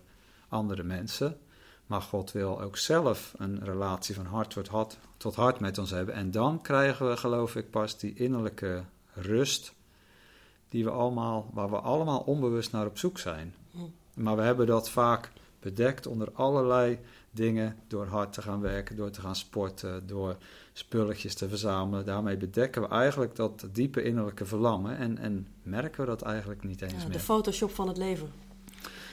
andere 0.47 0.83
mensen, 0.83 1.37
maar 1.85 2.01
God 2.01 2.31
wil 2.31 2.61
ook 2.61 2.77
zelf 2.77 3.33
een 3.37 3.63
relatie 3.63 4.15
van 4.15 4.25
hart 4.25 4.49
tot 4.49 4.67
hart, 4.67 4.97
tot 5.17 5.35
hart 5.35 5.59
met 5.59 5.77
ons 5.77 5.89
hebben. 5.89 6.15
En 6.15 6.31
dan 6.31 6.61
krijgen 6.61 7.09
we, 7.09 7.17
geloof 7.17 7.55
ik, 7.55 7.69
pas 7.69 7.97
die 7.97 8.13
innerlijke 8.13 8.83
rust 9.13 9.73
die 10.69 10.83
we 10.83 10.89
allemaal, 10.89 11.49
waar 11.53 11.69
we 11.69 11.79
allemaal 11.79 12.19
onbewust 12.19 12.71
naar 12.71 12.85
op 12.85 12.97
zoek 12.97 13.19
zijn. 13.19 13.55
Maar 14.17 14.35
we 14.35 14.41
hebben 14.41 14.67
dat 14.67 14.89
vaak 14.89 15.31
bedekt 15.59 16.07
onder 16.07 16.31
allerlei 16.33 16.99
dingen, 17.31 17.75
door 17.87 18.05
hard 18.05 18.33
te 18.33 18.41
gaan 18.41 18.61
werken, 18.61 18.95
door 18.95 19.09
te 19.09 19.21
gaan 19.21 19.35
sporten, 19.35 20.07
door 20.07 20.37
spulletjes 20.73 21.33
te 21.33 21.49
verzamelen. 21.49 22.05
Daarmee 22.05 22.37
bedekken 22.37 22.81
we 22.81 22.87
eigenlijk 22.87 23.35
dat 23.35 23.67
diepe 23.71 24.03
innerlijke 24.03 24.45
verlangen 24.45 24.97
en, 24.97 25.17
en 25.17 25.47
merken 25.63 26.01
we 26.01 26.07
dat 26.07 26.21
eigenlijk 26.21 26.63
niet 26.63 26.81
eens 26.81 26.93
Ja, 26.93 26.99
de 26.99 27.07
meer. 27.07 27.19
Photoshop 27.19 27.71
van 27.71 27.87
het 27.87 27.97
leven. 27.97 28.31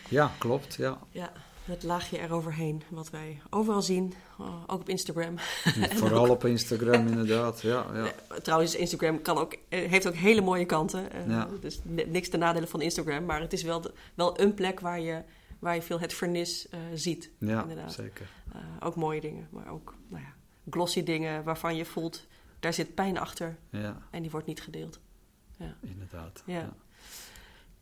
Ja, 0.08 0.32
klopt. 0.38 0.74
Ja. 0.74 0.98
Ja, 1.10 1.32
het 1.64 1.83
laagje 1.83 2.18
eroverheen, 2.20 2.83
wat 2.88 3.11
wij 3.11 3.40
overal 3.50 3.83
zien, 3.83 4.14
oh, 4.38 4.62
ook 4.66 4.81
op 4.81 4.88
Instagram. 4.88 5.35
Vooral 6.03 6.31
op 6.31 6.44
Instagram 6.44 7.07
inderdaad. 7.12 7.61
Ja, 7.61 7.87
ja. 7.94 8.05
Eh, 8.05 8.37
Trouwens, 8.42 8.74
Instagram 8.77 9.22
kan 9.22 9.38
ook, 9.38 9.57
eh, 9.68 9.90
heeft 9.90 10.09
ook 10.09 10.14
hele 10.14 10.40
mooie 10.40 10.66
kanten. 10.66 11.12
eh, 11.12 11.29
Ja. 11.29 11.48
Dus 11.61 11.81
ni- 11.85 12.05
niks 12.07 12.29
ten 12.29 12.38
nadele 12.38 12.66
van 12.66 12.81
Instagram, 12.81 13.24
maar 13.24 13.40
het 13.40 13.53
is 13.53 13.62
wel, 13.62 13.81
de- 13.81 13.92
wel 14.14 14.40
een 14.40 14.55
plek 14.55 14.81
waar 14.81 15.00
je, 15.00 15.22
waar 15.59 15.74
je 15.74 15.83
veel 15.83 16.00
het 16.00 16.14
vernis 16.14 16.68
eh, 16.68 16.79
ziet. 16.94 17.31
ja 17.38 17.62
Inderdaad. 17.62 17.92
zeker. 17.92 18.27
Eh, 18.53 18.61
ook 18.81 18.96
mooie 18.96 19.20
dingen, 19.20 19.48
maar 19.50 19.68
ook 19.70 19.94
nou 20.09 20.22
ja, 20.22 20.33
glossy 20.70 21.03
dingen 21.03 21.44
waarvan 21.44 21.77
je 21.77 21.85
voelt, 21.85 22.27
daar 22.61 22.72
zit 22.74 22.94
pijn 22.94 23.18
achter 23.18 23.57
Ja, 23.70 24.03
en 24.11 24.22
die 24.22 24.31
wordt 24.31 24.46
niet 24.46 24.62
gedeeld. 24.62 25.00
inderdaad. 25.81 26.42
Ja. 26.46 26.72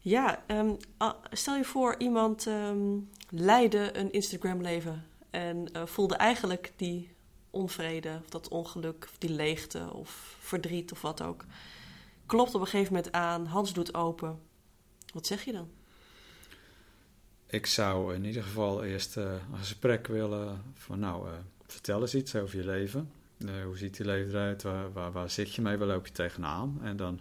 Ja, 0.05 0.45
ehm, 0.47 0.75
stel 1.31 1.57
je 1.57 1.65
voor 1.65 1.95
iemand 1.99 2.47
ehm, 2.47 2.99
leidde 3.29 3.99
een 3.99 4.12
Instagram-leven 4.12 5.07
en 5.31 5.73
eh, 5.73 5.87
voelde 5.87 6.15
eigenlijk 6.15 6.73
die 6.77 7.15
onvrede 7.51 8.19
of 8.23 8.31
dat 8.31 8.49
ongeluk 8.49 9.05
of 9.05 9.19
die 9.19 9.31
leegte 9.31 9.93
of 9.93 10.37
verdriet 10.41 10.93
of 10.93 11.01
wat 11.01 11.23
ook. 11.23 11.45
Klopt 12.27 12.55
op 12.55 12.61
een 12.61 12.67
gegeven 12.67 12.95
moment 12.95 13.12
aan, 13.12 13.47
Hans 13.47 13.73
doet 13.73 13.95
open. 13.95 14.41
Wat 15.12 15.27
zeg 15.27 15.45
je 15.45 15.53
dan? 15.53 15.71
Ik 17.47 17.67
zou 17.67 18.15
in 18.15 18.25
ieder 18.25 18.43
geval 18.43 18.85
eerst 18.85 19.17
eh, 19.17 19.33
een 19.53 19.59
gesprek 19.59 20.07
willen 20.07 20.62
van 20.75 20.99
nou, 20.99 21.29
eh, 21.29 21.33
vertel 21.67 22.01
eens 22.01 22.15
iets 22.15 22.37
over 22.37 22.57
je 22.57 22.65
leven. 22.65 23.11
Hoe 23.65 23.77
ziet 23.77 23.97
je 23.97 24.05
leven 24.05 24.31
eruit? 24.31 24.62
Waar, 24.93 25.12
waar 25.12 25.31
zit 25.31 25.55
je 25.55 25.62
mee? 25.62 25.77
Waar 25.77 25.88
loop 25.88 26.07
je 26.07 26.12
tegenaan? 26.12 26.79
En 26.83 26.97
dan 26.97 27.21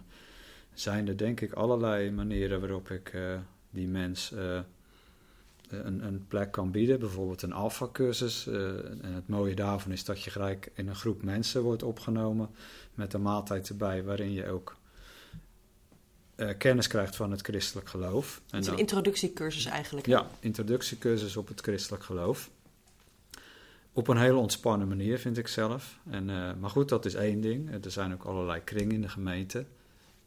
zijn 0.74 1.08
er 1.08 1.16
denk 1.16 1.40
ik 1.40 1.52
allerlei 1.52 2.10
manieren 2.10 2.60
waarop 2.60 2.90
ik 2.90 3.08
eh, 3.08 3.34
die 3.70 3.88
mens 3.88 4.32
eh, 4.32 4.60
een, 5.68 6.04
een 6.06 6.24
plek 6.28 6.50
kan 6.52 6.70
bieden. 6.70 6.98
Bijvoorbeeld 7.00 7.42
een 7.42 7.52
alfa-cursus. 7.52 8.46
Eh, 8.46 8.54
en 9.02 9.12
het 9.14 9.28
mooie 9.28 9.54
daarvan 9.54 9.92
is 9.92 10.04
dat 10.04 10.22
je 10.22 10.30
gelijk 10.30 10.70
in 10.74 10.88
een 10.88 10.94
groep 10.96 11.22
mensen 11.22 11.62
wordt 11.62 11.82
opgenomen 11.82 12.50
met 12.94 13.12
een 13.14 13.22
maaltijd 13.22 13.68
erbij 13.68 14.04
waarin 14.04 14.32
je 14.32 14.48
ook 14.48 14.76
eh, 16.34 16.48
kennis 16.58 16.86
krijgt 16.86 17.16
van 17.16 17.30
het 17.30 17.40
christelijk 17.40 17.88
geloof. 17.88 18.40
Het 18.50 18.60
is 18.60 18.64
dan- 18.66 18.74
een 18.74 18.80
introductiecursus 18.80 19.64
eigenlijk. 19.64 20.06
ja, 20.06 20.26
introductiecursus 20.40 21.36
op 21.36 21.48
het 21.48 21.60
christelijk 21.60 22.04
geloof. 22.04 22.50
Op 23.92 24.08
een 24.08 24.16
hele 24.16 24.36
ontspannen 24.36 24.88
manier, 24.88 25.18
vind 25.18 25.38
ik 25.38 25.48
zelf. 25.48 25.98
En, 26.10 26.30
eh, 26.30 26.52
maar 26.60 26.70
goed, 26.70 26.88
dat 26.88 27.04
is 27.04 27.14
één 27.14 27.40
ding. 27.40 27.84
Er 27.84 27.90
zijn 27.90 28.12
ook 28.12 28.24
allerlei 28.24 28.60
kringen 28.64 28.94
in 28.94 29.00
de 29.00 29.08
gemeente. 29.08 29.64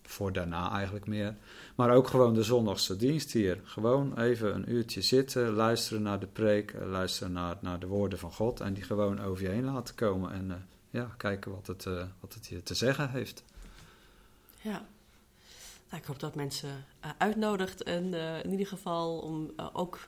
Voor 0.08 0.34
daarna 0.34 0.72
eigenlijk 0.72 1.08
meer. 1.08 1.36
Maar 1.76 1.89
ook 1.91 2.08
gewoon 2.08 2.34
de 2.34 2.44
zondagse 2.44 2.96
dienst 2.96 3.32
hier. 3.32 3.62
Gewoon 3.63 4.20
even 4.20 4.56
een 4.56 4.72
uurtje 4.72 5.02
zitten, 5.02 5.50
luisteren 5.52 6.02
naar 6.02 6.20
de 6.20 6.28
preek, 6.28 6.72
eh, 6.72 6.88
luisteren 6.88 7.34
naar, 7.34 7.58
naar 7.62 7.80
de 7.80 7.88
woorden 7.88 8.20
van 8.20 8.32
God. 8.32 8.60
En 8.60 8.74
die 8.74 8.84
gewoon 8.84 9.22
over 9.22 9.44
je 9.44 9.50
heen 9.50 9.63
laten 9.65 9.96
komen. 9.96 10.32
En 10.32 10.52
eh, 10.52 10.58
ja, 10.89 11.13
kijken 11.18 11.52
wat 11.52 11.68
het, 11.68 11.86
eh, 11.86 12.04
wat 12.20 12.34
het 12.34 12.48
je 12.48 12.63
te 12.63 12.74
zeggen 12.74 13.10
heeft. 13.10 13.44
Ja. 14.62 14.86
Nou, 15.89 16.02
ik 16.02 16.06
hoop 16.06 16.20
dat 16.20 16.36
mensen 16.36 16.86
uitnodigt. 17.18 17.84
En 17.84 18.13
in 18.44 18.52
ieder 18.52 18.68
geval 18.68 19.20
om 19.20 19.52
ook 19.74 20.00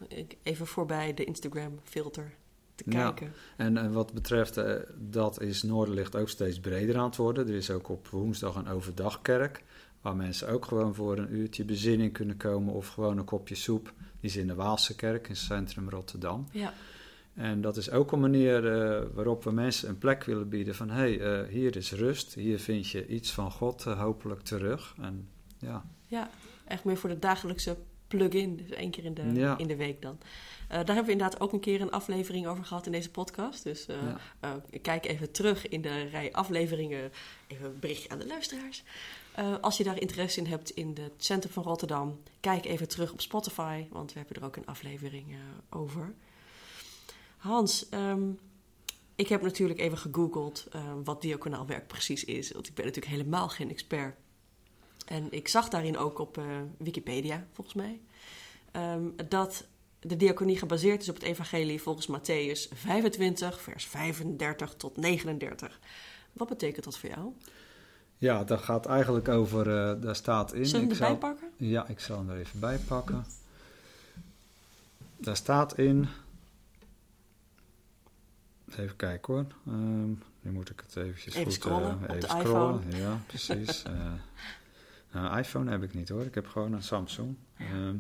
even 0.44 0.68
voorbij 0.68 1.14
de 1.14 1.24
Instagram 1.24 1.80
filter 1.84 2.34
te 2.76 2.84
Ja. 2.88 3.12
kijken. 3.12 3.34
En, 3.58 3.78
en 3.78 3.92
wat 3.94 4.14
betreft 4.14 4.60
dat 4.96 5.42
is 5.42 5.64
Noorderlicht 5.64 6.16
ook 6.16 6.30
steeds 6.30 6.60
breder 6.60 6.98
aan 6.98 7.06
het 7.06 7.16
worden. 7.16 7.48
Er 7.48 7.54
is 7.56 7.72
ook 7.72 7.90
op 7.90 8.08
woensdag 8.08 8.56
een 8.56 8.68
overdagkerk. 8.68 9.64
Waar 10.08 10.16
mensen 10.16 10.50
ook 10.50 10.66
gewoon 10.66 10.96
voor 10.96 11.18
een 11.18 11.36
uurtje 11.36 11.64
bezinning 11.64 12.14
kunnen 12.14 12.38
komen. 12.38 12.74
Of 12.74 12.88
gewoon 12.88 13.18
een 13.18 13.26
kopje 13.26 13.56
soep. 13.56 13.94
Die 14.20 14.30
is 14.30 14.36
in 14.36 14.48
de 14.48 14.56
Waalse 14.56 14.96
kerk 14.96 15.30
in 15.30 15.36
centrum 15.36 15.90
Rotterdam. 15.90 16.48
Ja. 16.52 16.74
En 17.34 17.62
dat 17.62 17.78
is 17.78 17.92
ook 17.92 18.12
een 18.12 18.20
manier 18.20 18.72
eh, 18.74 19.04
waarop 19.14 19.44
we 19.44 19.52
mensen 19.52 19.90
een 19.90 19.98
plek 19.98 20.24
willen 20.24 20.50
bieden. 20.50 20.76
Van 20.76 20.90
hé, 20.90 20.96
hey, 21.16 21.20
eh, 21.20 21.50
hier 21.50 21.76
is 21.76 21.92
rust. 21.92 22.34
Hier 22.34 22.60
vind 22.60 22.90
je 22.90 23.08
iets 23.08 23.32
van 23.32 23.52
God 23.52 23.86
eh, 23.86 24.00
hopelijk 24.00 24.42
terug. 24.42 24.96
En 25.02 25.30
ja, 25.60 25.86
ja, 26.08 26.30
echt 26.68 26.84
meer 26.84 26.98
voor 26.98 27.10
de 27.10 27.20
dagelijkse 27.20 27.78
plug-in. 28.08 28.56
Dus 28.56 28.70
één 28.70 28.92
keer 28.92 29.06
in 29.06 29.14
de, 29.14 29.32
Ja. 29.34 29.58
in 29.58 29.68
de 29.68 29.76
week 29.76 30.02
dan. 30.02 30.18
Daar 30.68 30.86
hebben 30.86 31.06
we 31.06 31.12
inderdaad 31.12 31.40
ook 31.40 31.54
een 31.54 31.60
keer 31.60 31.82
een 31.82 31.92
aflevering 31.92 32.48
over 32.48 32.64
gehad 32.64 32.86
in 32.86 32.92
deze 32.92 33.12
podcast. 33.12 33.64
Dus 33.64 33.86
Ja. 34.42 34.62
kijk 34.82 35.06
even 35.06 35.32
terug 35.32 35.68
in 35.68 35.82
de 35.82 36.02
rij 36.04 36.34
afleveringen. 36.34 37.12
Even 37.48 37.66
een 37.66 37.80
berichtje 37.80 38.10
aan 38.10 38.20
de 38.20 38.28
luisteraars. 38.28 38.84
Eh, 39.38 39.56
als 39.62 39.78
je 39.78 39.84
daar 39.84 40.02
interesse 40.02 40.40
in 40.40 40.46
hebt 40.46 40.70
in 40.70 40.98
het 41.02 41.14
centrum 41.18 41.54
van 41.54 41.64
Rotterdam, 41.64 42.20
kijk 42.40 42.66
even 42.66 42.88
terug 42.88 43.12
op 43.12 43.22
Spotify, 43.22 43.86
want 43.90 44.14
we 44.14 44.20
hebben 44.20 44.38
er 44.38 44.46
ook 44.46 44.56
een 44.56 44.66
aflevering 44.66 45.32
eh, 45.32 45.38
over. 45.80 46.14
Hans, 47.38 47.90
ehm, 47.90 48.32
ik 49.16 49.28
heb 49.28 49.42
natuurlijk 49.42 49.80
even 49.80 49.98
gegoogeld 49.98 50.68
eh, 50.72 50.82
wat 51.04 51.22
diaconaal 51.22 51.66
werk 51.66 51.88
precies 51.88 52.24
is, 52.24 52.52
want 52.52 52.68
ik 52.68 52.74
ben 52.74 52.86
natuurlijk 52.86 53.16
helemaal 53.16 53.50
geen 53.50 53.70
expert. 53.70 54.16
En 55.06 55.32
ik 55.32 55.48
zag 55.48 55.70
daarin 55.70 55.98
ook 55.98 56.20
op 56.20 56.42
Wikipedia, 56.78 57.48
volgens 57.54 57.76
mij, 57.76 58.02
ehm, 58.72 59.10
dat 59.30 59.68
de 60.00 60.16
diaconie 60.16 60.58
gebaseerd 60.58 61.02
is 61.02 61.10
op 61.10 61.16
het 61.16 61.24
evangelie 61.24 61.82
volgens 61.82 62.08
Matthäus 62.08 62.74
25, 62.74 63.62
vers 63.62 63.86
35 63.86 64.76
tot 64.76 64.98
39. 64.98 65.80
Wat 66.34 66.50
betekent 66.50 66.86
dat 66.86 66.98
voor 66.98 67.10
jou? 67.10 67.34
Ja 68.18 68.44
dat 68.44 68.62
gaat 68.62 68.86
eigenlijk 68.86 69.28
over, 69.28 69.90
eh, 69.90 70.02
daar 70.02 70.16
staat 70.16 70.54
in. 70.54 70.66
Zullen 70.66 70.88
we 70.88 70.94
ik 70.94 71.00
hem 71.00 71.08
zal- 71.08 71.16
erbij 71.16 71.30
pakken? 71.30 71.68
Ja, 71.68 71.88
ik 71.88 72.00
zal 72.00 72.18
hem 72.18 72.30
er 72.30 72.38
even 72.38 72.60
bij 72.60 72.78
pakken. 72.78 73.26
Daar 75.18 75.36
staat 75.36 75.78
in. 75.78 76.08
Even 78.78 78.96
kijken 78.96 79.34
hoor. 79.34 79.46
Ehm, 79.68 80.08
nu 80.42 80.52
moet 80.52 80.70
ik 80.70 80.84
het 80.86 80.96
eventjes 80.96 81.34
Even 81.34 81.46
goed... 81.46 81.54
scrollen 81.54 82.00
eh, 82.08 82.16
even 82.16 82.30
scrollen. 82.30 82.84
Ja, 82.90 83.22
precies. 83.28 83.84
Eh, 85.12 85.22
nou, 85.22 85.38
iPhone 85.40 85.72
heb 85.72 85.84
ik 85.84 85.94
niet 85.94 86.10
hoor. 86.10 86.22
Ik 86.22 86.36
heb 86.36 86.48
gewoon 86.48 86.74
een 86.74 86.84
Samsung. 86.84 87.36
Ehm, 87.58 87.96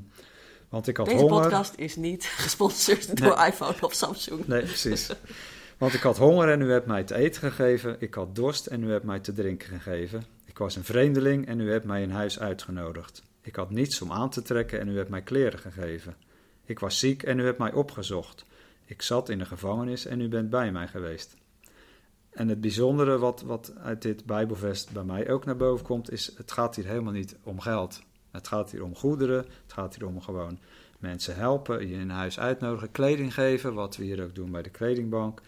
want 0.70 0.88
ik 0.88 0.98
had 0.98 1.06
Deze 1.06 1.18
honger. 1.18 1.42
podcast 1.42 1.74
is 1.76 1.96
niet 1.96 2.26
gesponsord 2.46 3.18
door 3.18 3.46
iPhone 3.46 3.76
of 3.82 3.94
Samsung. 3.94 4.48
Nee, 4.48 4.62
precies. 4.64 5.10
Want 5.78 5.94
ik 5.94 6.02
had 6.02 6.18
honger 6.18 6.50
en 6.50 6.62
u 6.62 6.72
hebt 6.72 6.86
mij 6.86 7.04
te 7.04 7.16
eten 7.16 7.42
gegeven. 7.42 7.96
Ik 8.00 8.14
had 8.14 8.36
dorst 8.36 8.66
en 8.66 8.84
u 8.84 8.92
hebt 8.92 9.04
mij 9.04 9.20
te 9.20 9.34
drinken 9.34 9.68
gegeven. 9.68 10.24
Ik 10.46 10.58
was 10.58 10.76
een 10.76 10.84
vreemdeling 10.84 11.48
en 11.48 11.60
u 11.60 11.72
hebt 11.72 11.86
mij 11.86 12.02
in 12.02 12.10
huis 12.10 12.40
uitgenodigd. 12.40 13.24
Ik 13.42 13.56
had 13.56 13.70
niets 13.70 14.02
om 14.02 14.12
aan 14.12 14.30
te 14.30 14.42
trekken 14.42 14.80
en 14.80 14.88
u 14.88 14.98
hebt 14.98 15.10
mij 15.10 15.22
kleren 15.22 15.60
gegeven. 15.60 16.16
Ik 16.66 16.80
was 16.80 17.00
ziek 17.00 17.24
en 17.24 17.40
u 17.40 17.46
hebt 17.46 17.58
mij 17.58 17.74
opgezocht. 17.74 18.46
Ik 18.86 19.02
zat 19.02 19.30
in 19.30 19.38
de 19.38 19.46
gevangenis 19.46 20.06
en 20.06 20.22
u 20.22 20.28
bent 20.28 20.50
bij 20.50 20.72
mij 20.72 20.88
geweest. 20.88 21.36
En 22.30 22.48
het 22.48 22.62
bijzondere 22.62 23.18
wat, 23.18 23.42
wat 23.42 23.74
uit 23.78 24.02
dit 24.02 24.26
Bijbelvers 24.26 24.86
bij 24.86 25.04
mij 25.04 25.30
ook 25.30 25.46
naar 25.46 25.58
boven 25.58 25.86
komt, 25.86 26.12
is: 26.12 26.34
het 26.38 26.52
gaat 26.52 26.76
hier 26.76 26.86
helemaal 26.86 27.14
niet 27.14 27.36
om 27.44 27.60
geld. 27.60 28.02
Het 28.32 28.48
gaat 28.48 28.72
hier 28.72 28.84
om 28.84 28.96
goederen. 28.96 29.38
Het 29.38 29.74
gaat 29.74 29.96
hier 29.96 30.08
om 30.08 30.22
gewoon 30.22 30.60
mensen 31.00 31.36
helpen, 31.36 31.88
je 31.88 31.96
in 31.96 32.10
huis 32.10 32.40
uitnodigen, 32.40 32.92
kleding 32.92 33.34
geven, 33.34 33.74
wat 33.74 33.96
we 33.96 34.04
hier 34.04 34.24
ook 34.24 34.36
doen 34.36 34.52
bij 34.52 34.62
de 34.62 34.70
kledingbank. 34.70 35.42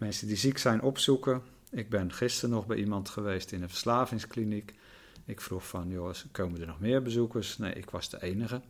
Mensen 0.00 0.26
die 0.26 0.36
ziek 0.36 0.58
zijn 0.58 0.82
opzoeken. 0.82 1.42
Ik 1.70 1.90
ben 1.90 2.12
gisteren 2.12 2.50
nog 2.50 2.66
bij 2.66 2.76
iemand 2.76 3.08
geweest 3.08 3.52
in 3.52 3.62
een 3.62 3.68
verslavingskliniek. 3.68 4.74
Ik 5.24 5.40
vroeg 5.40 5.66
van, 5.68 5.88
jongens, 5.88 6.26
komen 6.32 6.60
er 6.60 6.66
nog 6.66 6.80
meer 6.80 7.02
bezoekers? 7.02 7.58
Nee, 7.58 7.72
ik 7.72 7.90
was 7.90 8.08
de 8.10 8.22
enige. 8.22 8.60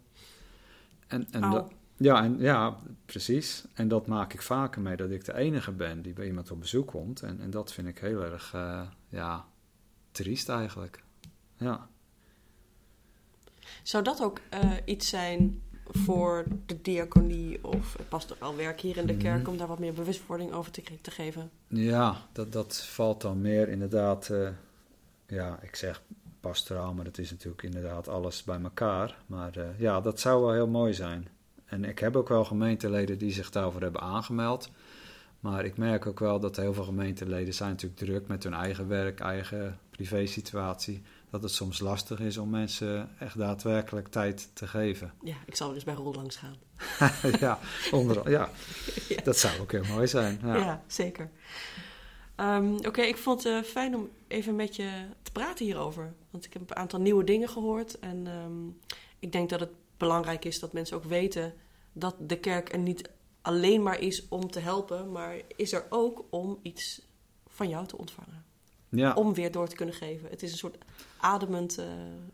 En, 1.07 1.29
en 1.31 1.51
dat- 1.51 1.73
ja, 1.97 2.23
en, 2.23 2.39
ja, 2.39 2.77
precies. 3.07 3.65
En 3.75 3.89
dat 3.89 4.07
maak 4.07 4.33
ik 4.33 4.43
vaker 4.43 4.81
mee, 4.81 4.97
dat 4.97 5.11
ik 5.11 5.25
de 5.25 5.35
enige 5.35 5.73
ben 5.73 6.03
die 6.03 6.13
bij 6.13 6.27
iemand 6.27 6.51
op 6.51 6.61
bezoek 6.61 6.87
komt. 6.87 7.23
En, 7.23 7.41
en 7.41 7.51
dat 7.51 7.73
vind 7.73 7.89
ik 7.89 7.99
heel 7.99 8.23
erg, 8.25 8.55
eh, 8.55 8.83
ja, 9.09 9.47
triest 10.13 10.49
eigenlijk. 10.49 11.03
Ja. 11.57 11.89
Zou 13.83 14.05
dat 14.05 14.23
ook 14.23 14.41
eh, 14.51 14.73
iets 14.85 15.09
zijn 15.09 15.63
voor 15.93 16.45
de 16.67 16.81
diaconie 16.83 17.65
of 17.65 17.97
het 17.99 18.09
pastoraal 18.09 18.57
werk 18.57 18.81
hier 18.81 18.97
in 18.97 19.07
de 19.07 19.17
kerk 19.17 19.41
Mhm. 19.41 19.51
om 19.51 19.57
daar 19.57 19.67
wat 19.67 19.79
meer 19.79 19.93
bewustwording 19.93 20.53
over 20.53 20.73
te, 20.73 20.83
te 21.01 21.11
geven? 21.11 21.51
Ja, 21.67 22.17
dat, 22.33 22.53
dat 22.53 22.77
valt 22.77 23.21
dan 23.21 23.41
meer 23.41 23.69
inderdaad, 23.69 24.29
eh, 24.31 24.49
ja, 25.27 25.59
ik 25.63 25.77
zeg 25.77 26.03
pastoraal, 26.41 26.95
maar 26.95 27.05
dat 27.05 27.19
is 27.19 27.31
natuurlijk 27.31 27.63
inderdaad 27.63 28.09
alles 28.09 28.45
bij 28.45 28.61
elkaar. 28.63 29.17
Maar 29.27 29.57
eh, 29.57 29.65
ja, 29.79 30.01
dat 30.01 30.21
zou 30.21 30.41
wel 30.43 30.53
heel 30.53 30.69
mooi 30.69 30.95
zijn. 30.95 31.29
En 31.65 31.85
ik 31.85 31.99
heb 31.99 32.17
ook 32.17 32.29
wel 32.29 32.45
gemeenteleden 32.45 33.19
die 33.19 33.33
zich 33.33 33.51
daarvoor 33.51 33.81
hebben 33.81 34.01
aangemeld. 34.01 34.71
Maar 35.41 35.65
ik 35.65 35.77
merk 35.77 36.07
ook 36.07 36.19
wel 36.19 36.41
dat 36.41 36.57
heel 36.57 36.75
veel 36.75 36.85
gemeenteleden 36.85 37.55
zijn 37.55 37.71
natuurlijk 37.71 38.01
druk 38.01 38.27
met 38.29 38.43
hun 38.43 38.55
eigen 38.55 38.89
werk, 38.89 39.21
eigen 39.21 39.79
privésituatie. 39.91 41.03
Dat 41.31 41.43
het 41.43 41.53
soms 41.53 41.79
lastig 41.79 42.21
is 42.21 42.37
om 42.37 42.51
mensen 42.51 43.11
echt 43.19 43.39
daadwerkelijk 43.39 44.09
tijd 44.09 44.51
te 44.55 44.67
geven. 44.67 45.13
Ja, 45.23 45.37
ik 45.47 45.57
zal 45.57 45.69
er 45.69 45.75
eens 45.75 45.85
bij 45.85 45.95
Rol 45.95 46.15
langs 46.15 46.37
gaan. 46.37 46.57
ja, 47.41 47.59
onder, 47.91 48.31
ja, 48.37 48.51
Ja. 49.09 49.23
dat 49.23 49.37
zou 49.37 49.61
ook 49.61 49.73
heel 49.73 49.85
mooi 49.85 50.07
zijn. 50.07 50.41
Ja, 50.45 50.57
Ja. 50.57 50.83
zeker. 50.87 51.31
Ehm, 52.37 52.75
Oké, 52.87 53.01
ik 53.03 53.17
vond 53.17 53.45
het 53.45 53.65
eh, 53.65 53.71
fijn 53.71 53.95
om 53.97 54.09
even 54.29 54.57
met 54.57 54.77
je 54.77 54.91
te 55.23 55.33
praten 55.33 55.65
hierover. 55.65 56.13
Want 56.31 56.45
ik 56.45 56.53
heb 56.53 56.71
een 56.71 56.77
aantal 56.77 57.01
nieuwe 57.01 57.25
dingen 57.25 57.49
gehoord. 57.49 57.99
En 57.99 58.27
ehm, 58.27 58.69
ik 59.19 59.33
denk 59.33 59.51
dat 59.51 59.61
het 59.61 59.71
belangrijk 59.97 60.45
is 60.45 60.59
dat 60.61 60.73
mensen 60.73 60.97
ook 60.97 61.05
weten 61.05 61.55
dat 61.93 62.15
de 62.19 62.39
kerk 62.39 62.73
er 62.73 62.79
niet 62.79 63.11
alleen 63.43 63.83
maar 63.83 63.99
is 64.01 64.29
om 64.29 64.51
te 64.51 64.61
helpen, 64.61 65.13
maar 65.13 65.35
is 65.57 65.73
er 65.73 65.87
ook 65.89 66.25
om 66.31 66.59
iets 66.63 67.03
van 67.47 67.69
jou 67.69 67.87
te 67.87 67.99
ontvangen. 67.99 68.45
Ja, 68.91 69.15
Om 69.15 69.35
weer 69.35 69.53
door 69.53 69.69
te 69.69 69.77
kunnen 69.77 69.95
geven. 69.95 70.31
Het 70.31 70.43
is 70.43 70.53
een 70.53 70.59
soort 70.59 70.77
ademend 71.17 71.79
eh, 71.79 71.87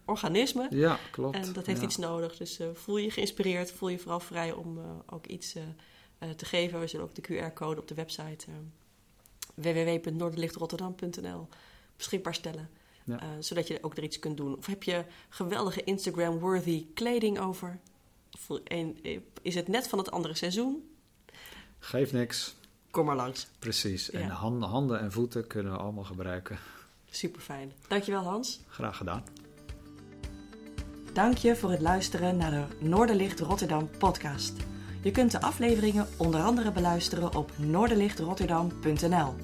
organisme. 0.04 0.66
ja 0.70 0.98
klopt. 1.10 1.36
En 1.36 1.52
dat 1.52 1.66
heeft 1.66 1.80
ja. 1.80 1.86
iets 1.86 1.96
nodig. 1.96 2.36
Dus 2.36 2.58
eh, 2.58 2.66
voel 2.72 2.96
je 2.96 3.10
geïnspireerd, 3.10 3.72
voel 3.72 3.88
je 3.88 3.98
vooral 3.98 4.20
vrij 4.20 4.52
om 4.52 4.78
eh, 4.78 4.84
ook 5.06 5.26
iets 5.26 5.56
te 6.36 6.44
geven. 6.44 6.80
We 6.80 6.86
zullen 6.86 7.06
ook 7.06 7.14
de 7.14 7.22
QR-code 7.22 7.80
op 7.80 7.88
de 7.88 7.94
website 7.94 8.46
uh, 8.48 8.54
www.noorderlichtrotterdam.nl 9.54 11.48
beschikbaar 11.96 12.34
stellen. 12.34 12.70
Ja. 13.04 13.20
Zodat 13.40 13.66
je 13.66 13.78
ook 13.82 13.96
er 13.96 14.02
iets 14.02 14.18
kunt 14.18 14.36
doen. 14.36 14.56
Of 14.56 14.66
heb 14.66 14.82
je 14.82 15.04
geweldige 15.28 15.84
Instagram-worthy 15.84 16.86
kleding 16.94 17.38
over? 17.38 17.78
Of, 18.32 18.60
is 19.42 19.54
het 19.54 19.68
net 19.68 19.88
van 19.88 19.98
het 19.98 20.10
andere 20.10 20.34
seizoen? 20.34 20.90
Geeft 21.78 22.12
niks. 22.12 22.56
Kom 22.96 23.04
maar 23.04 23.16
langs. 23.16 23.46
Precies. 23.58 24.10
En 24.10 24.28
handen, 24.28 24.68
handen 24.68 25.00
en 25.00 25.12
voeten 25.12 25.46
kunnen 25.46 25.72
we 25.72 25.78
allemaal 25.78 26.04
gebruiken. 26.04 26.58
Super 27.10 27.40
fijn. 27.40 27.72
Dankjewel 27.88 28.22
Hans. 28.22 28.60
Graag 28.68 28.96
gedaan. 28.96 29.24
Dank 31.12 31.36
je 31.36 31.56
voor 31.56 31.70
het 31.70 31.80
luisteren 31.80 32.36
naar 32.36 32.50
de 32.50 32.64
Noorderlicht 32.78 33.40
Rotterdam 33.40 33.90
podcast. 33.98 34.52
Je 35.02 35.10
kunt 35.10 35.30
de 35.30 35.40
afleveringen 35.40 36.06
onder 36.16 36.40
andere 36.40 36.72
beluisteren 36.72 37.34
op 37.34 37.50
noorderlichtrotterdam.nl. 37.56 39.34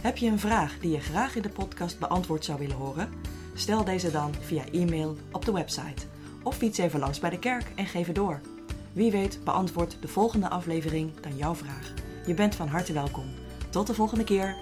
Heb 0.00 0.16
je 0.16 0.26
een 0.26 0.38
vraag 0.38 0.78
die 0.78 0.90
je 0.90 1.00
graag 1.00 1.36
in 1.36 1.42
de 1.42 1.50
podcast 1.50 1.98
beantwoord 1.98 2.44
zou 2.44 2.58
willen 2.58 2.76
horen? 2.76 3.12
Stel 3.54 3.84
deze 3.84 4.10
dan 4.10 4.34
via 4.34 4.64
e-mail 4.72 5.16
op 5.32 5.44
de 5.44 5.52
website. 5.52 6.06
Of 6.42 6.56
fiets 6.56 6.78
even 6.78 7.00
langs 7.00 7.18
bij 7.18 7.30
de 7.30 7.38
kerk 7.38 7.72
en 7.74 7.86
geef 7.86 8.06
het 8.06 8.16
door. 8.16 8.40
Wie 8.92 9.10
weet 9.10 9.40
beantwoordt 9.44 9.96
de 10.00 10.08
volgende 10.08 10.48
aflevering 10.48 11.20
dan 11.20 11.36
jouw 11.36 11.54
vraag. 11.54 12.06
Je 12.28 12.34
bent 12.34 12.54
van 12.54 12.68
harte 12.68 12.92
welkom. 12.92 13.24
Tot 13.70 13.86
de 13.86 13.94
volgende 13.94 14.24
keer. 14.24 14.56